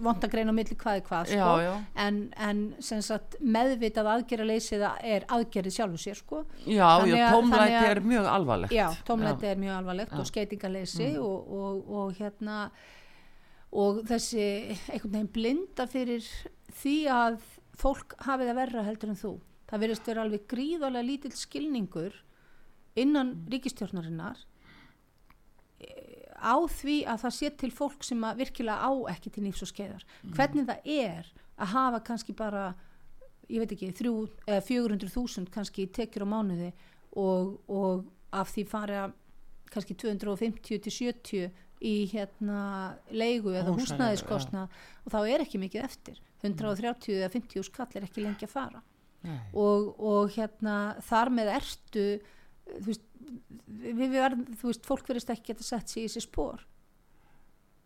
vond 0.00 0.24
að 0.24 0.30
greina 0.32 0.52
á 0.52 0.58
milli 0.58 0.76
hvað 0.78 0.98
er 1.00 1.04
hvað 1.08 1.30
sko. 1.32 1.38
Já, 1.38 1.64
já. 1.64 1.72
En, 2.06 2.18
en 2.48 2.62
sagt 3.02 3.36
meðvitað 3.40 4.10
aðgerra 4.14 4.46
leysi 4.48 4.78
er 4.82 5.26
aðgerrið 5.28 5.76
sjálfu 5.78 6.00
sér 6.02 6.18
sko. 6.20 6.44
Já, 6.64 6.86
Þannig 7.00 7.14
já, 7.16 7.24
að- 7.26 7.34
tómlæti 7.36 7.78
að- 7.80 7.88
er 7.90 8.00
mjög 8.12 8.30
alvarlegt. 8.34 8.72
Já, 8.76 8.86
tómlæti 9.08 9.50
er 9.50 9.56
mjög 9.64 9.76
alvarlegt 9.80 10.12
og 10.18 10.26
skeitingaleysi 10.30 11.10
og, 11.18 11.52
og, 11.60 11.90
og 12.02 12.14
hérna 12.20 12.70
og 13.72 14.02
þessi 14.08 14.44
einhvern 14.88 15.12
veginn 15.12 15.32
blinda 15.32 15.86
fyrir 15.90 16.24
því 16.82 16.96
að 17.12 17.40
fólk 17.78 18.14
hafi 18.24 18.46
það 18.48 18.56
verra 18.62 18.82
heldur 18.86 19.12
en 19.12 19.18
þú 19.20 19.32
það 19.68 19.82
verðist 19.84 20.06
vera 20.08 20.22
alveg 20.24 20.46
gríðarlega 20.48 21.04
lítill 21.04 21.34
skilningur 21.36 22.14
innan 22.98 23.34
ríkistjórnarinnar 23.52 24.38
eh, 24.40 24.57
á 26.38 26.56
því 26.70 26.96
að 27.10 27.22
það 27.24 27.36
sé 27.38 27.50
til 27.60 27.70
fólk 27.74 28.04
sem 28.06 28.24
að 28.24 28.42
virkilega 28.42 28.88
á 28.88 28.92
ekki 29.12 29.32
til 29.34 29.44
nýfs 29.46 29.64
og 29.66 29.70
skeiðar. 29.72 30.04
Hvernig 30.34 30.68
það 30.68 30.90
er 30.94 31.32
að 31.58 31.72
hafa 31.74 32.02
kannski 32.06 32.34
bara 32.38 32.66
ég 33.48 33.62
veit 33.62 33.72
ekki, 33.72 33.92
þrjú, 33.96 34.14
eða 34.46 34.64
400.000 34.66 35.52
kannski 35.52 35.88
tekjur 35.94 36.26
á 36.28 36.28
mánuði 36.28 36.68
og, 37.16 37.56
og 37.68 38.04
af 38.36 38.52
því 38.52 38.66
fara 38.68 39.08
kannski 39.72 39.96
250 39.98 40.82
til 40.84 40.94
70 40.94 41.64
í 41.84 41.94
hérna 42.10 42.60
leigu 43.14 43.52
eða 43.52 43.70
Húsaleigu, 43.70 43.84
húsnæðiskostnað 43.84 44.78
og 45.04 45.12
þá 45.14 45.18
er 45.22 45.44
ekki 45.44 45.60
mikið 45.62 45.84
eftir. 45.86 46.22
130 46.42 47.18
eða 47.18 47.32
50 47.34 47.66
skall 47.66 47.90
er 47.94 48.06
ekki 48.06 48.24
lengi 48.24 48.46
að 48.46 48.54
fara. 48.54 48.82
Og, 49.52 49.94
og 49.98 50.30
hérna 50.36 50.96
þar 51.04 51.32
með 51.34 51.52
ertu 51.56 52.04
þú 52.68 52.86
veist, 52.86 53.04
við, 53.18 53.94
við 53.98 54.16
verðum, 54.16 54.44
þú 54.60 54.72
veist 54.72 54.88
fólk 54.88 55.08
verðist 55.08 55.32
ekki 55.34 55.52
geta 55.52 55.66
sett 55.66 55.92
sig 55.92 56.04
í 56.04 56.08
þessi 56.08 56.26
spór 56.26 56.66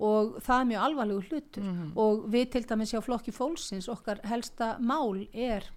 og 0.02 0.38
það 0.42 0.60
er 0.60 0.68
mjög 0.72 0.84
alvarlegu 0.86 1.22
hlutur. 1.28 1.66
Og 2.02 2.24
við 2.32 2.48
til 2.54 2.64
dæmis 2.66 2.90
hjá 2.90 3.00
flokki 3.04 3.34
fólksins 3.34 3.86
okkar 3.92 4.18
helsta 4.26 4.76
mál 4.82 5.20
er 5.32 5.68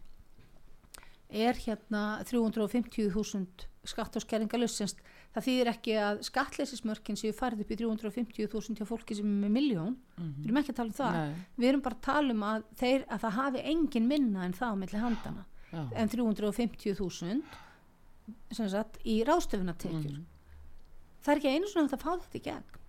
er 1.29 1.57
hérna 1.59 2.23
350.000 2.25 3.65
skatt 3.85 4.15
og 4.17 4.23
skerringalust 4.23 5.01
það 5.35 5.45
þýðir 5.45 5.69
ekki 5.69 5.95
að 5.99 6.21
skattleysismörkin 6.25 7.17
séu 7.19 7.33
farið 7.35 7.65
upp 7.65 7.73
í 7.73 7.77
350.000 7.81 8.79
hjá 8.79 8.87
fólki 8.87 9.17
sem 9.17 9.27
er 9.27 9.43
með 9.43 9.53
miljón 9.57 9.97
við 10.15 10.47
erum 10.47 10.61
ekki 10.61 10.73
að 10.73 10.79
tala 10.79 10.89
um 10.89 10.97
það. 10.99 11.17
Nei. 11.19 11.43
við 11.57 11.69
erum 11.69 11.83
bara 11.85 11.95
að 11.99 12.05
tala 12.07 12.33
um 12.33 12.45
að, 12.49 12.63
þeir, 12.79 13.05
að 13.09 13.21
það 13.25 13.37
hafi 13.41 13.63
engin 13.73 14.07
minna 14.07 14.45
en 14.45 14.57
það 14.57 14.73
á 14.73 14.75
milli 14.81 15.03
handana 15.03 15.45
Já. 15.69 15.83
en 16.01 16.09
350.000 16.09 17.09
sem 17.11 17.43
sagt 18.55 18.97
í 19.05 19.19
ráðstöfunatekjur 19.27 20.23
það 21.25 21.33
er 21.33 21.41
ekki 21.41 21.53
einu 21.55 21.69
svona 21.69 21.89
að 21.95 22.03
fá 22.03 22.11
þetta 22.11 22.37
í 22.37 22.43
gegn. 22.45 22.81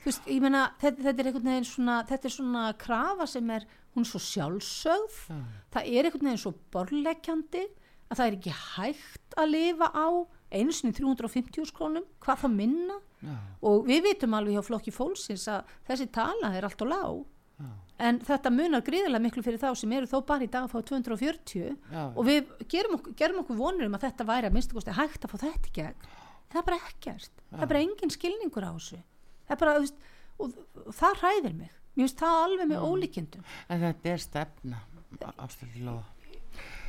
Veist, 0.00 0.28
ég 0.32 0.40
meina 0.40 0.62
þetta, 0.80 1.04
þetta 1.04 1.20
er 1.22 1.28
einhvern 1.28 1.50
veginn 1.50 1.68
svona 1.68 1.96
þetta 2.08 2.28
er 2.28 2.32
svona 2.32 2.62
krafa 2.80 3.26
sem 3.28 3.50
er 3.52 3.66
hún 3.92 4.06
er 4.06 4.08
svo 4.08 4.20
sjálfsögð. 4.24 5.18
Já. 5.28 5.40
það 5.74 5.90
er 5.90 6.08
einhvern 6.08 6.30
veginn 6.30 6.42
svo 6.46 6.54
borlegjandi 6.72 7.64
að 8.10 8.16
það 8.16 8.24
er 8.26 8.38
ekki 8.38 8.54
hægt 8.56 9.36
að 9.38 9.52
lifa 9.52 9.90
á 9.92 10.06
einu 10.50 10.72
sinni 10.74 10.96
350 10.96 11.74
krónum 11.76 12.06
hvað 12.24 12.46
þá 12.46 12.48
minna. 12.54 12.96
Já. 13.20 13.36
og 13.68 13.84
við 13.84 14.06
vitum 14.08 14.34
alveg 14.38 14.56
hjá 14.56 14.64
flokki 14.64 14.94
fólksins 14.96 15.44
að 15.52 15.68
þessi 15.90 16.08
tala 16.14 16.54
er 16.56 16.64
allt 16.64 16.80
og 16.86 16.88
lág 16.88 17.18
Já. 17.60 17.68
en 18.08 18.20
þetta 18.24 18.52
munar 18.54 18.84
gríðarlega 18.86 19.24
miklu 19.26 19.42
fyrir 19.44 19.60
þá 19.60 19.68
sem 19.76 19.92
eru 19.92 20.08
þó 20.08 20.18
bara 20.26 20.46
í 20.46 20.50
dag 20.50 20.64
að 20.66 20.72
fá 20.72 20.78
240 20.90 21.66
Já. 21.92 22.04
og 22.08 22.22
við 22.26 22.52
gerum 22.72 22.96
okkur, 22.98 23.16
gerum 23.18 23.42
okkur 23.42 23.58
vonur 23.60 23.88
um 23.88 23.98
að 23.98 24.06
þetta 24.06 24.28
væri 24.30 24.48
að 24.48 24.56
minnstu 24.56 24.78
kosti 24.78 24.96
hægt 24.96 25.26
að 25.26 25.34
fá 25.34 25.38
þetta 25.44 25.70
í 25.70 25.74
gegn. 25.80 26.08
Það 26.50 26.60
er 26.62 26.66
bara 26.70 26.80
ekkert, 26.88 27.42
það 27.50 27.66
er 27.66 27.72
bara 27.74 27.82
engin 27.84 28.14
skilningur 28.14 28.66
á 28.66 28.72
þessu. 28.72 29.02
Það 29.46 29.56
er 29.56 29.60
bara, 29.60 29.74
veist, 29.84 30.00
og, 30.38 30.56
og 30.86 30.96
það 30.96 31.20
hræðir 31.20 31.58
mig. 31.58 31.76
Mér 31.94 32.06
finnst 32.06 32.22
það 32.22 32.38
alveg 32.44 32.70
með 32.70 32.86
ólíkindum. 32.86 33.44
En 33.68 33.84
þetta 33.84 34.14
er 34.14 34.24
stefna, 34.24 34.80
lofa. 35.84 36.19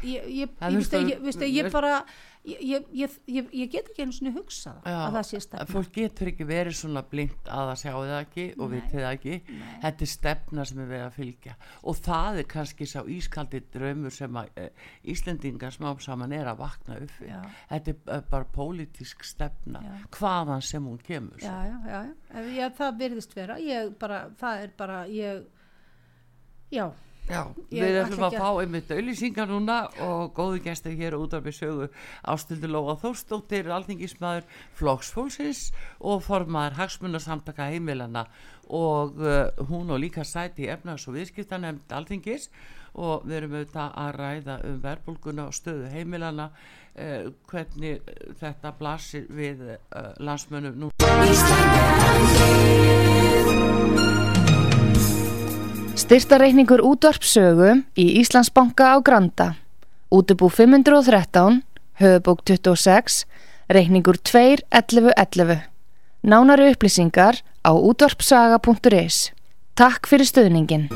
Ég, 0.04 0.28
ég, 0.28 0.50
ég, 0.50 0.76
veist, 0.76 0.92
það- 0.94 1.10
ég, 1.12 1.24
veist, 1.28 1.42
ég 1.46 1.72
bara 1.72 2.04
ég, 2.44 2.62
ég, 2.66 2.86
ég, 2.98 3.16
ég, 3.30 3.50
ég 3.54 3.70
get 3.70 3.90
ekki 3.92 4.02
einu 4.02 4.16
svona 4.16 4.32
hugsað 4.34 4.80
Já, 4.90 4.96
að 5.06 5.12
það 5.18 5.26
sé 5.30 5.40
stefna 5.46 5.66
Fólk 5.70 5.92
getur 5.94 6.32
ekki 6.32 6.48
verið 6.50 6.74
svona 6.80 7.04
blind 7.12 7.52
að 7.54 7.68
það 7.70 7.78
sjáu 7.84 8.00
það 8.08 8.16
ekki 8.24 8.46
og 8.58 8.64
Nei. 8.64 8.74
vitið 8.80 9.04
það 9.04 9.12
ekki. 9.18 9.36
Þetta 9.84 10.06
er 10.08 10.12
stefna 10.14 10.66
sem 10.66 10.80
er 10.82 10.90
verið 10.90 11.06
að 11.06 11.20
fylgja. 11.20 11.54
Og 11.84 12.00
það 12.08 12.40
er 12.42 12.48
kannski 12.56 12.88
sá 12.90 13.00
ískaldi 13.06 13.62
draumur 13.76 14.16
sem 14.16 14.40
að 14.42 14.50
e, 14.58 14.66
Íslendingar 15.14 15.76
smám 15.78 16.02
saman 16.02 16.34
er 16.34 16.50
að 16.50 16.58
vakna 16.64 16.98
upp 17.06 17.14
við. 17.22 17.46
Þetta 17.70 17.94
er 17.94 18.18
eh, 18.18 18.26
bara 18.34 18.50
pólitísk 18.58 19.24
stefna, 19.24 19.84
Já. 19.86 19.94
hvaðan 20.18 20.66
sem 20.66 20.90
hún 20.90 20.98
kemur. 21.06 21.38
já, 21.38 21.56
já, 21.86 22.02
já, 22.58 22.70
það 22.82 22.98
virðist 23.06 23.38
vera 23.38 23.60
ég 23.62 23.94
bara, 24.02 24.24
það 24.42 24.66
er 24.66 24.74
bara 24.82 25.00
ég, 25.14 25.46
já 26.74 26.90
Já, 27.30 27.46
Ég 27.72 27.84
við 27.86 27.98
ætlum 28.02 28.24
að 28.26 28.34
að- 28.34 28.42
fá 28.42 28.50
einmitt 28.62 28.90
auðlýsingar 28.92 29.48
núna 29.48 29.76
og 30.04 30.34
góðu 30.36 30.60
gestur 30.66 30.92
hér 30.98 31.14
út 31.16 31.34
af 31.38 31.44
við 31.46 31.56
sögu 31.62 31.88
Ástildur 32.28 32.70
Lóa 32.74 32.96
Þórsdóttir, 33.00 33.70
alþingismæður 33.72 34.44
Flokksfólksins 34.76 35.72
og 36.02 36.24
formaður 36.26 36.76
hagsmunarsamtaka 36.82 37.70
heimilana 37.72 38.26
og 38.68 39.16
uh, 39.22 39.48
hún 39.70 39.92
og 39.92 40.00
líka 40.04 40.24
sæti 40.28 40.66
í 40.66 40.72
efnaðs 40.74 41.08
og 41.08 41.16
viðskiptanemnd 41.20 41.92
alþingis 41.92 42.50
og 43.00 43.24
við 43.24 43.38
erum 43.38 43.56
auðvitað 43.56 43.96
að 44.04 44.16
ræða 44.20 44.56
um 44.68 44.82
verbulguna 44.84 45.46
og 45.48 45.54
stöðu 45.56 45.88
heimilana 45.94 46.50
uh, 46.52 47.32
hvernig 47.48 48.02
uh, 48.02 48.34
þetta 48.42 48.74
blasir 48.80 49.28
við 49.32 49.64
uh, 49.78 49.78
landsmönnum 50.20 50.76
nú. 50.76 50.92
Styrtareikningur 55.92 56.80
útvarpsögu 56.80 57.82
í 58.00 58.06
Íslandsbanka 58.22 58.96
á 58.96 58.98
Granda. 59.04 59.48
Útubú 60.12 60.48
513, 60.48 61.64
höfubók 62.00 62.44
26, 62.44 63.26
reikningur 63.68 64.16
2.11.11. 64.16 65.68
Nánari 66.24 66.72
upplýsingar 66.72 67.44
á 67.64 67.72
útvarpsaga.is. 67.76 69.32
Takk 69.76 70.08
fyrir 70.08 70.28
stöðningin. 70.28 70.88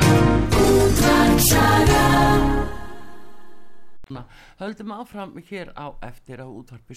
Höldum 4.59 4.91
áfram 4.95 5.35
hér 5.49 5.75
á 5.75 5.91
eftir 5.99 6.39
á 6.39 6.47
útvarpi 6.47 6.95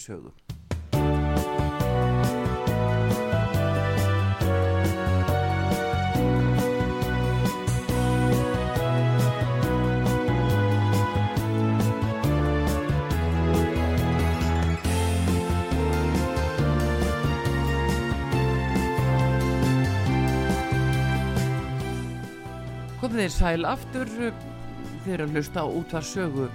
Komið 22.99 23.21
þér 23.23 23.31
sæl 23.31 23.67
aftur. 23.69 24.09
Fyrir 25.05 25.21
að 25.23 25.37
hlusta 25.37 25.63
á 25.63 25.67
útvarsögu. 25.71 26.47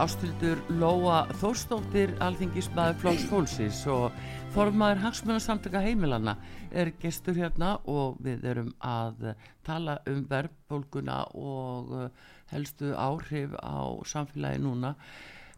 Ástildur 0.00 0.62
Lóa 0.80 1.26
Þórstóttir 1.42 2.14
alþingismæður 2.24 2.96
Flóks 3.02 3.26
Fólksins 3.28 3.80
og 3.92 4.14
formaður 4.54 5.02
hagsmunasamtaka 5.02 5.82
heimilana 5.84 6.38
er 6.72 6.94
gestur 7.02 7.36
hérna 7.36 7.74
og 7.84 8.16
við 8.24 8.46
erum 8.48 8.70
að 8.80 9.34
tala 9.66 9.98
um 10.08 10.24
verðbólguna 10.30 11.18
og 11.36 11.92
uh, 11.92 12.08
helstu 12.54 12.94
áhrif 12.96 13.52
á 13.60 13.92
samfélagi 14.08 14.64
núna. 14.64 14.94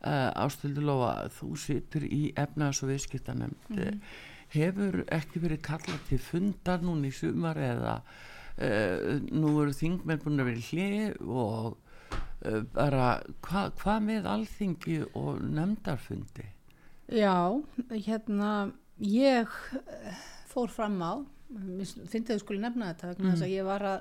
Uh, 0.03 0.27
Ástildur 0.43 0.89
Lóa 0.91 1.15
þú 1.39 1.53
situr 1.69 2.09
í 2.11 2.33
efnaðs 2.35 2.83
og 2.83 2.91
viðskiptanemnd 2.97 3.79
hefur 4.59 5.05
ekki 5.07 5.47
verið 5.47 5.63
kallað 5.71 6.05
til 6.11 6.19
fundar 6.21 6.83
núna 6.83 7.15
í 7.15 7.15
sumar 7.15 7.63
eða 7.63 8.01
nú 9.33 9.55
eru 9.63 9.73
þingmenn 9.77 10.21
búin 10.23 10.43
að 10.43 10.51
vera 10.51 10.67
hlið 10.69 11.23
og 11.25 11.77
uh, 12.47 12.61
bara 12.75 13.07
hvað 13.45 13.73
hva 13.83 13.97
með 14.05 14.29
alþingi 14.29 14.99
og 15.19 15.41
nefndarfundi? 15.47 16.49
Já, 17.13 17.61
hérna 17.91 18.73
ég 19.03 19.49
eh, 19.77 20.21
fór 20.49 20.71
fram 20.73 21.01
á 21.03 21.13
finnst 22.09 22.31
þau 22.31 22.39
skulle 22.41 22.63
nefna 22.63 22.93
þetta 22.93 23.33
að 23.35 23.51
ég 23.53 23.67
var 23.67 23.85
að 23.85 23.99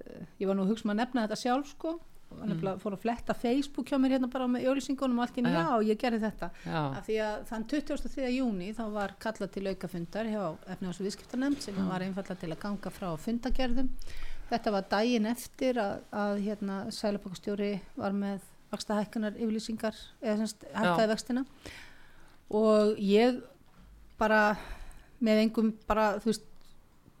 eh, 0.00 0.24
ég 0.40 0.48
var 0.48 0.58
nú 0.58 0.64
að 0.64 0.72
hugsa 0.72 0.88
um 0.88 0.94
að 0.94 1.02
nefna 1.02 1.26
þetta 1.26 1.40
sjálf 1.42 1.70
sko 1.74 1.92
nefnilega 2.40 2.80
fór 2.82 2.96
að 2.96 3.02
fletta 3.04 3.34
Facebook 3.36 3.90
hjá 3.90 3.98
mér 4.00 4.16
hérna 4.16 4.28
bara 4.32 4.48
með 4.50 4.64
jölisingunum 4.66 5.18
og 5.20 5.26
allt 5.26 5.38
í 5.38 5.42
einu, 5.42 5.52
Já. 5.52 5.62
já, 5.62 5.88
ég 5.90 6.00
gerði 6.02 6.20
þetta 6.24 6.48
Já. 6.64 6.80
af 6.82 7.06
því 7.06 7.16
að 7.26 7.44
þann 7.50 7.66
23. 7.72 8.28
júni 8.36 8.68
þá 8.76 8.82
var 8.96 9.14
kallað 9.22 9.52
til 9.56 9.64
aukafundar 9.70 10.30
hjá 10.32 10.42
efnaðs 10.74 11.00
og 11.02 11.08
viðskiptarnemnd 11.08 11.64
sem 11.64 11.80
var 11.88 12.04
einfallega 12.06 12.40
til 12.42 12.52
að 12.52 12.62
ganga 12.66 12.94
frá 12.94 13.08
fundagerðum 13.26 13.90
þetta 14.52 14.74
var 14.74 14.88
daginn 14.92 15.30
eftir 15.30 15.80
að, 15.80 15.94
að 16.12 16.42
hérna 16.46 16.78
sælapokastjóri 16.92 17.72
var 17.96 18.16
með 18.16 18.44
vaksta 18.72 18.96
hækkanar 19.00 19.36
yfirlýsingar 19.36 19.96
eða 20.22 20.38
semst 20.42 20.64
hækkaði 20.72 21.10
vextina 21.12 21.44
og 22.52 22.96
ég 23.00 23.40
bara 24.20 24.56
með 25.22 25.44
engum 25.46 25.72
bara 25.88 26.14
þú 26.22 26.32
veist 26.32 26.48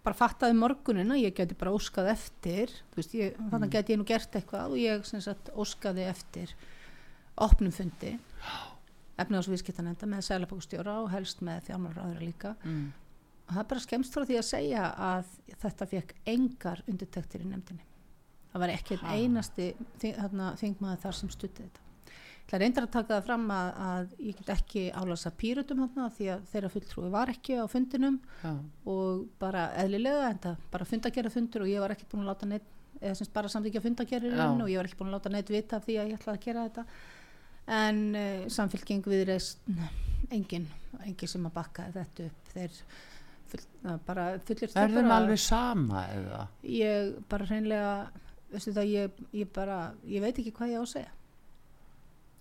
bara 0.02 0.18
fattaði 0.18 0.56
morgunina, 0.58 1.16
ég 1.20 1.34
geti 1.36 1.56
bara 1.58 1.72
óskað 1.74 2.10
eftir, 2.16 2.72
veist, 2.96 3.14
ég, 3.14 3.36
mm. 3.36 3.50
þannig 3.52 3.74
geti 3.76 3.94
ég 3.94 4.00
nú 4.00 4.06
gert 4.08 4.34
eitthvað 4.38 4.74
og 4.74 4.80
ég 4.82 5.06
sagt, 5.12 5.52
óskaði 5.54 6.06
eftir 6.10 6.54
opnum 7.40 7.72
fundi 7.74 8.16
efnaðs 9.20 9.48
og 9.48 9.54
viðskiptanenda 9.54 10.08
með 10.08 10.26
sælapokustjóra 10.26 10.98
og 11.04 11.12
helst 11.12 11.42
með 11.44 11.68
þjármálaráðura 11.68 12.24
líka 12.24 12.54
mm. 12.64 12.82
og 13.46 13.54
það 13.54 13.62
er 13.62 13.70
bara 13.72 13.84
skemst 13.86 14.16
frá 14.16 14.26
því 14.28 14.38
að 14.40 14.48
segja 14.48 14.90
að 15.12 15.32
þetta 15.62 15.88
fekk 15.92 16.14
engar 16.34 16.84
undirtektir 16.90 17.44
í 17.44 17.48
nefndinni 17.52 17.86
það 18.52 18.64
var 18.64 18.74
ekki 18.74 18.98
einn 18.98 19.12
einasti 19.12 19.70
þingmaður 20.02 21.02
þar 21.06 21.18
sem 21.20 21.32
stutti 21.32 21.66
þetta 21.66 21.91
Það 22.48 22.56
er 22.58 22.62
reyndar 22.66 22.86
að 22.86 22.92
taka 22.92 23.14
það 23.14 23.26
fram 23.28 23.44
að, 23.54 23.68
að 23.86 24.10
ég 24.26 24.40
get 24.40 24.50
ekki 24.52 24.82
álasa 24.92 25.32
pýrutum 25.40 25.82
þarna 25.84 26.08
því 26.16 26.26
að 26.34 26.42
þeirra 26.52 26.70
fulltrúi 26.74 27.12
var 27.12 27.32
ekki 27.32 27.56
á 27.56 27.64
fundinum 27.70 28.18
Já. 28.42 28.52
og 28.92 29.22
bara 29.40 29.62
eðlilega 29.80 30.26
en 30.28 30.42
það 30.42 30.66
bara 30.74 30.88
fundagerra 30.90 31.32
fundur 31.32 31.64
og 31.64 31.72
ég 31.72 31.84
var 31.84 31.94
ekki 31.94 32.08
búin 32.10 32.26
að 32.26 32.32
láta 32.32 32.48
neitt, 32.50 32.68
eða 33.00 33.14
semst 33.20 33.32
bara 33.32 33.52
samþykja 33.52 33.84
fundagerðurinn 33.86 34.64
og 34.66 34.72
ég 34.72 34.82
var 34.82 34.90
ekki 34.90 35.00
búin 35.00 35.12
að 35.12 35.16
láta 35.16 35.32
neitt 35.32 35.52
vita 35.54 35.80
því 35.86 35.96
að 36.02 36.12
ég 36.12 36.20
ætlaði 36.20 36.40
að 36.40 36.44
gera 36.48 36.66
þetta 36.68 36.86
en 37.78 38.02
uh, 38.18 38.44
samfélking 38.50 39.06
við 39.06 39.24
reist 39.30 39.72
engin, 40.34 40.68
engin 41.06 41.30
sem 41.30 41.48
að 41.48 41.56
bakka 41.56 41.88
þetta 41.94 42.28
upp 42.28 42.52
þeir 42.52 42.76
full, 43.52 43.64
bara 44.06 44.26
fullir 44.44 44.76
Er 44.76 44.94
þeim 44.98 45.14
alveg 45.14 45.40
sama 45.40 46.04
eða? 46.12 46.44
Ég 46.66 47.16
bara 47.30 47.48
hreinlega 47.48 47.96
veistu 48.52 48.74
það, 48.76 48.92
ég, 48.92 49.26
ég 49.40 49.50
bara 49.54 49.80
ég 50.08 50.24
veit 50.24 50.36
ekki 50.36 50.54
hvað 50.56 50.74
ég 50.74 50.82
á 50.82 50.84
að 50.84 50.92
segja 50.96 51.12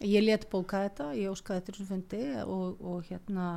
ég 0.01 0.25
let 0.25 0.47
bóka 0.51 0.85
þetta, 0.87 1.11
ég 1.17 1.31
óskaði 1.31 1.61
þetta 1.61 1.77
sem 1.77 1.89
fundi 1.89 2.23
og, 2.43 2.81
og 2.81 3.07
hérna 3.09 3.47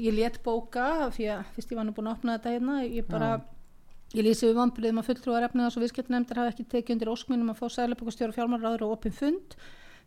ég 0.00 0.14
let 0.16 0.40
bóka 0.44 1.10
fyrir 1.14 1.38
að 1.38 1.56
fyrst 1.56 1.72
ég 1.72 1.80
var 1.80 1.88
nú 1.88 1.96
búin 1.96 2.10
að 2.10 2.18
opna 2.18 2.36
þetta 2.38 2.54
hérna 2.56 2.78
ég 2.84 3.08
bara, 3.08 3.32
ja. 3.38 4.16
ég 4.18 4.26
lýsi 4.26 4.48
við 4.48 4.58
vanbyrðum 4.60 5.02
að 5.02 5.10
fulltrúar 5.10 5.46
efniðas 5.48 5.78
og 5.78 5.84
viðskiptnemndir 5.86 6.40
hafa 6.40 6.54
ekki 6.54 6.68
tekið 6.74 6.96
undir 6.96 7.12
óskminum 7.14 7.52
að 7.52 7.60
fá 7.60 7.76
sæðleipokastjóra 7.76 8.36
fjármáraður 8.36 8.86
og 8.86 8.96
opin 8.98 9.16
fund 9.16 9.58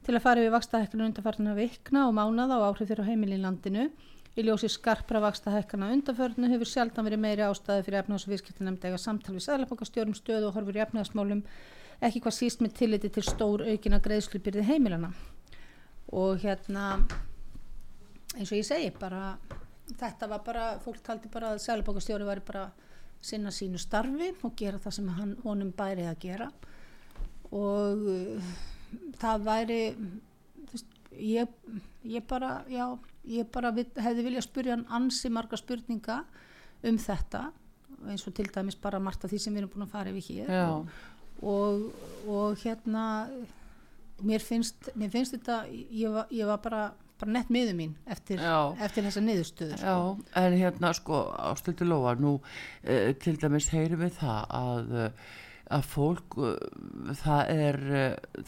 til 0.04 0.18
að 0.18 0.26
fara 0.26 0.44
við 0.44 0.54
vakstahekkarna 0.54 1.08
undanfarnar 1.10 1.58
vikna 1.58 2.08
og 2.10 2.18
mánaða 2.18 2.60
og 2.60 2.74
áhrif 2.74 2.92
fyrir 2.92 3.08
heimil 3.08 3.32
í 3.34 3.40
landinu 3.42 3.88
í 4.34 4.44
ljósi 4.44 4.70
skarpra 4.72 5.22
vakstahekkarna 5.24 5.92
undanfarnu 5.94 6.50
hefur 6.52 6.70
sjaldan 6.70 7.06
verið 7.08 7.22
meiri 7.24 7.46
ástæði 7.46 7.86
fyrir 7.86 8.02
efniðas 8.02 8.26
og 8.26 8.34
viðskiptnemndi 8.34 8.90
eða 8.90 9.00
samtal 9.02 9.36
við 9.38 9.46
sæðleipokastjórum 9.46 10.18
stöðu 10.18 10.50
og 10.50 10.58
horfur 10.58 10.80
í 10.80 10.84
efniðasmálum 10.84 11.44
ekki 12.04 12.24
hvað 12.24 12.38
síst 12.38 12.64
með 12.64 12.78
tilliti 12.80 13.12
til 13.14 13.26
stór 13.26 13.66
aukina 13.68 14.02
greiðslubyrði 14.04 14.66
heimilana 14.68 15.14
og 16.14 16.42
hérna 16.44 16.96
eins 18.38 18.50
og 18.52 18.58
ég 18.58 18.68
segi 18.68 18.90
bara 19.00 19.36
þetta 20.00 20.30
var 20.32 20.44
bara, 20.46 20.66
fólk 20.84 21.02
taldi 21.04 21.30
bara 21.32 21.54
að 21.54 21.64
Sælubókastjóri 21.64 22.28
var 22.28 22.42
bara 22.46 22.68
sinna 23.24 23.52
sínu 23.54 23.80
starfi 23.80 24.32
og 24.44 24.56
gera 24.60 24.82
það 24.82 24.98
sem 24.98 25.10
hann, 25.18 25.34
honum 25.46 25.72
bæri 25.76 26.06
að 26.08 26.20
gera. 26.24 26.50
Og 27.54 28.06
uh, 28.10 28.54
það 29.22 29.48
væri 29.48 29.82
veist, 30.72 31.02
ég, 31.20 31.58
ég 32.10 32.28
bara 32.30 32.62
já, 32.72 32.86
ég 33.30 33.50
bara 33.54 33.74
við, 33.76 33.92
hefði 34.04 34.28
viljað 34.28 34.48
spurja 34.48 34.78
hann 34.78 34.88
ansi 35.02 35.32
marga 35.32 35.60
spurninga 35.60 36.24
um 36.84 37.00
þetta 37.00 37.50
eins 38.10 38.26
og 38.28 38.36
til 38.36 38.50
dæmis 38.52 38.76
bara 38.76 39.00
margt 39.00 39.24
af 39.24 39.32
því 39.32 39.40
sem 39.40 39.54
við 39.54 39.62
erum 39.62 39.72
búin 39.72 39.86
að 39.86 39.94
fara 39.94 40.12
yfir 40.12 40.42
hér 40.42 40.50
og, 40.66 40.90
og, 41.44 41.86
og 42.30 42.58
hérna 42.64 43.06
mér 44.24 44.44
finnst, 44.44 44.92
mér 44.96 45.14
finnst 45.14 45.38
þetta 45.38 45.64
ég 45.72 46.12
var, 46.14 46.28
ég 46.34 46.50
var 46.50 46.60
bara, 46.64 46.82
bara 47.20 47.36
nett 47.38 47.52
miður 47.54 47.78
mín 47.78 47.94
eftir, 48.08 48.42
eftir 48.84 49.08
þessa 49.08 49.24
niðurstöður 49.26 49.80
sko. 49.82 49.94
Já, 49.94 50.36
en 50.44 50.58
hérna 50.60 50.94
sko 50.98 51.24
ástildi 51.52 51.88
lofa, 51.88 52.18
nú 52.20 52.38
eh, 52.84 53.14
til 53.20 53.38
dæmis 53.42 53.72
heyrum 53.74 54.06
við 54.06 54.20
það 54.22 54.54
að 54.60 55.00
að 55.74 55.86
fólk 55.88 56.36
það 57.22 57.52
er, 57.54 57.78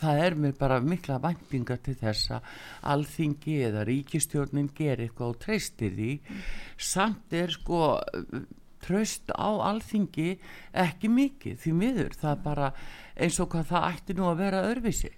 það 0.01 0.21
er 0.25 0.35
mér 0.43 0.57
bara 0.59 0.81
mikla 0.83 1.17
væntingar 1.23 1.79
til 1.85 1.95
þess 1.99 2.33
að 2.35 2.49
alþingi 2.91 3.55
eða 3.69 3.85
ríkistjórnin 3.87 4.69
gerir 4.75 5.07
eitthvað 5.07 5.33
og 5.33 5.39
treystir 5.45 5.95
því 5.95 6.11
samt 6.91 7.35
er 7.39 7.55
sko 7.55 7.81
tröst 8.85 9.33
á 9.33 9.49
alþingi 9.71 10.37
ekki 10.85 11.11
mikið 11.11 11.59
því 11.63 11.75
miður. 11.81 12.15
Það 12.21 12.41
bara 12.45 12.71
eins 13.15 13.39
og 13.39 13.51
hvað 13.53 13.69
það 13.73 13.91
ætti 13.91 14.17
nú 14.17 14.29
að 14.29 14.41
vera 14.43 14.65
örfisi 14.71 15.11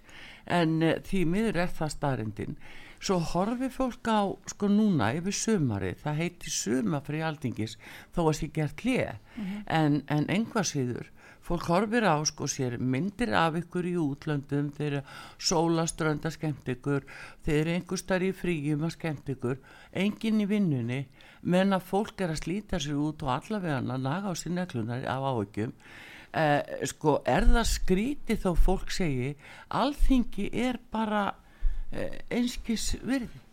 en 0.47 0.81
uh, 0.83 0.97
því 1.03 1.23
miður 1.27 1.63
er 1.65 1.73
það 1.75 1.95
starrendin 1.95 2.59
svo 2.97 3.19
horfi 3.33 3.69
fólk 3.69 4.09
á 4.09 4.25
sko 4.49 4.69
núna 4.71 5.11
yfir 5.17 5.35
sumari 5.35 5.93
það 6.01 6.21
heiti 6.21 6.53
sumafri 6.53 7.21
alþingis 7.25 7.77
þó 8.15 8.23
að 8.25 8.33
sé 8.39 8.49
gert 8.53 8.81
hlið 8.81 9.11
mm 9.11 9.43
-hmm. 9.43 9.61
en, 9.67 10.01
en 10.07 10.25
engvarsýður 10.37 11.11
fólk 11.47 11.67
horfir 11.71 12.03
á 12.03 12.17
sko 12.25 12.47
sér 12.47 12.77
myndir 12.79 13.33
af 13.33 13.55
ykkur 13.55 13.85
í 13.85 13.95
útlöndum 13.95 14.71
þeir 14.77 14.87
eru 14.87 15.01
sólaströnda 15.37 16.31
skemmt 16.31 16.67
ykkur 16.67 17.05
þeir 17.45 17.61
eru 17.61 17.75
einhver 17.75 17.97
starf 17.97 18.23
í 18.23 18.33
fríum 18.33 18.83
að 18.83 18.95
skemmt 18.97 19.29
ykkur 19.29 19.57
engin 19.93 20.41
í 20.41 20.45
vinnunni 20.45 21.05
menn 21.41 21.75
að 21.75 21.87
fólk 21.89 22.21
er 22.21 22.33
að 22.33 22.41
slíta 22.43 22.81
sér 22.81 22.99
út 22.99 23.23
og 23.25 23.33
allavega 23.37 23.79
að 23.81 24.05
naga 24.05 24.31
á 24.31 24.33
sér 24.37 24.55
neklunar 24.57 25.07
af 25.07 25.25
áökjum 25.31 25.73
eh, 26.33 26.61
sko 26.89 27.19
er 27.25 27.47
það 27.49 27.67
skríti 27.71 28.39
þó 28.41 28.51
fólk 28.55 28.93
segi 28.93 29.33
alþingi 29.69 30.49
er 30.53 30.79
bara 30.91 31.27
eh, 31.91 32.23
einskis 32.29 32.95
virði 33.03 33.46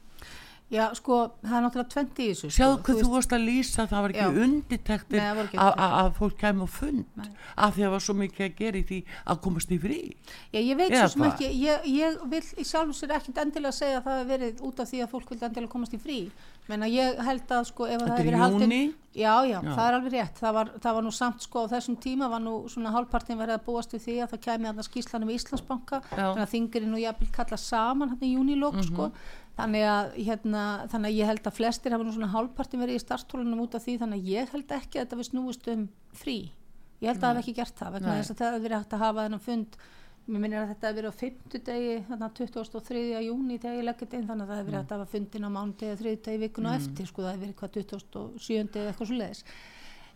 Já, 0.73 0.87
sko, 0.97 1.17
það 1.45 1.57
er 1.59 1.63
náttúrulega 1.67 1.91
20 1.93 2.23
í 2.25 2.27
þessu. 2.31 2.49
Sko. 2.49 2.55
Sjáðu 2.57 2.79
hvað 2.87 3.01
þú, 3.03 3.09
veist 3.13 3.35
að 3.37 3.43
lýsa, 3.45 3.85
það 3.91 4.05
var 4.05 4.15
ekki 4.15 4.45
undirtektir 4.47 5.21
að 5.61 6.09
fólk 6.17 6.39
kemur 6.41 6.71
fund, 6.73 7.05
Nei. 7.21 7.29
að 7.53 7.77
því 7.77 7.85
að 7.85 7.87
það 7.87 7.95
var 7.95 8.05
svo 8.07 8.17
mikið 8.23 8.47
að 8.47 8.57
gera 8.63 8.81
í 8.81 8.87
því 8.89 9.03
að 9.29 9.43
komast 9.45 9.77
í 9.77 9.79
frí. 9.85 10.01
Já, 10.55 10.59
ég 10.63 10.81
veit 10.81 10.89
Eða 10.89 11.05
svo 11.05 11.13
sem 11.13 11.27
ekki, 11.29 11.53
ég, 11.61 11.87
ég 11.93 12.19
vil 12.33 12.43
í 12.43 12.67
sjálf 12.67 12.97
og 12.97 12.99
sér 12.99 13.15
ekkert 13.21 13.45
endilega 13.45 13.77
segja 13.77 14.01
að 14.01 14.09
það 14.09 14.19
hefur 14.19 14.33
verið 14.33 14.67
út 14.71 14.83
af 14.83 14.91
því 14.91 15.05
að 15.05 15.15
fólk 15.15 15.33
vil 15.35 15.41
endilega 15.43 15.75
komast 15.77 15.95
í 15.95 16.03
frí. 16.09 16.19
Menna 16.65 16.89
ég 16.89 17.19
held 17.21 17.51
að, 17.53 17.67
sko, 17.69 17.85
ef 17.85 18.01
það 18.01 18.15
hefur 18.15 18.31
verið 18.31 18.41
haldin... 18.41 18.77
Já, 19.15 19.45
já, 19.47 19.61
já, 19.63 19.75
það 19.77 19.85
er 19.85 19.95
alveg 19.95 20.15
rétt. 20.17 20.39
Það 20.41 20.55
var, 20.57 20.71
það 20.83 20.95
var 20.97 21.05
nú 21.05 21.11
samt, 21.15 21.45
sko, 21.45 21.61
á 21.69 21.71
þessum 21.71 21.99
tíma 22.03 22.27
var 22.33 22.41
nú 22.43 22.55
svona 22.73 22.91
hálfpartin 22.91 23.39
verið 23.39 23.61
að 23.61 23.67
búast 23.69 23.93
við 23.95 24.01
því 24.09 24.15
að 24.25 24.33
það 24.33 24.41
kemi 24.49 24.71
að 24.71 24.81
það 24.81 24.89
skýslanum 24.89 25.31
í 25.31 25.37
Íslandsbanka, 25.39 26.01
þannig 26.09 26.43
að 26.43 26.51
þingurinn 26.55 26.97
og 26.97 27.05
ég 27.05 27.21
vil 27.21 27.29
kalla 27.37 27.59
saman 27.63 28.11
hann 28.15 28.25
í 28.27 28.33
júnilók, 28.33 28.75
mm 28.75 28.81
-hmm. 28.81 28.91
sko 28.91 29.44
þannig 29.55 29.87
að, 29.87 30.13
hérna, 30.27 30.63
þannig 30.91 31.11
að 31.11 31.19
ég 31.19 31.31
held 31.31 31.49
að 31.49 31.57
flestir 31.59 31.95
hafa 31.95 32.07
nú 32.07 32.15
svona 32.15 32.31
hálfpartin 32.33 32.83
verið 32.83 32.99
í 32.99 33.03
startólunum 33.05 33.65
út 33.65 33.77
af 33.79 33.85
því 33.85 33.97
þannig 34.03 34.23
að 34.23 34.31
ég 34.35 34.55
held 34.55 34.77
ekki 34.79 34.99
að 34.99 35.05
þetta 35.05 35.19
við 35.21 35.29
snúist 35.31 35.69
um 35.75 35.85
frí. 36.15 36.39
Ég 37.03 37.11
held 37.11 37.21
að 37.21 37.27
það 37.27 37.37
hef 37.37 37.45
ekki 37.45 37.59
gert 37.59 37.77
það 37.79 37.93
vegna 37.99 38.17
þess 38.19 38.33
að 38.33 38.41
það 38.41 38.51
hefur 38.51 38.65
verið 38.65 38.81
hægt 38.81 38.97
að 38.97 39.05
hafa 39.05 39.27
þennan 39.29 39.45
fund. 39.45 39.79
Mér 40.25 40.41
minnir 40.41 40.63
að 40.63 40.71
þetta 40.73 40.89
hefur 40.89 40.99
verið 40.99 41.13
á 41.13 41.21
50 41.21 41.65
degi 41.69 41.95
þannig 42.09 42.27
að 42.27 42.37
23. 42.41 43.01
júni 43.27 43.59
þegar 43.61 43.77
ég 43.77 43.87
leggit 43.91 44.15
inn 44.17 44.27
þannig 44.31 44.45
að 44.45 44.51
það 44.51 44.61
hefur 44.61 44.71
verið 44.71 44.81
hægt 44.81 44.95
að 44.95 45.03
hafa 45.03 45.13
fundin 45.13 45.45
á 45.45 45.51
mánu 45.53 45.75
degi, 45.83 45.99
þriði 46.01 46.21
degi, 46.25 46.41
vikun 46.45 46.69
og 46.71 46.73
mm. 46.73 46.79
eftir 46.81 47.11
sko 47.11 47.25
það 47.25 47.35
hefur 47.35 47.45
verið 47.45 47.59
hvað 47.61 47.75
27. 47.75 48.79
eða 48.81 48.87
eitthvað 48.89 49.11
svo 49.11 49.19
leiðis 49.19 49.43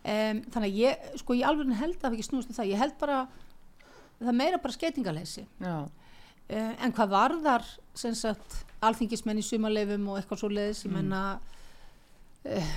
um, 0.03 0.41
þannig 0.53 0.65
að 0.65 0.79
ég, 0.79 1.07
sko 1.21 1.37
ég 1.37 1.49
alveg 1.49 1.75
held 1.77 1.95
að 1.95 2.01
það 2.01 2.07
hefur 2.07 2.17
ekki 2.17 2.27
snúist 2.29 2.51
um 2.51 2.57
það. 2.57 2.71
Ég 2.71 2.81
held 2.83 2.97
bara, 2.99 3.19
það 4.23 4.39
meira 4.41 4.61
bara 4.63 4.77
skeitingaleysi 4.77 5.45
uh, 5.61 5.83
en 6.49 6.95
hvað 6.95 7.13
varðar 7.13 7.65
sagt 7.93 8.63
alþingismenn 8.85 9.41
í 9.41 9.45
sumarleifum 9.45 10.07
og 10.09 10.19
eitthvað 10.19 10.41
svo 10.43 10.49
leiðis 10.53 10.85
mm. 10.87 10.95
menna 10.95 11.21
uh, 12.47 12.73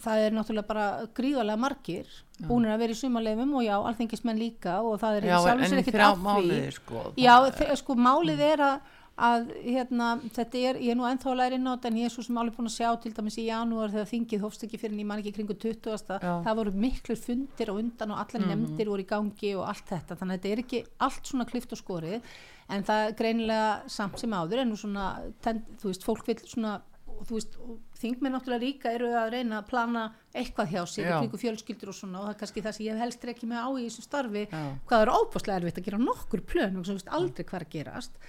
það 0.00 0.24
er 0.26 0.36
náttúrulega 0.36 0.68
bara 0.68 0.86
gríðarlega 1.16 1.60
margir 1.60 2.06
já. 2.06 2.46
búinir 2.48 2.74
að 2.74 2.84
vera 2.84 2.96
í 2.96 3.00
sumarleifum 3.00 3.56
og 3.58 3.66
já, 3.66 3.74
alþingismenn 3.78 4.40
líka 4.40 4.80
og 4.84 4.98
það 5.02 5.20
er 5.20 5.28
sjálf 5.30 5.68
sér 5.68 5.82
ekkert 5.82 6.06
af 6.06 6.24
því 6.24 6.62
sko, 6.76 7.04
já, 7.20 7.34
sko 7.80 7.98
málið 7.98 8.48
er 8.52 8.66
að 8.70 8.96
að 9.20 9.50
hérna, 9.66 10.14
þetta 10.32 10.60
er, 10.70 10.78
ég 10.80 10.94
er 10.94 10.96
nú 10.96 11.04
ennþá 11.04 11.28
að 11.32 11.38
læra 11.40 11.56
inn 11.58 11.68
á 11.68 11.74
þetta 11.74 11.90
en 11.90 11.98
ég 12.00 12.08
er 12.08 12.12
svo 12.14 12.22
sem 12.24 12.38
alveg 12.40 12.56
búin 12.56 12.70
að 12.70 12.76
sjá 12.78 12.88
til 13.02 13.12
dæmis 13.16 13.36
í 13.40 13.46
janúar 13.48 13.92
þegar 13.92 14.08
þingið 14.08 14.44
hófst 14.46 14.64
ekki 14.64 14.80
fyrir 14.80 14.94
en 14.94 15.02
ég 15.02 15.08
man 15.10 15.20
ekki 15.20 15.34
kringu 15.36 15.56
20. 15.60 16.14
Já. 16.24 16.32
það 16.46 16.60
voru 16.60 16.72
miklu 16.84 17.16
fundir 17.20 17.72
og 17.72 17.82
undan 17.82 18.14
og 18.14 18.22
allar 18.22 18.44
mm 18.44 18.48
nefndir 18.50 18.88
voru 18.90 19.04
í 19.04 19.10
gangi 19.10 19.52
og 19.60 19.66
allt 19.68 19.92
þetta 19.92 20.16
þannig 20.18 20.38
að 20.38 20.40
þetta 20.40 20.50
er 20.54 20.62
ekki 20.64 20.80
allt 21.06 21.28
svona 21.28 21.46
klift 21.46 21.74
og 21.76 21.80
skorið 21.82 22.32
en 22.74 22.86
það 22.86 23.06
er 23.06 23.16
greinilega 23.18 23.90
samt 23.90 24.20
sem 24.22 24.36
áður 24.36 24.64
en 24.64 24.76
svona, 24.78 25.06
ten, 25.44 25.62
þú 25.80 25.92
veist, 25.92 26.06
fólk 26.06 26.28
vil 26.28 26.36
svona, 26.42 26.74
þú 27.20 27.36
veist, 27.36 27.56
þingmið 28.00 28.34
náttúrulega 28.34 28.64
ríka 28.64 28.92
eru 28.96 29.10
að 29.20 29.32
reyna 29.36 29.60
að 29.60 29.70
plana 29.70 30.04
eitthvað 30.32 30.74
hjá 30.74 30.82
sig, 30.88 31.08
ykkur 31.10 31.42
fjölskyldur 31.44 31.92
og 31.92 31.96
svona 31.96 32.20
og 32.20 32.28
það 32.28 32.34
er 32.34 32.38
kannski 32.42 32.64
það 32.64 32.76
sem 32.76 32.86
ég 32.86 33.00
helst 33.04 33.26
ekki 33.32 33.48
með 33.50 33.66
á 33.66 33.70
í 33.74 33.88
þessu 33.88 34.04
starfi 34.06 34.44
já. 34.46 34.62
hvað 34.88 35.02
er 35.04 35.12
óbúslega 35.16 35.58
erfitt 35.60 35.80
að 35.82 35.88
gera 35.90 36.00
nokkur 36.04 36.44
plön 36.52 36.78
og 36.80 36.86
svona 36.88 37.16
aldrei 37.18 37.44
hver 37.50 37.66
að 37.66 37.74
gerast 37.74 38.22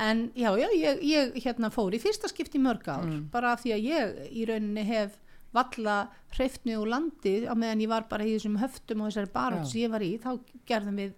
en 0.00 0.22
já, 0.38 0.50
já, 0.56 0.68
ég, 0.72 1.02
ég 1.04 1.40
hérna 1.44 1.72
fór 1.74 1.96
í 1.96 2.00
fyrsta 2.00 2.30
skipti 2.30 2.60
mörg 2.62 2.86
ár, 2.88 3.04
mm. 3.04 3.26
bara 3.32 3.52
af 3.56 3.64
því 3.64 3.74
að 3.76 3.88
ég 3.90 4.22
í 4.30 4.46
rauninni 4.48 4.86
hef 4.88 5.18
valla 5.54 6.04
hreftni 6.36 6.76
og 6.78 6.86
landið 6.90 7.48
á 7.50 7.54
meðan 7.58 7.82
ég 7.82 7.90
var 7.90 8.06
bara 8.10 8.26
í 8.26 8.36
þessum 8.36 8.60
höftum 8.60 9.02
og 9.02 9.10
þessari 9.10 9.32
barótt 9.34 9.70
sem 9.70 9.82
ég 9.82 9.92
var 9.92 10.04
í, 10.06 10.12
þá 10.22 10.30
gerðum 10.68 11.00
við 11.02 11.16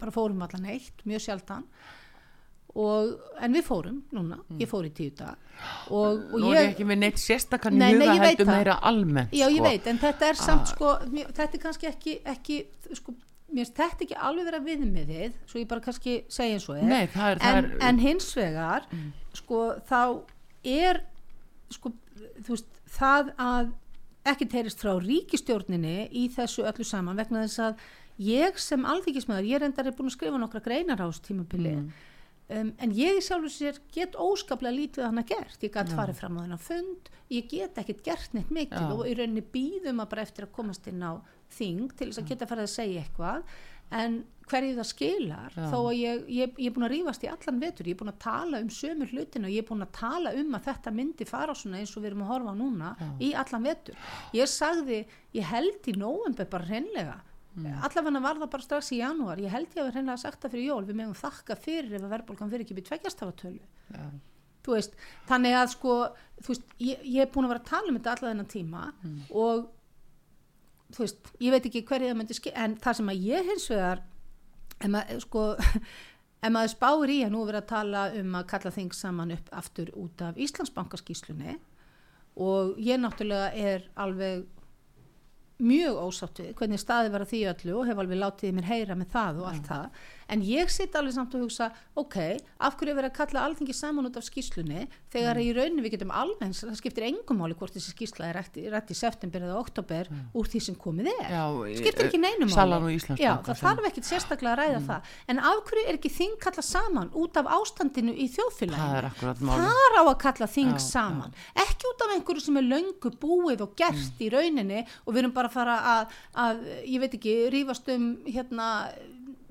bara 0.00 0.14
fórum 0.14 0.44
allan 0.44 0.70
eitt, 0.72 1.04
mjög 1.04 1.26
sjaldan 1.26 1.66
og, 2.74 3.10
en 3.40 3.52
við 3.54 3.62
fórum 3.68 3.98
núna, 4.12 4.38
ég 4.58 4.66
fór 4.70 4.86
í 4.88 4.92
tíu 4.94 5.12
dag 5.14 5.36
og, 5.90 6.24
og 6.32 6.40
Nú 6.42 6.48
er 6.52 6.64
ég 6.64 6.72
ekki 6.72 6.86
með 6.88 6.98
neitt 7.04 7.20
sérstakann 7.22 7.76
Nei, 7.78 7.92
nei, 7.94 8.08
ég 8.10 8.20
veit 8.24 8.40
það. 8.40 8.50
meira 8.50 8.78
almennt 8.82 9.30
Já, 9.36 9.46
ég 9.46 9.60
sko. 9.60 9.68
veit, 9.68 9.86
en 9.92 10.00
þetta 10.02 10.28
er 10.32 10.40
samt 10.40 10.72
sko, 10.72 10.94
mér, 11.12 11.28
þetta 11.36 11.54
er 11.58 11.62
kannski 11.62 11.86
ekki, 11.92 12.14
ekki 12.34 12.56
sko, 12.98 13.14
mér 13.54 13.70
þetta 13.70 14.02
ekki 14.08 14.16
alveg 14.18 14.48
vera 14.50 14.60
viðmiðið, 14.66 15.36
svo 15.46 15.60
ég 15.62 15.68
bara 15.70 15.80
kannski 15.84 16.16
segja 16.28 16.56
eins 16.58 16.66
og 16.68 16.80
er, 16.80 16.88
Nei, 16.90 17.04
það 17.14 17.30
er, 17.36 17.38
það 17.44 17.58
en, 17.58 17.64
er 17.64 17.70
Mm. 17.70 17.82
en 17.88 17.98
hins 18.02 18.30
vegar, 18.36 18.88
sko, 19.38 19.60
þá 19.86 20.00
er, 20.64 21.00
sko, 21.70 21.92
þú 22.42 22.56
veist, 22.56 22.80
það 22.98 23.30
að 23.38 23.70
ekki 24.34 24.46
teirist 24.50 24.80
frá 24.82 24.94
ríkistjórninni 24.98 26.08
í 26.10 26.26
þessu 26.34 26.64
öllu 26.66 26.84
saman 26.88 27.16
vegna 27.20 27.44
þess 27.44 27.60
að 27.60 27.78
ég 28.24 28.58
sem 28.58 28.82
alþykismæður, 28.88 29.46
ég 29.50 29.60
reyndar 29.62 29.86
er 29.86 29.94
búin 29.98 30.08
að 30.10 30.14
skrifa 30.16 30.38
nokkra 30.40 30.62
greinar 30.64 30.98
á 31.02 31.06
þessu 31.06 31.22
tímabili 31.30 31.74
Mm. 31.76 31.92
Um, 32.48 32.72
en 32.78 32.94
ég 32.96 33.18
í 33.18 33.24
sjálfur 33.24 33.52
sér 33.52 33.80
get 33.94 34.16
óskaplega 34.20 34.76
lítið 34.76 35.06
hann 35.08 35.22
að 35.22 35.30
gert, 35.34 35.58
ég 35.64 35.74
get 35.74 35.92
farið 35.94 36.20
fram 36.20 36.38
á 36.38 36.42
þennan 36.44 36.64
fund, 36.64 37.12
ég 37.32 37.48
get 37.50 37.78
ekkert 37.80 38.02
gert 38.06 38.36
neitt 38.36 38.52
mikið 38.54 38.88
Já. 38.88 38.96
og 38.96 39.06
í 39.08 39.14
rauninni 39.18 39.44
býðum 39.54 40.02
að 40.04 40.10
bara 40.14 40.26
eftir 40.26 40.48
að 40.48 40.56
komast 40.58 40.88
inn 40.90 41.04
á 41.04 41.12
þing 41.54 41.94
til 41.94 42.10
þess 42.10 42.22
að 42.22 42.30
geta 42.32 42.50
farið 42.50 42.68
að 42.68 42.74
segja 42.74 43.04
eitthvað. 43.04 43.56
En 43.94 44.14
hverju 44.48 44.76
það 44.78 44.86
skilar 44.88 45.52
Já. 45.54 45.66
þó 45.70 45.76
að 45.78 45.98
ég, 45.98 46.22
ég, 46.32 46.56
ég 46.58 46.70
er 46.70 46.74
búin 46.74 46.86
að 46.88 46.94
rífast 46.94 47.24
í 47.24 47.28
allan 47.30 47.60
vetur, 47.62 47.88
ég 47.88 47.94
er 47.94 48.00
búin 48.00 48.12
að 48.12 48.22
tala 48.24 48.60
um 48.64 48.70
sömur 48.72 49.12
hlutina 49.12 49.48
og 49.48 49.54
ég 49.54 49.62
er 49.62 49.68
búin 49.68 49.84
að 49.84 49.92
tala 49.98 50.32
um 50.40 50.56
að 50.56 50.66
þetta 50.70 50.94
myndi 50.96 51.28
fara 51.28 51.54
svona 51.56 51.80
eins 51.80 51.92
og 51.94 52.02
við 52.02 52.10
erum 52.10 52.24
að 52.24 52.32
horfa 52.32 52.56
núna 52.58 52.90
í 53.20 53.30
allan 53.38 53.68
vetur. 53.68 54.00
Ég 54.36 54.50
sagði, 54.50 55.04
ég 55.36 55.48
held 55.52 55.88
í 55.88 55.96
nóvember 56.00 56.48
bara 56.50 56.68
hreinlega 56.68 57.20
mm. 57.54 57.80
allavega 57.86 58.22
var 58.26 58.42
það 58.42 58.52
bara 58.56 58.66
strax 58.66 58.92
í 58.92 59.00
janúar. 59.00 59.42
Ég 59.42 59.54
held 59.54 59.72
ég 59.72 59.80
að 59.80 59.88
við 59.88 59.98
hreinlega 59.98 60.22
sagt 60.24 60.44
það 60.44 60.56
fyrir 60.56 60.70
jól. 60.70 60.84
Við 60.88 61.00
megum 61.00 61.18
þakka 61.18 61.58
fyrir 61.60 61.96
ef 61.96 62.04
að 62.04 62.14
verðbólgan 62.16 62.52
fyrir 62.52 62.66
ekki 62.66 62.78
við 62.78 62.88
tveggjastafatölu 62.90 63.60
þú 64.64 64.78
veist, 64.78 64.96
þannig 65.28 65.56
að 65.58 65.70
sko 65.74 65.94
veist, 66.46 66.74
ég, 66.80 67.02
ég 67.04 67.24
er 67.24 67.30
búin 67.32 67.48
að 67.48 67.54
vera 67.54 67.62
að 67.62 67.70
tala 67.70 67.90
um 67.90 67.98
þetta 67.98 68.14
allavega 68.14 68.32
þennan 68.32 68.50
tíma 68.52 68.84
og 69.42 69.66
þú 70.94 71.04
veist, 71.04 71.30
ég 71.42 71.54
veit 71.54 71.68
ekki 71.68 71.84
hverju 71.90 72.10
það 72.10 72.18
myndi 72.20 72.38
skil 72.38 72.54
en 72.64 72.76
það 72.80 72.98
sem 73.00 73.12
að 73.12 73.28
ég 73.28 73.50
hins 73.50 73.68
vegar 73.72 74.02
ef 74.78 74.90
maður, 74.94 75.22
sko 75.26 75.44
ef 76.44 76.54
maður 76.56 76.74
spáir 76.74 77.14
í 77.14 77.20
að 77.26 77.34
nú 77.34 77.44
er 77.44 77.50
verið 77.52 77.62
að 77.62 77.70
tala 77.74 78.06
um 78.22 78.40
að 78.40 78.48
kalla 78.54 78.74
þing 78.78 78.96
saman 78.96 79.36
upp 79.36 79.54
aftur 79.60 79.94
út 80.00 80.24
af 80.24 80.40
Íslandsbankaskíslunni 80.46 81.58
og 82.44 82.78
ég 82.82 82.98
náttúrulega 82.98 83.52
er 83.54 83.88
alveg 84.00 84.48
mjög 85.62 86.00
ósátt 86.02 86.40
við 86.42 86.52
hvernig 86.58 86.82
staði 86.82 87.12
var 87.14 87.24
að 87.24 87.30
því 87.32 87.40
öllu 87.52 87.76
og 87.78 87.88
hef 87.88 88.02
alveg 88.02 88.20
látið 88.20 88.54
mér 88.56 88.70
heyra 88.70 88.98
með 88.98 89.12
það 89.14 89.40
og 89.40 89.48
allt 89.50 89.68
það 89.70 90.00
en 90.28 90.40
ég 90.42 90.70
sitt 90.70 90.94
alveg 90.96 91.14
samt 91.14 91.34
að 91.34 91.44
hugsa 91.44 91.70
ok, 91.96 92.16
af 92.60 92.76
hverju 92.78 92.90
er 92.94 92.98
verið 93.00 93.10
að 93.10 93.16
kalla 93.18 93.44
alþingi 93.48 93.74
saman 93.74 94.06
út 94.08 94.16
af 94.16 94.24
skýslunni 94.24 94.86
þegar 95.12 95.36
í 95.42 95.52
rauninni 95.54 95.82
við 95.84 95.96
getum 95.98 96.10
alveg, 96.14 96.54
það 96.54 96.78
skiptir 96.80 97.06
engum 97.08 97.38
máli 97.42 97.54
hvort 97.58 97.74
þessi 97.76 97.92
skýsla 97.94 98.28
er 98.30 98.38
rætt, 98.40 98.56
í- 98.58 98.94
september 98.94 99.40
eða 99.40 99.58
oktober 99.60 100.08
úr 100.34 100.46
því 100.48 100.60
sem 100.62 100.74
komið 100.74 101.10
er. 101.12 101.30
Já, 101.30 101.44
skiptir 101.80 102.06
ekki 102.08 102.18
neinu 102.22 102.46
máli. 102.48 102.74
og 102.84 103.18
Já, 103.18 103.32
það 103.42 103.56
sem- 103.56 103.68
þarf 103.68 103.88
ekkit 103.90 104.04
sérstaklega 104.08 104.52
að 104.54 104.60
ræða 104.62 104.80
það. 104.86 105.02
En 105.28 105.38
af 105.38 105.60
hverju 105.64 105.84
er 105.88 105.94
ekki 105.98 106.10
þing 106.10 106.38
kalla 106.40 106.62
saman 106.62 107.10
út 107.14 107.36
af 107.36 107.46
ástandinu 107.46 108.12
í 108.14 108.28
þjóðfélaginu? 108.30 108.78
Það 108.80 108.96
er 108.96 109.10
þar 109.44 109.98
á 110.00 110.02
að 110.08 110.18
kalla 110.18 110.46
þing 110.46 110.72
Já, 110.72 110.78
saman. 110.78 111.34
Ekki 111.54 111.84
út 111.92 112.00
af 112.06 112.14
einhverju 112.16 112.40
sem 112.40 112.56
er 112.56 112.62
löngu 112.62 113.10
búið 113.20 113.60
og 113.60 113.76
gerst 113.76 114.12
Mm. 114.14 114.20
í 114.24 114.30
rauninni 114.32 114.86
og 115.06 115.14
við 115.14 115.18
erum 115.18 115.32
bara 115.32 115.48
að 115.48 115.52
fara 115.52 115.76
að, 115.80 116.06
að 116.34 116.56
ég 116.86 117.00
veit 117.00 117.14
ekki, 117.14 117.50
rífast 117.50 117.88
um 117.94 118.16
hérna 118.26 118.88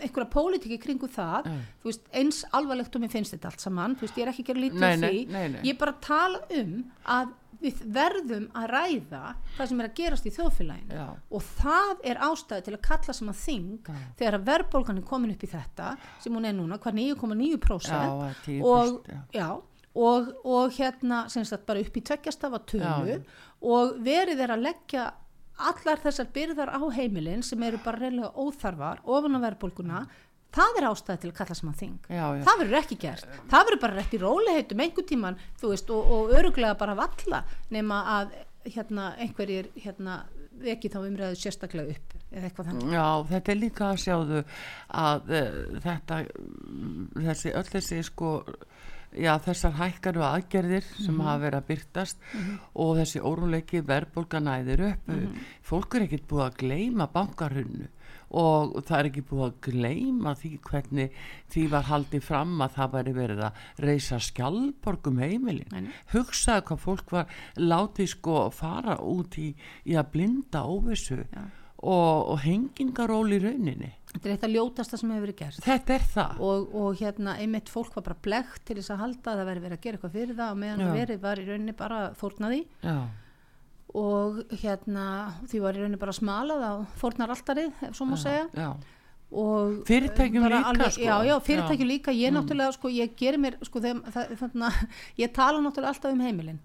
einhverja 0.08 0.30
pólitíki 0.34 0.80
kringu 0.84 1.08
það 1.12 1.48
þú 1.84 1.90
veist, 1.92 2.10
eins 2.14 2.42
alvarlegt 2.56 2.96
og 2.98 3.04
mér 3.06 3.14
finnst 3.14 3.36
þetta 3.38 3.52
allt 3.54 3.64
saman 3.64 3.96
veist, 4.02 4.18
ég 4.18 4.26
er 4.28 4.34
ekki 4.34 4.44
að 4.46 4.52
gera 4.52 4.64
lítið 4.66 4.84
Nei, 4.84 4.92
af 4.94 5.00
því 5.08 5.24
nei, 5.36 5.48
nei. 5.56 5.62
ég 5.64 5.72
er 5.76 5.80
bara 5.86 5.96
að 5.96 6.04
tala 6.08 6.44
um 6.60 6.76
að 7.18 7.32
við 7.64 7.82
verðum 7.96 8.48
að 8.60 8.66
ræða 8.74 9.20
það 9.56 9.70
sem 9.70 9.80
er 9.80 9.88
að 9.88 9.94
gerast 10.00 10.26
í 10.28 10.32
þjóðfélaginu 10.36 10.98
Já. 10.98 11.06
og 11.38 11.46
það 11.62 12.02
er 12.12 12.20
ástæði 12.28 12.66
til 12.66 12.74
að 12.76 12.82
kalla 12.90 13.16
saman 13.16 13.38
þing 13.40 13.70
Já. 13.88 14.00
þegar 14.20 14.38
að 14.40 14.48
verðbólgan 14.50 15.00
er 15.00 15.06
komin 15.08 15.32
upp 15.32 15.46
í 15.48 15.52
þetta 15.54 15.92
sem 16.26 16.36
hún 16.36 16.50
er 16.50 16.58
núna, 16.58 16.80
hvað 16.84 16.98
9,9% 17.00 17.88
Já, 17.88 18.02
það 18.04 18.26
er 18.28 18.42
10%, 18.50 18.68
og, 18.74 19.64
og, 20.04 20.30
og 20.58 20.76
hérna 20.76 21.24
sem 21.32 21.48
sagt 21.48 21.64
bara 21.70 21.84
upp 21.86 21.96
í 22.02 22.04
tveggjastafa 22.12 22.60
tölu 22.68 22.84
Já, 22.84 23.16
já. 23.16 23.20
og 23.72 23.96
verið 24.04 24.44
er 24.44 24.56
að 24.58 24.66
leggja 24.68 25.08
allar 25.58 26.02
þessar 26.02 26.30
byrðar 26.34 26.74
á 26.74 26.82
heimilin 26.96 27.44
sem 27.46 27.64
eru 27.64 27.80
bara 27.84 28.02
reyðlega 28.02 28.34
óþarfar 28.34 29.04
ofan 29.06 29.38
á 29.38 29.40
verðbólguna 29.46 30.06
það 30.54 30.80
er 30.80 30.88
ástæði 30.90 31.22
til 31.22 31.32
að 31.32 31.38
kalla 31.40 31.58
saman 31.58 31.78
þing. 31.80 31.98
Já, 32.08 32.24
já. 32.38 32.44
það 32.46 32.62
verður 32.62 32.80
ekki 32.80 32.98
gert, 33.02 33.36
það 33.50 33.68
verður 33.68 33.82
bara 33.84 33.98
rétt 33.98 34.14
í 34.14 34.22
róliheitum 34.22 34.84
einhvern 34.86 35.10
tíman, 35.10 35.40
þú 35.62 35.74
veist, 35.74 35.94
og, 35.94 36.14
og 36.14 36.34
öruglega 36.38 36.78
bara 36.80 36.98
valla 36.98 37.44
nema 37.74 38.00
að 38.20 38.36
hérna 38.74 39.12
einhverjir 39.20 39.70
hérna 39.84 40.22
veki 40.64 40.92
þá 40.94 41.00
umræðu 41.02 41.38
sérstaklega 41.40 41.96
upp 41.96 42.14
eða 42.30 42.48
eitthvað 42.48 42.70
þannig. 42.70 42.94
Já, 42.94 43.08
þetta 43.32 43.52
er 43.54 43.60
líka 43.60 43.88
að 43.90 44.02
sjáðu 44.04 44.44
að 45.02 45.34
uh, 45.34 45.58
þetta 45.84 46.20
þessi, 47.26 47.54
öll 47.58 47.66
þessi 47.72 48.02
sko 48.10 48.34
já, 49.16 49.34
þessar 49.40 49.74
hækkar 49.80 50.18
og 50.18 50.28
aðgerðir 50.30 50.84
sem 50.98 51.16
Mhm. 51.16 51.22
hafa 51.26 51.44
verið 51.46 51.60
að 51.62 51.68
byrtast 51.68 52.18
og 52.76 52.96
þessi 52.98 53.20
óruleiki 53.22 53.82
verðbólga 53.86 54.40
næðir 54.42 54.82
upp. 54.92 55.08
Mhm. 55.08 55.38
fólk 55.64 55.96
er 55.96 56.08
ekkert 56.08 56.28
búið 56.28 56.46
að 56.52 56.58
gleyma 56.58 57.08
bankarunnu 57.14 57.88
og 58.34 58.84
það 58.86 58.98
er 59.00 59.10
ekki 59.12 59.22
búið 59.30 59.44
að 59.46 59.72
gleyma 59.72 60.32
því 60.36 60.60
hvernig 60.62 61.12
því 61.52 61.70
var 61.70 61.84
haldið 61.84 62.22
fram 62.24 62.58
að 62.62 62.72
það 62.78 62.92
væri 62.96 63.14
verið 63.14 63.42
að 63.46 63.54
reysa 63.80 64.18
skjálborgum 64.20 65.20
heimilin. 65.22 65.92
Hugsaðu 66.14 66.64
hvað 66.66 66.80
fólk 66.80 67.12
var 67.12 67.26
látið 67.58 68.08
sko 68.10 68.50
fara 68.52 68.98
út 68.98 69.38
í, 69.38 69.54
í 69.86 69.94
að 69.94 70.12
blinda 70.12 70.64
óvissu 70.66 71.26
og, 71.84 72.30
og 72.30 72.40
hengingaról 72.40 73.30
í 73.34 73.40
rauninni 73.44 73.92
þetta 74.14 74.30
er 74.30 74.36
eitt 74.36 74.46
að 74.48 74.56
ljótasta 74.56 75.00
sem 75.00 75.12
hefur 75.12 75.26
verið 75.26 75.40
gert. 75.42 75.64
Þetta 75.66 75.96
er 75.98 76.08
það. 76.14 76.40
Og, 76.48 76.78
og 76.84 77.02
hérna 77.02 77.36
einmitt 77.42 77.72
fólk 77.74 77.98
var 77.98 78.06
bara 78.08 78.22
blekt 78.30 78.64
til 78.68 78.78
þess 78.80 78.94
að 78.94 79.04
halda 79.04 79.34
að 79.34 79.42
það 79.42 79.52
veri 79.52 79.66
verið 79.66 79.78
að 79.78 79.84
gera 79.84 80.00
eitthvað 80.00 80.18
fyrir 80.18 80.40
það 80.40 80.54
og 80.54 80.64
meðan 80.64 80.84
það 80.86 80.98
verið 81.02 81.22
var 81.28 81.42
í 81.42 81.46
rauninni 81.50 81.76
bara 81.84 82.00
fórnaði 82.20 82.64
og 83.94 84.42
hérna 84.64 85.06
því 85.50 85.62
var 85.62 85.78
í 85.78 85.84
rauninni 85.84 86.02
bara 86.02 86.16
smalað 86.18 86.66
á 86.66 86.74
fórnaraltarið, 86.98 87.72
ef 87.90 87.98
svo 87.98 88.08
má 88.10 88.16
segja. 88.18 88.48
já, 88.58 88.70
og 89.34 89.84
Fyrirtækjum 89.86 90.46
líka, 90.50 90.90
sko. 90.90 91.02
já, 91.02 91.16
já, 91.26 91.36
fyrirtækjum. 91.46 91.86
Mm. 91.86 91.92
líka, 91.92 92.12
ég 92.14 92.34
náttúrulega 92.34 92.74
sko, 92.74 92.90
ég 92.90 93.16
gerir 93.18 93.42
mér, 93.42 93.58
sko, 93.66 93.82
þeim, 93.82 94.02
það, 94.14 94.36
þannig 94.42 94.68
að 94.70 95.02
ég 95.22 95.34
tala 95.34 95.62
náttúrulega 95.62 95.94
alltaf 95.94 96.14
um 96.14 96.24
heimilin. 96.26 96.62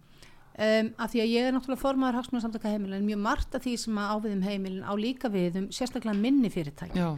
Um, 0.58 0.88
af 0.98 1.12
því 1.12 1.20
að 1.22 1.32
ég 1.32 1.46
er 1.46 1.52
náttúrulega 1.54 1.80
formaður 1.84 2.16
hagsmunum 2.18 2.42
samtaka 2.42 2.72
heimilin, 2.72 3.04
mjög 3.06 3.20
margt 3.22 3.52
af 3.54 3.62
því 3.62 3.74
sem 3.78 4.00
að 4.02 4.08
á 4.10 4.16
við 4.24 4.32
um 4.32 4.46
heimilin 4.48 4.88
á 4.88 4.92
líka 4.98 5.30
við 5.30 5.60
um 5.60 5.68
sérstaklega 5.70 6.18
minni 6.18 6.50
fyrirtæki. 6.50 6.98
Já, 6.98 7.12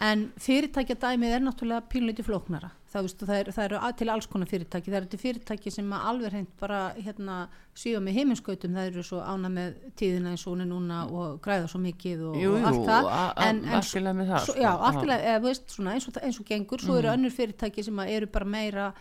en 0.00 0.30
fyrirtækjadæmið 0.40 1.34
er 1.36 1.42
náttúrulega 1.44 1.84
pínleiti 1.92 2.24
flóknara. 2.26 2.70
Það, 2.92 3.06
veist, 3.06 3.22
það, 3.24 3.36
er, 3.38 3.50
það 3.56 3.64
eru 3.64 3.90
til 3.96 4.08
alls 4.12 4.26
konar 4.28 4.48
fyrirtæki. 4.50 4.90
Það 4.92 4.98
eru 4.98 5.10
til 5.12 5.20
fyrirtæki 5.22 5.72
sem 5.72 5.92
alveg 5.96 6.32
hreint 6.34 6.50
bara 6.60 6.80
hérna, 6.96 7.36
síða 7.78 8.02
með 8.04 8.18
heiminskautum 8.18 8.74
það 8.76 8.90
eru 8.90 9.04
svo 9.06 9.20
ána 9.24 9.48
með 9.52 9.78
tíðina 9.96 10.34
eins 10.34 10.44
og 10.44 10.52
hún 10.52 10.64
er 10.66 10.68
núna 10.72 10.98
og 11.08 11.38
græða 11.44 11.70
svo 11.72 11.80
mikið 11.84 12.26
og, 12.28 12.36
Jú, 12.42 12.50
og 12.58 12.66
allt 12.68 12.84
það. 12.90 13.08
en, 13.46 13.62
en 13.62 13.72
í 13.72 14.28
það, 14.28 14.44
svo, 14.44 14.52
sko. 14.52 14.58
já, 14.60 14.72
í 14.72 15.08
lagi, 15.08 15.30
eða, 15.30 15.40
veist, 15.46 15.72
svona, 15.76 15.94
eins, 15.96 16.08
og, 16.10 16.20
eins 16.20 16.42
og 16.42 16.50
gengur. 16.52 16.84
Svo 16.84 16.98
eru 17.00 17.12
önnur 17.14 17.32
fyrirtæki 17.32 17.86
sem 17.86 18.04
eru 18.08 18.28
bara 18.34 18.52
meira 18.58 18.92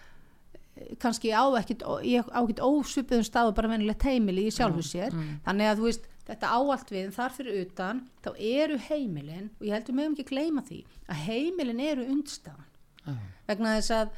kannski 1.02 1.34
á 1.36 1.44
ekkit, 1.60 1.84
í 2.08 2.16
á 2.22 2.40
ekkit 2.42 2.64
ósvipuðum 2.64 3.26
stað 3.28 3.52
og 3.52 3.58
bara 3.58 3.70
venilegt 3.74 4.06
heimili 4.08 4.48
í 4.48 4.54
sjálfu 4.56 4.86
sér. 4.86 5.12
þannig 5.46 5.68
að 5.68 5.82
þú 5.82 5.90
veist, 5.90 6.08
þetta 6.32 6.54
áallt 6.58 6.94
við 6.94 7.06
en 7.06 7.16
þar 7.20 7.38
fyrir 7.38 7.62
utan, 7.66 8.02
þá 8.24 8.32
eru 8.38 8.80
heimilin 8.88 9.52
og 9.60 9.68
ég 9.68 9.76
heldur 9.78 9.98
meðum 10.00 10.18
ekki 10.18 10.30
gleyma 10.32 10.66
því 10.68 10.82
að 11.08 11.24
heimilin 11.28 11.84
eru 11.86 12.08
undstafan 12.16 12.68
já, 13.06 13.14
vegna 13.52 13.76
þess 13.78 13.96
að 14.00 14.18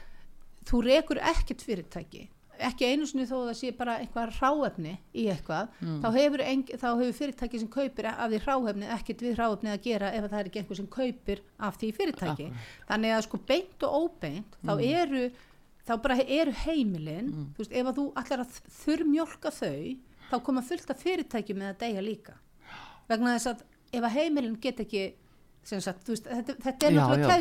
þú 0.69 0.85
rekur 0.87 1.19
ekkert 1.33 1.65
fyrirtæki 1.65 2.27
ekki 2.63 2.85
einu 2.85 3.07
sinni 3.09 3.25
þó 3.27 3.33
að 3.39 3.47
það 3.49 3.57
sé 3.59 3.71
bara 3.77 3.95
eitthvað 4.01 4.35
ráefni 4.37 4.93
í 5.17 5.25
eitthvað 5.31 5.71
þá, 6.03 6.07
hefur 6.15 6.43
eng, 6.45 6.67
þá 6.69 6.85
hefur 6.99 7.15
fyrirtæki 7.17 7.61
sem 7.63 7.71
kaupir 7.73 8.07
af 8.11 8.29
því 8.29 8.39
ráefni 8.43 8.89
ekkert 8.93 9.23
við 9.25 9.39
ráefni 9.39 9.71
að 9.73 9.81
gera 9.87 10.11
ef 10.13 10.27
það 10.27 10.39
er 10.39 10.49
ekki 10.51 10.61
einhver 10.61 10.79
sem 10.79 10.89
kaupir 10.93 11.41
af 11.57 11.79
því 11.81 11.89
fyrirtæki. 11.97 12.47
Þannig 12.91 13.15
að 13.15 13.25
sko 13.25 13.39
beint 13.49 13.87
og 13.87 13.97
óbeint 14.03 14.57
þá 14.61 14.73
eru 14.85 15.23
þá 15.83 15.93
bara 16.05 16.19
eru 16.21 16.55
heimilin 16.63 17.31
þú 17.57 17.63
veist, 17.63 17.73
ef 17.73 17.89
að 17.89 17.97
þú 17.99 18.05
allar 18.21 18.45
að 18.45 18.59
þurrmjólka 18.83 19.51
þau 19.57 19.95
þá 20.31 20.37
koma 20.47 20.61
fullt 20.65 20.89
af 20.93 21.01
fyrirtæki 21.03 21.55
með 21.57 21.73
að 21.73 21.81
deyja 21.83 22.05
líka. 22.05 22.37
Vegna 23.09 23.35
þess 23.37 23.51
að 23.53 23.63
ef 23.93 24.07
að 24.07 24.15
heimilin 24.17 24.57
get 24.61 24.79
ekki 24.83 25.03
sagt, 25.63 26.07
veist, 26.09 26.25
þetta, 26.27 26.53
þetta 26.59 26.87
er 26.87 26.91
Já, 26.91 26.97
náttúrulega 26.99 27.35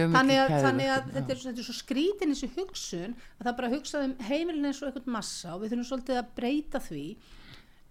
er 0.00 0.08
mikið 0.08 0.14
þannig 0.16 0.38
að, 0.40 0.52
þannig 0.64 0.90
að 0.92 1.02
þetta, 1.12 1.32
er, 1.34 1.40
þetta 1.42 1.60
er 1.60 1.66
svo 1.66 1.74
skrítin 1.76 2.32
þessu 2.32 2.48
hugsun 2.56 3.16
að 3.38 3.46
það 3.48 3.56
bara 3.58 3.70
hugsað 3.74 4.04
um 4.06 4.14
heimilin 4.28 4.68
eins 4.70 4.80
og 4.80 4.88
eitthvað 4.88 5.10
massa 5.12 5.52
og 5.52 5.60
við 5.60 5.72
þurfum 5.74 5.88
svolítið 5.90 6.20
að 6.22 6.30
breyta 6.38 6.80
því 6.80 7.02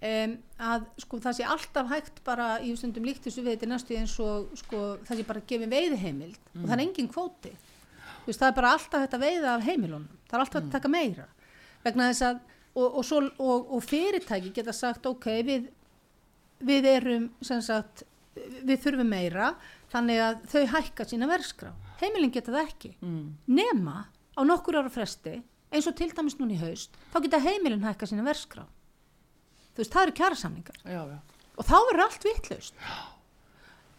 um, 0.10 0.34
að 0.72 0.88
sko 1.04 1.20
það 1.26 1.38
sé 1.38 1.46
alltaf 1.56 1.92
hægt 1.92 2.22
bara 2.26 2.48
í 2.66 2.72
stundum 2.80 3.06
líkt 3.06 3.28
þessu 3.28 3.44
við 3.46 3.54
þetta 3.56 3.68
er 3.68 3.74
næstu 3.76 4.00
eins 4.00 4.16
og 4.26 4.50
sko 4.64 4.82
það 5.06 5.22
sé 5.22 5.28
bara 5.30 5.44
gefið 5.52 5.76
veiðiheimild 5.76 6.40
og 6.56 6.66
það 6.66 6.76
er 6.80 6.84
engin 6.88 7.12
kvóti. 7.14 7.54
Veist, 8.26 8.40
það 8.42 8.48
er 8.50 8.58
bara 8.58 8.72
alltaf 8.78 9.06
þetta 9.06 9.22
veiða 9.22 9.54
af 9.60 9.68
heimilunum. 9.70 10.10
Það 10.30 10.38
er 10.40 10.44
alltaf 10.46 10.62
Mm. 10.62 10.68
að 10.68 10.74
taka 10.80 10.90
meira. 10.94 11.28
Vegna 11.86 12.10
þess 12.12 12.26
að 12.28 12.42
og, 12.76 12.88
og, 12.88 13.04
svo, 13.06 13.22
og, 13.42 13.74
og 13.76 13.84
fyrirtæki 13.84 14.54
geta 14.56 14.74
sagt 14.76 15.06
ok, 15.10 15.28
við, 15.48 15.68
við 16.64 16.88
erum 16.94 17.30
sem 17.44 17.62
sagt, 17.66 18.06
við 18.36 18.80
þurfum 18.86 19.12
meira 19.12 19.54
þannig 19.92 20.22
að 20.24 20.44
þau 20.54 20.62
hækka 20.76 21.08
sína 21.10 21.30
verðskrá. 21.32 21.72
Heimilin 22.02 22.34
geta 22.34 22.54
það 22.54 22.70
ekki. 22.70 22.94
Mm. 23.04 23.26
nema 23.52 24.06
á 24.08 24.42
nokkur 24.48 24.80
ára 24.80 24.92
fresti 24.92 25.42
eins 25.72 25.88
og 25.88 25.96
til 26.00 26.10
dæmis 26.16 26.38
núna 26.40 26.56
í 26.56 26.62
haust 26.62 26.96
þá 27.14 27.20
geta 27.26 27.42
heimilin 27.44 27.84
hækka 27.86 28.08
sína 28.10 28.26
verðskrá. 28.28 28.64
Þú 29.72 29.84
veist, 29.84 29.94
það 29.94 30.06
eru 30.06 30.16
kjærasamningar 30.20 30.80
já, 30.84 31.02
já, 31.12 31.18
og 31.56 31.68
þá 31.68 31.76
verður 31.78 32.06
allt 32.06 32.28
vitlaust. 32.28 32.86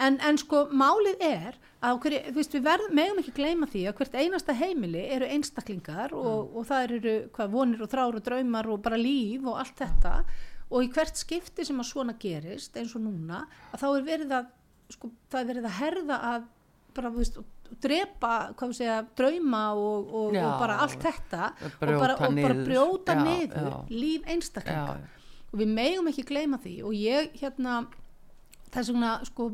En, 0.02 0.18
en 0.24 0.40
sko 0.40 0.66
málið 0.72 1.20
er 1.24 1.60
hverju, 1.82 2.18
veist, 2.36 2.54
við 2.54 2.64
verðum, 2.66 2.94
megum 2.94 3.20
ekki 3.22 3.34
gleyma 3.34 3.66
því 3.70 3.80
að 3.90 3.96
hvert 3.98 4.16
einasta 4.20 4.54
heimili 4.54 5.02
eru 5.16 5.28
einstaklingar 5.34 6.14
og, 6.14 6.52
og 6.56 6.66
það 6.68 6.96
eru 6.98 7.14
hvað 7.34 7.54
vonir 7.56 7.82
og 7.82 7.90
þrár 7.90 8.18
og 8.18 8.26
draumar 8.28 8.68
og 8.70 8.82
bara 8.84 9.00
líf 9.00 9.46
og 9.50 9.58
allt 9.58 9.82
þetta 9.82 10.12
og 10.72 10.86
í 10.86 10.90
hvert 10.94 11.18
skipti 11.18 11.66
sem 11.66 11.80
að 11.82 11.88
svona 11.90 12.14
gerist 12.22 12.76
eins 12.78 12.94
og 12.96 13.02
núna 13.04 13.42
að 13.72 13.82
þá 13.82 13.88
er 13.90 14.06
verið 14.06 14.36
að 14.38 14.52
sko, 14.94 15.10
það 15.32 15.40
er 15.40 15.50
verið 15.50 15.66
að 15.68 15.76
herða 15.80 16.20
að 16.30 16.46
bara, 16.92 17.10
þú 17.10 17.22
veist, 17.22 17.40
drepa, 17.82 18.32
segja, 18.76 19.00
drauma 19.16 19.62
og, 19.74 20.12
og, 20.12 20.36
Já. 20.36 20.44
og 20.44 20.60
bara 20.60 20.78
allt 20.84 21.02
þetta 21.02 21.50
bara, 21.80 22.14
og 22.14 22.38
bara 22.38 22.56
brjóta 22.62 23.16
Já, 23.16 23.22
niður 23.26 23.68
já. 23.70 23.76
líf 23.90 24.28
einstaklinga 24.28 24.96
já, 24.96 25.02
já. 25.02 25.44
og 25.50 25.62
við 25.62 25.74
megum 25.80 26.10
ekki 26.12 26.26
gleyma 26.28 26.60
því 26.62 26.74
og 26.86 26.96
ég 26.98 27.32
hérna 27.40 27.78
þess 28.72 28.92
vegna 28.92 29.14
sko 29.28 29.50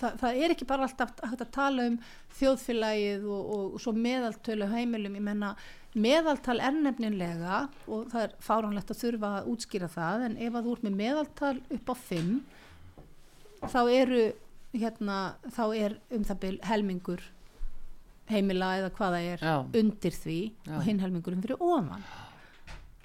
það, 0.00 0.16
það 0.22 0.40
er 0.44 0.54
ekki 0.54 0.68
bara 0.68 0.86
alltaf 0.88 1.12
að 1.30 1.44
tala 1.54 1.86
um 1.90 1.98
þjóðfélagið 2.38 3.26
og, 3.28 3.52
og, 3.56 3.66
og 3.76 3.84
svo 3.84 3.94
meðaltölu 3.96 4.68
heimilum, 4.72 5.18
ég 5.18 5.26
menna 5.26 5.54
meðaltal 5.94 6.60
er 6.62 6.76
nefninlega 6.76 7.64
og 7.90 8.06
það 8.12 8.22
er 8.26 8.36
fáránlegt 8.46 8.92
að 8.92 9.02
þurfa 9.02 9.32
að 9.40 9.50
útskýra 9.54 9.90
það 9.90 10.26
en 10.28 10.38
ef 10.38 10.54
að 10.54 10.68
þú 10.68 10.76
ert 10.76 10.86
með 10.86 10.96
meðaltal 11.00 11.56
upp 11.76 11.90
á 11.90 11.94
5 12.04 12.32
þá 13.70 13.80
eru 13.90 14.22
hérna, 14.70 15.18
þá 15.50 15.64
er 15.74 15.98
um 16.14 16.24
það 16.28 16.42
bil 16.44 16.56
helmingur 16.70 17.24
heimila 18.30 18.74
eða 18.78 18.90
hvað 18.94 19.16
það 19.16 19.28
er 19.32 19.44
Já. 19.44 19.54
undir 19.82 20.16
því 20.16 20.40
Já. 20.68 20.74
og 20.76 20.84
hinn 20.86 21.00
helmingurinn 21.02 21.42
fyrir 21.42 21.64
ofan 21.66 22.04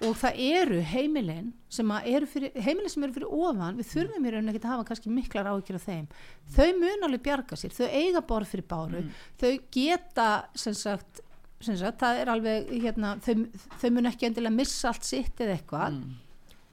og 0.04 0.16
það 0.20 0.40
eru 0.44 0.80
heimilin 0.84 1.52
sem 1.72 1.92
eru 1.96 2.28
fyrir, 2.28 2.52
heimilin 2.60 2.92
sem 2.92 3.06
eru 3.06 3.16
fyrir 3.16 3.32
ofan 3.32 3.78
við 3.80 3.92
þurfum 3.94 4.26
í 4.26 4.34
rauninni 4.34 4.52
ekki 4.52 4.62
að 4.66 4.74
hafa 4.74 4.88
kannski 4.90 5.14
miklar 5.14 5.48
áhyggjur 5.52 5.78
af 5.80 5.86
þeim, 5.88 6.10
þau 6.56 6.68
mun 6.82 7.08
alveg 7.08 7.24
bjarga 7.24 7.60
sér 7.60 7.76
þau 7.76 7.88
eiga 7.88 8.24
borð 8.28 8.52
fyrir 8.52 8.68
báru 8.68 9.06
þau 9.40 9.54
geta 9.72 10.28
sem 10.58 10.76
sagt, 10.76 11.24
sem 11.64 11.78
sagt 11.80 12.04
það 12.04 12.20
er 12.22 12.32
alveg 12.34 12.76
hérna, 12.76 13.16
þau, 13.24 13.46
þau 13.80 13.90
mun 13.96 14.12
ekki 14.12 14.30
endilega 14.30 14.58
missa 14.58 14.92
allt 14.92 15.08
sitt 15.08 15.40
eða 15.40 15.56
eitthvað. 15.56 16.00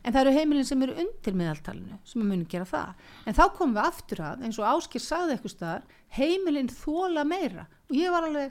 En 0.02 0.10
það 0.10 0.24
eru 0.24 0.32
heimilin 0.34 0.66
sem 0.66 0.80
eru 0.82 0.96
undir 0.98 1.36
meðaltalinu 1.38 2.00
sem 2.10 2.24
mun 2.26 2.42
gera 2.50 2.66
það. 2.66 3.04
En 3.22 3.36
þá 3.38 3.44
komum 3.54 3.76
við 3.76 3.84
aftur 3.84 4.22
að, 4.26 4.40
eins 4.42 4.58
og 4.58 4.66
Áskir 4.66 5.04
sagði 5.04 5.36
eitthvað 5.36 5.84
heimilin 6.16 6.72
þóla 6.74 7.22
meira. 7.22 7.68
Og 7.86 7.94
ég 8.00 8.10
var 8.10 8.26
alveg, 8.26 8.50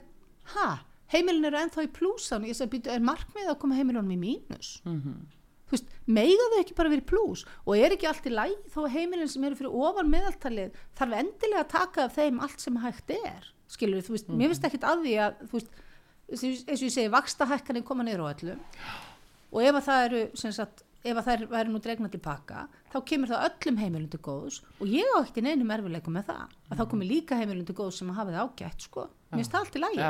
ha 0.54 0.70
heimilin 1.12 1.48
eru 1.48 1.60
ennþá 1.60 1.84
í 1.86 1.92
plúsan 1.92 2.48
ég 2.48 2.58
býtu, 2.72 2.90
er 2.92 3.04
markmið 3.04 3.52
að 3.52 3.60
koma 3.62 3.78
heimilunum 3.78 4.16
í 4.16 4.20
mínus? 4.20 4.74
Mhm. 4.84 5.22
þú 5.72 5.78
veist, 5.78 5.92
meiga 6.06 6.46
þau 6.52 6.58
ekki 6.60 6.74
bara 6.76 6.90
verið 6.92 7.06
plús? 7.08 7.46
Og 7.64 7.78
er 7.80 7.94
ekki 7.94 8.08
allt 8.08 8.26
í 8.28 8.32
læg 8.34 8.56
þó 8.68 8.82
að 8.82 8.92
heimilin 8.92 9.28
sem 9.32 9.44
eru 9.48 9.56
fyrir 9.56 9.72
ofan 9.72 10.10
meðaltalið 10.12 10.74
þarf 10.98 11.14
endilega 11.16 11.62
að 11.62 11.70
taka 11.72 12.04
af 12.04 12.16
þeim 12.18 12.40
allt 12.44 12.60
sem 12.60 12.76
hægt 12.76 13.14
er? 13.16 13.46
Skilur 13.72 14.04
þú 14.04 14.12
veist, 14.12 14.28
mér 14.28 14.52
finnst 14.52 14.66
ekkit 14.68 14.84
að 14.84 15.06
því 15.06 15.14
að 15.24 15.40
þú 15.48 15.56
veist, 15.56 15.70
eins 16.28 16.44
og 16.82 16.86
ég 16.86 16.92
segi 16.92 17.12
vakstahækkanir 17.12 17.84
koma 17.88 18.04
niður 18.04 18.26
á 18.28 18.32
öllum 18.34 18.60
og 19.52 19.62
ef 19.64 19.78
að 19.80 19.86
það 19.88 20.04
eru 20.10 20.20
sem 20.42 20.52
sagt, 20.52 20.84
ef 21.02 21.16
að 21.16 21.26
það 21.26 21.46
væri 21.50 21.72
nú 21.72 21.80
dregna 21.82 22.08
til 22.12 22.20
pakka 22.20 22.68
þá 22.92 22.98
kemur 23.08 23.32
það 23.32 23.48
öllum 23.48 23.80
heimilum 23.80 24.12
til 24.12 24.20
góðs 24.28 24.60
og 24.78 24.86
ég 24.92 25.08
á 25.12 25.24
ekki 25.24 25.42
neinum 25.44 25.72
erfileikum 25.72 26.14
með 26.16 26.28
það. 26.30 26.54
Að 26.68 26.78
þá 26.78 26.84
komir 26.92 27.10
líka 27.10 27.40
heimilum 27.40 27.66
til 27.68 27.74
góðs 27.80 27.98
sem 28.00 28.12
að 28.12 28.20
hafa 28.20 28.36
það 28.36 28.44
ágætt 28.44 28.86
sko, 28.86 29.08
mér 29.32 29.40
finnst 29.40 29.56
það 29.56 29.64
allt 29.64 29.76
í 29.80 29.84
lægi 29.86 30.04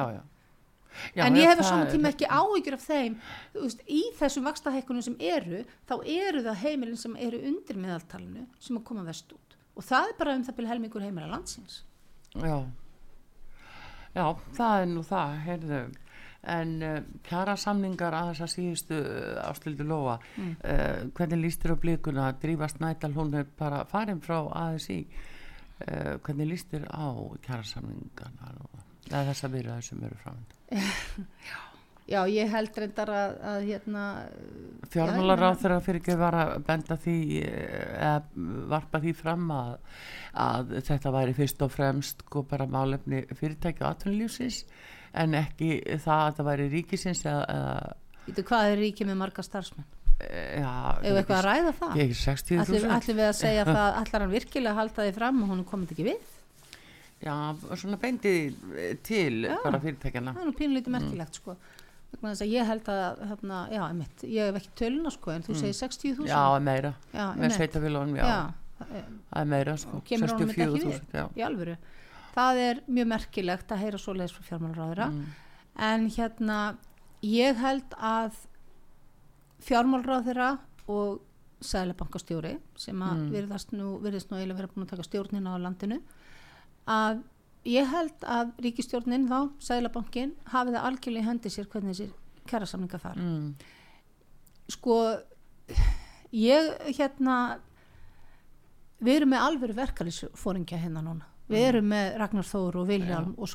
já, 1.17 1.25
en 1.27 1.37
ég 1.41 1.49
hef 1.49 1.63
á 1.63 1.65
saman 1.69 1.91
tíma 1.93 2.11
ekki 2.13 2.29
áhyggjur 2.29 2.77
af 2.79 2.85
þeim 2.89 3.17
veist, 3.55 3.83
í 3.89 4.03
þessum 4.19 4.45
vakstahækkunum 4.51 5.03
sem 5.07 5.17
eru 5.19 5.63
þá 5.89 5.95
eru 6.05 6.45
það 6.47 6.61
heimilin 6.67 7.01
sem 7.01 7.17
eru 7.17 7.41
undir 7.49 7.81
meðaltalinu 7.81 8.47
sem 8.61 8.77
að 8.79 8.85
koma 8.91 9.05
vest 9.09 9.33
út. 9.33 9.57
Og 9.77 9.85
það 9.89 10.13
er 10.13 10.19
bara 10.19 10.37
um 10.37 10.45
það 10.45 10.57
byrja 10.61 10.73
helmingur 10.75 11.05
heimila 11.07 11.31
landsins. 11.33 11.83
Já, 12.37 12.59
já, 14.15 14.25
það 14.57 14.79
er 14.83 14.89
nú 14.93 15.03
það, 15.09 15.35
heyrðu, 15.47 15.83
en 16.53 16.73
uh, 16.83 16.97
kjara 17.29 17.55
samningar 17.61 18.17
að 18.19 18.33
þess 18.33 18.45
að 18.47 18.53
síðustu 18.57 18.99
uh, 18.99 19.43
ástildu 19.49 19.87
lofa, 19.89 20.19
Mm. 20.37 20.55
uh, 20.65 21.03
hvernig 21.17 21.43
líst 21.45 21.63
þér 21.63 21.77
á 21.77 21.83
blikuna? 21.85 22.25
Að 22.33 22.41
drífa 22.45 22.69
snædal, 22.73 23.13
hún 23.17 23.35
er 23.39 23.47
bara 23.59 23.85
farin 23.89 24.21
frá 24.25 24.39
ASI, 24.67 25.07
hvernig 26.23 26.47
líst 26.47 26.69
þér 26.71 26.85
á 26.95 27.11
kjara 27.43 27.65
samningarna 27.67 28.53
eða 29.11 29.23
þess 29.33 29.45
að 29.49 29.55
vera 29.57 29.79
þessum 29.81 30.05
eru 30.07 30.19
framöndu? 30.21 30.59
já 32.13 32.21
ég 32.29 32.51
held 32.53 32.79
reyndar 32.83 33.13
að, 33.15 33.37
að 33.53 33.67
hérna 33.69 34.05
Fjármálar 34.93 35.41
Já, 35.41 35.49
á 35.49 35.61
þeirra 35.63 35.79
fyrir 35.85 36.03
ekki 36.03 36.17
var 36.21 36.37
að 36.37 36.53
benda 36.67 36.99
því 37.01 37.17
eh, 37.47 37.87
eða 37.97 38.59
varpa 38.73 39.01
því 39.05 39.15
fram 39.17 39.47
að, 39.57 39.73
að 40.47 40.75
þetta 40.91 41.15
væri 41.15 41.37
fyrst 41.39 41.65
og 41.65 41.73
fremst 41.73 42.27
sko 42.27 42.45
bara 42.49 42.69
málefni 42.69 43.25
fyrirtæki 43.33 43.85
og 43.85 43.91
atvinnulífsins 43.95 44.65
en 45.23 45.37
ekki 45.39 45.75
það 46.03 46.27
að 46.27 46.39
það 46.39 46.49
væri 46.51 46.69
ríkisins 46.77 47.25
eða, 47.27 47.43
eða 47.57 47.99
Vítu, 48.23 48.45
hvað 48.47 48.71
er 48.71 48.79
ríkið 48.79 49.09
með 49.11 49.19
marga 49.19 49.43
starfsmenn? 49.43 49.89
eh, 50.23 50.61
já, 50.63 50.75
Ef 51.03 51.17
eitthvað 51.17 51.39
að 51.39 51.47
ræða 51.49 51.73
það? 51.81 51.97
Ég 51.99 52.13
60.000 52.21 52.63
Ætlum, 52.63 52.93
ætlum 52.97 53.19
við 53.19 53.29
að 53.29 53.39
segja 53.41 53.65
það, 53.77 53.89
ætlar 54.03 54.25
hann 54.25 54.37
virkilega 54.37 54.79
halda 54.79 55.07
því 55.07 55.17
fram 55.17 55.43
og 55.43 55.53
hún 55.53 55.65
komið 55.69 55.95
ekki 55.97 56.07
við? 56.13 56.32
Já, 57.23 57.35
svona 57.79 57.97
beindi 58.03 58.33
eh, 58.77 58.97
til 59.07 59.45
Já. 59.47 59.57
bara 59.63 59.79
fyrirtækjana 59.81 60.33
Það 60.35 60.43
er 60.43 60.49
nú 60.51 60.55
pínlítið 60.59 60.95
merkilegt 60.97 61.35
sko. 61.39 61.57
Vegna 62.13 62.33
þess 62.35 62.43
að 62.45 62.51
ég 62.53 62.67
held 62.67 62.89
að, 62.93 63.21
hérna, 63.31 63.59
já, 63.73 63.83
einmitt, 63.89 64.25
ég 64.29 64.49
hef 64.51 64.59
ekki 64.61 64.73
töluna 64.83 65.11
sko, 65.15 65.31
en 65.33 65.43
þú 65.47 65.55
segir 65.57 65.77
60.000. 65.79 66.27
Já, 66.29 66.43
meira, 66.61 66.91
já 67.15 67.27
með 67.39 67.55
sveitafélagum, 67.57 68.17
já, 68.19 68.27
já, 68.27 68.41
það 68.83 68.97
er- 69.41 69.47
meira 69.55 69.77
sko, 69.81 70.03
kemur 70.05 70.29
honum 70.35 70.49
þetta 70.51 70.53
ekki 70.53 70.67
við 70.75 70.85
64.000 70.85 71.17
já. 71.17 71.25
í 71.39 71.47
alvöru 71.47 71.77
það 72.35 72.61
er 72.67 72.83
mjög 72.89 73.07
merkilegt 73.15 73.73
að 73.73 73.81
heyra 73.85 73.99
svoleiðis 74.03 74.35
frá 74.37 74.45
fjármálráðura 74.51 75.07
Mm. 75.13 75.25
en 75.89 76.07
hérna 76.11 76.59
ég 77.23 77.57
held 77.57 77.95
að 78.01 78.33
fjármálráðura 79.63 80.59
og 80.91 81.21
sælabankastjóri 81.63 82.57
sem 82.77 82.99
að 82.99 83.17
Mm. 83.19 83.31
virðast 83.31 83.73
nú, 83.73 84.01
virðist 84.03 84.31
nú 84.31 84.37
eiginlega 84.41 84.57
vera 84.57 84.69
búin 84.75 84.85
að 84.87 84.91
taka 84.91 85.03
stjórnina 85.07 85.55
á 85.55 85.59
landinu 85.63 86.01
að 86.91 87.23
ég 87.65 87.87
held 87.93 88.25
að 88.27 88.53
ríkistjórnin 88.65 89.29
þá, 89.31 89.39
sælabankin 89.63 90.33
hafi 90.51 90.73
það 90.75 90.87
algjörlega 90.89 91.23
í 91.23 91.29
hendi 91.29 91.53
sér 91.55 91.69
hvernig 91.71 91.95
þessir 91.95 92.15
kærasamninga 92.51 92.99
fara. 92.99 93.23
Mm. 93.23 93.53
sko 94.73 94.97
ég 96.33 96.73
hérna 96.97 97.37
við 99.03 99.17
erum 99.21 99.33
með 99.35 99.45
alvöru 99.47 99.77
verkalýsfóringja 99.79 100.79
hérna 100.83 101.03
núna. 101.05 101.29
Við 101.53 101.65
erum 101.69 101.89
með 101.91 102.15
Ragnar 102.23 102.47
Þór 102.49 102.77
og 102.81 102.87
Vilhelm 102.89 103.33
Já, 103.35 103.41
og 103.43 103.49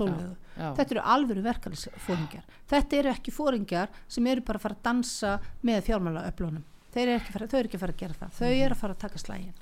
já. 0.59 0.67
þetta 0.77 0.91
eru 0.93 1.03
alvöru 1.15 1.41
verkalýsfóringjar 1.45 2.43
þetta 2.69 2.97
eru 2.99 3.09
ekki 3.13 3.31
fóringjar 3.33 3.89
sem 4.11 4.27
eru 4.27 4.43
bara 4.45 4.59
að 4.59 4.65
fara 4.67 4.75
að 4.77 4.83
dansa 4.85 5.31
með 5.65 5.85
fjármálaöflunum. 5.87 6.65
Þau 6.93 6.99
eru 7.01 7.15
ekki, 7.15 7.31
að 7.31 7.37
fara- 7.37 7.47
þau 7.47 7.57
eru 7.59 7.67
ekki 7.69 7.77
að 7.79 7.83
fara 7.85 7.95
að 7.95 8.01
gera 8.03 8.13
það. 8.19 8.35
Þau 8.37 8.51
eru 8.51 8.75
að 8.75 8.81
fara 8.83 8.93
að 8.93 9.01
taka 9.05 9.17
slægin 9.23 9.53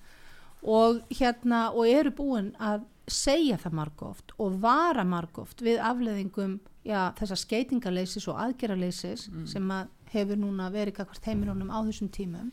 og 0.66 1.02
hérna 1.14 1.70
og 1.74 1.88
eru 1.88 2.12
búin 2.18 2.52
að 2.58 2.86
segja 3.08 3.58
það 3.62 3.76
margóft 3.80 4.34
og 4.42 4.56
vara 4.64 5.04
margóft 5.06 5.62
við 5.62 5.78
afleðingum 5.86 6.60
já, 6.86 7.14
þessa 7.20 7.38
skeitingaleysis 7.38 8.26
og 8.32 8.40
aðgerraleysis 8.42 9.28
sem 9.52 9.72
að 9.72 9.92
hefur 10.16 10.40
núna 10.42 10.72
verið 10.74 10.98
kakvart 11.00 11.26
heimilunum 11.30 11.70
á 11.70 11.80
þessum 11.86 12.10
tímum. 12.10 12.52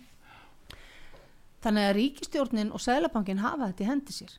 Þannig 1.63 1.89
að 1.89 1.97
ríkistjórnin 1.97 2.73
og 2.75 2.83
Sælabankin 2.83 3.39
hafa 3.39 3.71
þetta 3.71 3.85
í 3.85 3.89
hendi 3.89 4.13
sér. 4.13 4.37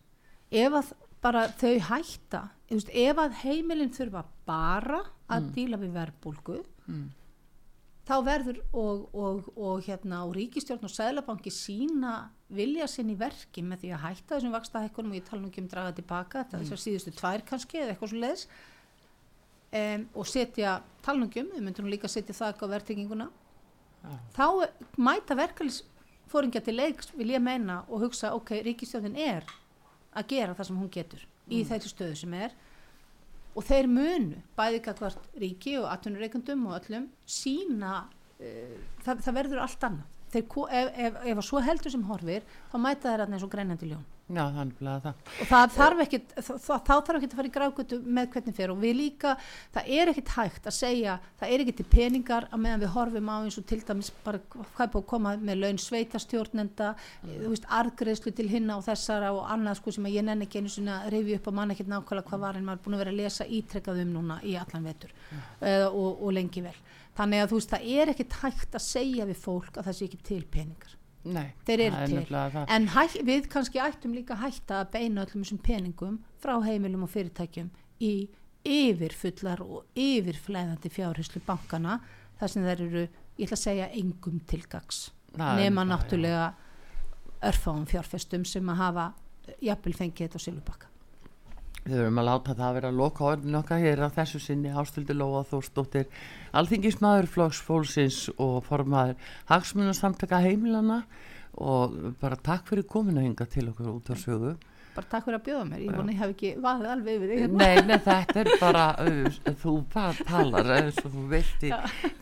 Ef 0.52 0.74
að 0.74 0.94
bara 1.24 1.48
þau 1.58 1.80
hætta 1.90 2.42
ef 2.70 3.18
að 3.18 3.38
heimilin 3.44 3.94
þurfa 3.96 4.26
bara 4.46 5.04
að 5.32 5.54
díla 5.56 5.78
við 5.80 5.94
verbulgu 5.96 6.64
Mm. 6.88 7.12
Þá 8.08 8.16
verður 8.26 8.60
og, 8.76 9.04
og, 9.16 9.48
og 9.56 9.84
hérna 9.86 10.24
og 10.28 10.34
ríkistjórn 10.36 10.84
og 10.84 10.92
Sælabanki 10.92 11.52
sína 11.54 12.14
vilja 12.54 12.88
sinn 12.92 13.14
í 13.14 13.18
verki 13.20 13.64
með 13.64 13.86
því 13.86 13.94
að 13.96 14.04
hætta 14.04 14.36
þessum 14.36 14.56
vakstahækkunum 14.58 15.14
og 15.14 15.20
ég 15.20 15.28
tala 15.30 15.42
nú 15.42 15.52
ekki 15.52 15.64
um 15.64 15.70
draga 15.72 15.96
tilbaka 15.98 16.44
þetta 16.44 16.62
þessar 16.62 16.82
síðustu 16.84 17.14
tvær 17.16 17.46
kannski 17.48 17.80
eða 17.80 17.94
eitthvað 17.94 18.12
svo 18.12 18.20
leiðis 18.24 18.46
um, 19.80 20.06
og 20.20 20.30
setja 20.30 20.76
tala 21.06 21.22
nú 21.22 21.30
ekki 21.30 21.46
um, 21.46 21.54
við 21.56 21.66
myndum 21.70 21.90
líka 21.94 22.12
setja 22.12 22.36
það 22.36 22.68
á 22.68 22.74
vertinginguna 22.76 23.30
Já. 24.04 24.14
þá 24.36 24.46
mæta 25.00 25.40
verkefnisfóringja 25.40 26.64
til 26.66 26.76
leiks 26.76 27.14
vil 27.16 27.32
ég 27.32 27.44
meina 27.44 27.86
og 27.88 28.04
hugsa 28.04 28.34
ok, 28.36 28.58
ríkistjórnin 28.68 29.16
er 29.16 29.48
að 30.14 30.30
gera 30.36 30.58
það 30.58 30.70
sem 30.70 30.84
hún 30.84 30.92
getur 30.92 31.24
í 31.48 31.64
þessu 31.68 31.94
stöðu 31.94 32.20
sem 32.20 32.36
er 32.36 32.52
og 33.54 33.68
þeir 33.68 33.90
munu 33.92 34.42
bæði 34.58 34.82
kakvart 34.86 35.38
ríki 35.40 35.78
og 35.82 35.90
atvinnureikundum 35.94 36.66
og 36.70 36.80
öllum 36.82 37.10
sína 37.30 38.04
uh, 38.04 38.80
það, 39.06 39.24
það 39.26 39.38
verður 39.40 39.64
allt 39.66 39.88
annað. 39.90 40.10
Þeir, 40.34 40.46
ef, 40.80 40.88
ef, 40.98 41.22
ef 41.30 41.38
að 41.38 41.46
svo 41.46 41.62
heldur 41.62 41.94
sem 41.94 42.08
horfir 42.08 42.46
þá 42.72 42.78
mæta 42.82 43.12
þeir 43.12 43.26
að 43.26 43.36
eins 43.38 43.46
og 43.46 43.52
greinandi 43.54 43.92
ljón 43.92 44.08
Já, 44.32 44.46
þannig 44.56 44.78
að 44.88 45.02
það. 45.04 45.32
og 45.44 45.48
það 45.50 45.74
þarf 45.74 46.02
ekki 46.06 46.18
þá 46.40 46.70
þarf 46.88 47.18
ekki 47.18 47.28
að 47.28 47.34
fara 47.36 47.50
í 47.50 47.54
grágötu 47.54 47.98
með 48.18 48.30
hvernig 48.32 48.56
fer. 48.56 48.72
Og 48.72 48.78
við 48.80 48.94
líka, 48.96 49.34
það 49.76 49.90
er 49.98 50.12
ekkit 50.14 50.32
hægt 50.38 50.70
að 50.70 50.76
segja, 50.78 51.16
það 51.42 51.52
er 51.52 51.64
ekkit 51.64 51.78
til 51.82 51.86
peningar 51.92 52.48
að 52.48 52.64
meðan 52.64 52.84
við 52.86 52.94
horfum 52.94 53.32
á 53.36 53.36
eins 53.36 53.60
og 53.60 53.68
til 53.68 53.82
dæmis 53.84 54.14
bara 54.24 54.40
hvað 54.54 54.86
er 54.86 54.94
búið 54.94 55.02
að 55.02 55.10
koma 55.12 55.36
með 55.44 55.60
laun 55.66 55.82
sveitastjórnenda, 55.84 56.94
þú 57.28 57.52
veist, 57.52 57.70
argreðslu 57.82 58.34
til 58.40 58.48
hinna 58.54 58.80
og 58.80 58.88
þessara 58.88 59.34
og 59.36 59.44
annað 59.58 59.82
sko 59.82 59.96
sem 59.98 60.08
að 60.08 60.18
ég 60.18 60.28
nenni 60.30 60.48
ekki 60.48 60.64
einu 60.64 60.88
að 60.96 61.12
reyfi 61.18 61.38
upp 61.42 61.52
og 61.52 61.60
manna 61.60 61.76
ekkit 61.76 61.92
nákvæmlega 61.92 62.32
hvað 62.32 62.44
var 62.48 62.62
en 62.62 62.68
maður 62.70 62.80
er 62.80 62.88
búin 62.88 62.98
að 62.98 63.04
vera 63.04 63.16
að 63.18 63.22
lesa 63.22 63.52
ítrekkað 63.60 64.04
um 64.08 64.16
núna 64.16 64.40
í 64.48 64.56
allan 64.56 64.88
vetur 64.88 65.12
uh, 65.12 65.88
og, 65.92 66.24
og 66.24 66.36
lengi 66.40 66.64
vel. 66.64 66.76
Þannig 67.14 67.44
að 67.44 67.52
þú 67.52 67.60
veist, 67.60 67.76
það 67.76 67.94
er 68.00 68.16
ekkit 68.16 68.42
hægt 68.42 68.80
að 68.80 68.88
segja 68.88 69.28
við 69.30 69.42
fólk 69.44 69.76
að 69.76 69.90
það 69.90 69.98
sé 70.00 70.08
ekki 70.08 70.26
til 70.32 70.44
peningar 70.48 71.00
Nei, 71.24 71.54
þeir 71.64 71.86
eru 71.86 72.00
er 72.04 72.12
til. 72.12 72.64
en 72.76 72.88
hæ, 72.92 73.04
við 73.24 73.48
kannski 73.52 73.80
ættum 73.80 74.16
líka 74.16 74.36
hætta 74.42 74.82
að 74.82 74.90
beina 74.98 75.24
öllum 75.24 75.46
þessum 75.46 75.62
peningum 75.64 76.18
frá 76.44 76.58
heimilum 76.66 77.06
og 77.06 77.14
fyrirtækjum 77.14 77.70
í 78.04 78.14
yfirfullar 78.68 79.64
og 79.64 79.86
yfirflæðandi 80.00 80.92
fjárhyslu 80.92 81.42
bankana 81.48 82.00
þar 82.40 82.52
sem 82.52 82.68
þeir 82.68 82.86
eru, 82.88 83.04
ég 83.40 83.48
ætla 83.48 83.60
að 83.60 83.64
segja 83.64 83.90
engum 84.00 84.40
tilgags 84.52 85.06
nema 85.38 85.86
náttúrulega 85.88 86.54
örfáum 87.44 87.86
fjárfestum 87.90 88.46
sem 88.48 88.70
að 88.72 88.82
hafa 88.84 89.10
jafnvel 89.64 89.96
fengið 89.98 90.28
þetta 90.28 90.40
á 90.40 90.46
Silvubakka 90.46 90.93
Við 91.84 92.00
höfum 92.00 92.20
að 92.22 92.28
láta 92.30 92.54
það 92.56 92.76
vera 92.78 92.90
að 92.94 93.00
loka 93.02 93.26
orðin 93.28 93.60
okkar 93.60 93.82
hér 93.84 94.02
að 94.06 94.14
þessu 94.22 94.40
sinni 94.40 94.72
Ástildur 94.72 95.18
Lóa 95.20 95.42
Þórsdóttir 95.50 96.06
Alþingismadur 96.56 97.28
Flóks 97.28 97.60
Fólksins 97.60 98.20
og 98.38 98.62
formaður 98.70 99.18
Hagsmunasamtaka 99.50 100.40
heimilana 100.46 101.02
og 101.60 101.98
bara 102.22 102.40
takk 102.40 102.72
fyrir 102.72 102.88
komina 102.88 103.26
hinga 103.26 103.46
til 103.52 103.68
okkur 103.74 103.92
út 103.98 104.10
á 104.10 104.16
sögu. 104.16 104.56
Bara 104.94 105.10
takk 105.10 105.28
fyrir 105.28 105.40
að 105.40 105.46
bjóða 105.50 105.68
mér, 105.68 105.84
ég 105.84 105.96
vona 105.98 106.14
ég 106.14 106.20
hef 106.22 106.34
ekki 106.34 106.50
vaðið 106.64 106.90
alveg 106.94 107.16
yfir 107.18 107.30
því 107.30 107.38
hérna. 107.42 107.62
Nei, 107.62 107.86
nei, 107.90 108.00
þetta 108.08 108.42
er 108.44 108.50
bara 108.62 108.84
uh, 109.04 109.40
þú 109.62 109.78
bara 109.94 110.28
talar 110.32 110.74
eins 110.78 111.00
og 111.04 111.14
þú 111.14 111.24
vilt 111.32 111.66
í 111.66 111.72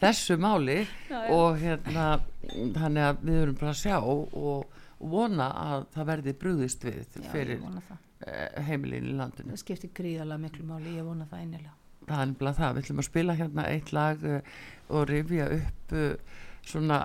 þessu 0.01 0.37
máli. 0.41 0.77
Já, 1.05 1.17
já. 1.19 1.31
og 1.37 1.59
hérna 1.61 2.05
þannig 2.49 3.09
að 3.09 3.25
við 3.27 3.41
höfum 3.41 3.57
bara 3.61 3.73
að 3.75 3.81
sjá 3.83 3.97
og 4.01 4.79
vona 5.01 5.51
að 5.67 5.91
það 5.97 6.09
verði 6.15 6.39
brúðist 6.45 6.87
við 6.87 7.03
Já, 7.03 7.19
ég 7.19 7.35
fyrir 7.35 7.67
uh, 7.67 7.99
heimilin 8.67 9.11
í 9.11 9.19
landinu. 9.19 9.55
Það 9.55 9.63
skiptir 9.65 9.95
gríðarlega 9.97 10.45
miklu 10.45 10.67
máli, 10.69 10.97
ég 10.97 11.07
vona 11.07 11.29
það 11.29 11.45
einilega 11.45 11.77
það 12.11 12.21
er 12.21 12.29
nefnilega 12.31 12.59
það, 12.59 12.71
við 12.75 12.83
ætlum 12.83 13.01
að 13.01 13.07
spila 13.07 13.35
hérna 13.39 13.65
eitt 13.71 13.91
lag 13.95 14.23
uh, 14.27 14.55
og 14.91 15.03
rifja 15.09 15.49
upp 15.57 15.93
uh, 15.97 16.39
svona 16.61 16.97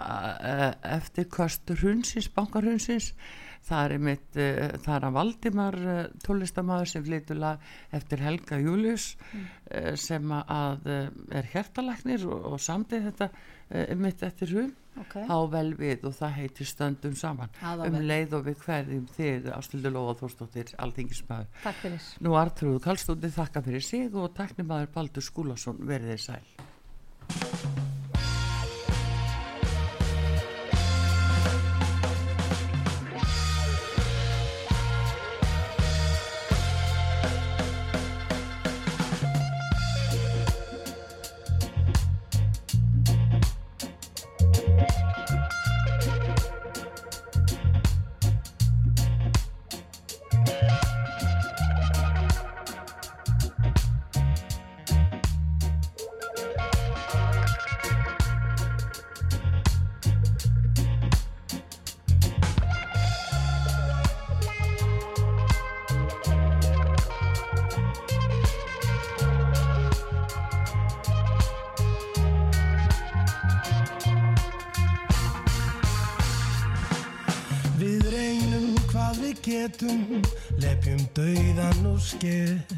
eftir 0.92 1.28
kost 1.32 1.70
hrunsins, 1.78 2.28
bankarhunsins 2.34 3.12
það 3.66 3.84
er 3.84 3.94
uh, 4.06 4.78
það 4.84 4.94
er 4.96 5.06
að 5.08 5.16
Valdimar 5.16 5.78
tónlistamæður 6.24 6.92
sem 6.92 7.06
flytur 7.06 7.40
lag 7.40 7.70
eftir 7.96 8.24
Helga 8.24 8.60
Július 8.62 9.12
uh, 9.16 9.94
sem 10.00 10.32
að 10.38 10.90
er 10.90 11.52
hjertalæknir 11.52 12.26
og, 12.28 12.52
og 12.52 12.62
samtið 12.62 13.10
þetta 13.10 13.30
einmitt 13.86 14.22
eftir 14.22 14.52
hrun 14.52 14.74
okay. 15.03 15.26
á 15.28 15.38
vel 15.53 15.72
við 15.78 16.07
og 16.09 16.16
það 16.18 16.36
heitir 16.40 16.70
stöndum 16.70 17.16
saman 17.18 17.53
Á 17.61 17.74
það 17.74 17.86
um 17.88 17.99
leið 18.11 18.38
og 18.38 18.47
við 18.47 18.62
hverjum 18.66 19.09
þið 19.16 19.51
Ástildur 19.57 19.97
Lóa 19.97 20.14
Þórsdóttir, 20.20 20.72
Alþingismæður 20.82 21.51
Takk 21.64 21.82
fyrir 21.82 22.09
Nú 22.26 22.38
Artrúðu 22.38 22.84
Kallstóttir 22.86 23.34
þakka 23.36 23.64
fyrir 23.66 23.84
sig 23.84 24.16
og 24.16 24.32
taknimaður 24.36 24.92
Baldur 24.94 25.24
Skúlason 25.24 25.82
verðið 25.86 26.24
sæl. 26.28 26.74
Lepjum 80.62 81.03
dauðan 81.16 81.87
og 81.93 82.01
skell. 82.01 82.75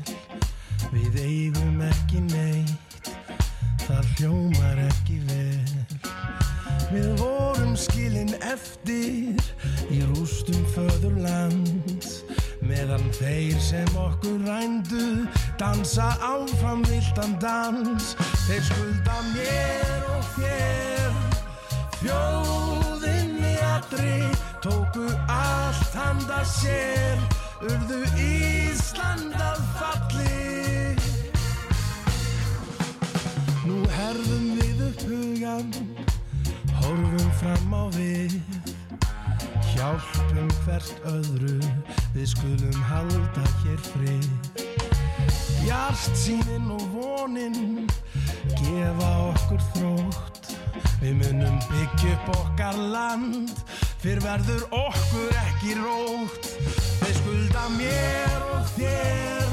Mér 57.76 58.44
og 58.54 58.70
þér. 58.76 59.50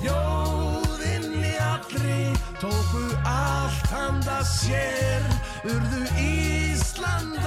Þjóðinni 0.00 1.54
allri 1.62 2.32
Tóku 2.60 3.04
allt 3.26 3.90
handa 3.92 4.40
sér. 4.46 5.22
Urðu 5.62 6.02
Ísland 6.18 7.38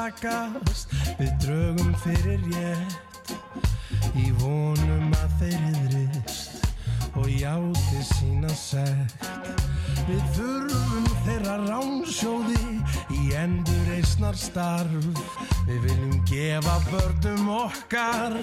að 0.00 0.20
sakast 0.20 0.92
Við 1.18 1.32
drögum 1.44 1.94
fyrir 2.04 2.40
rétt. 2.48 3.32
Í 4.16 4.30
vonum 4.40 5.12
að 5.18 5.34
þeir 5.40 5.66
yðrist 5.70 6.68
Og 7.18 7.28
játi 7.28 8.02
sína 8.06 8.52
sekt. 8.54 9.26
Við 10.08 10.22
þurfum 10.36 11.08
þeirra 11.26 11.56
ránsjóði 11.66 12.62
Í 13.14 13.34
endur 13.36 13.92
eisnar 13.98 14.38
starf. 14.38 15.10
Við 15.68 15.84
viljum 15.86 16.16
gefa 16.30 16.78
börnum 16.88 17.50
okkar 17.60 18.38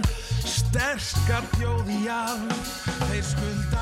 Sterskar 0.45 1.47
þjóði 1.57 2.03
jarf 2.05 2.75
Þeir 3.07 3.25
skulda 3.33 3.76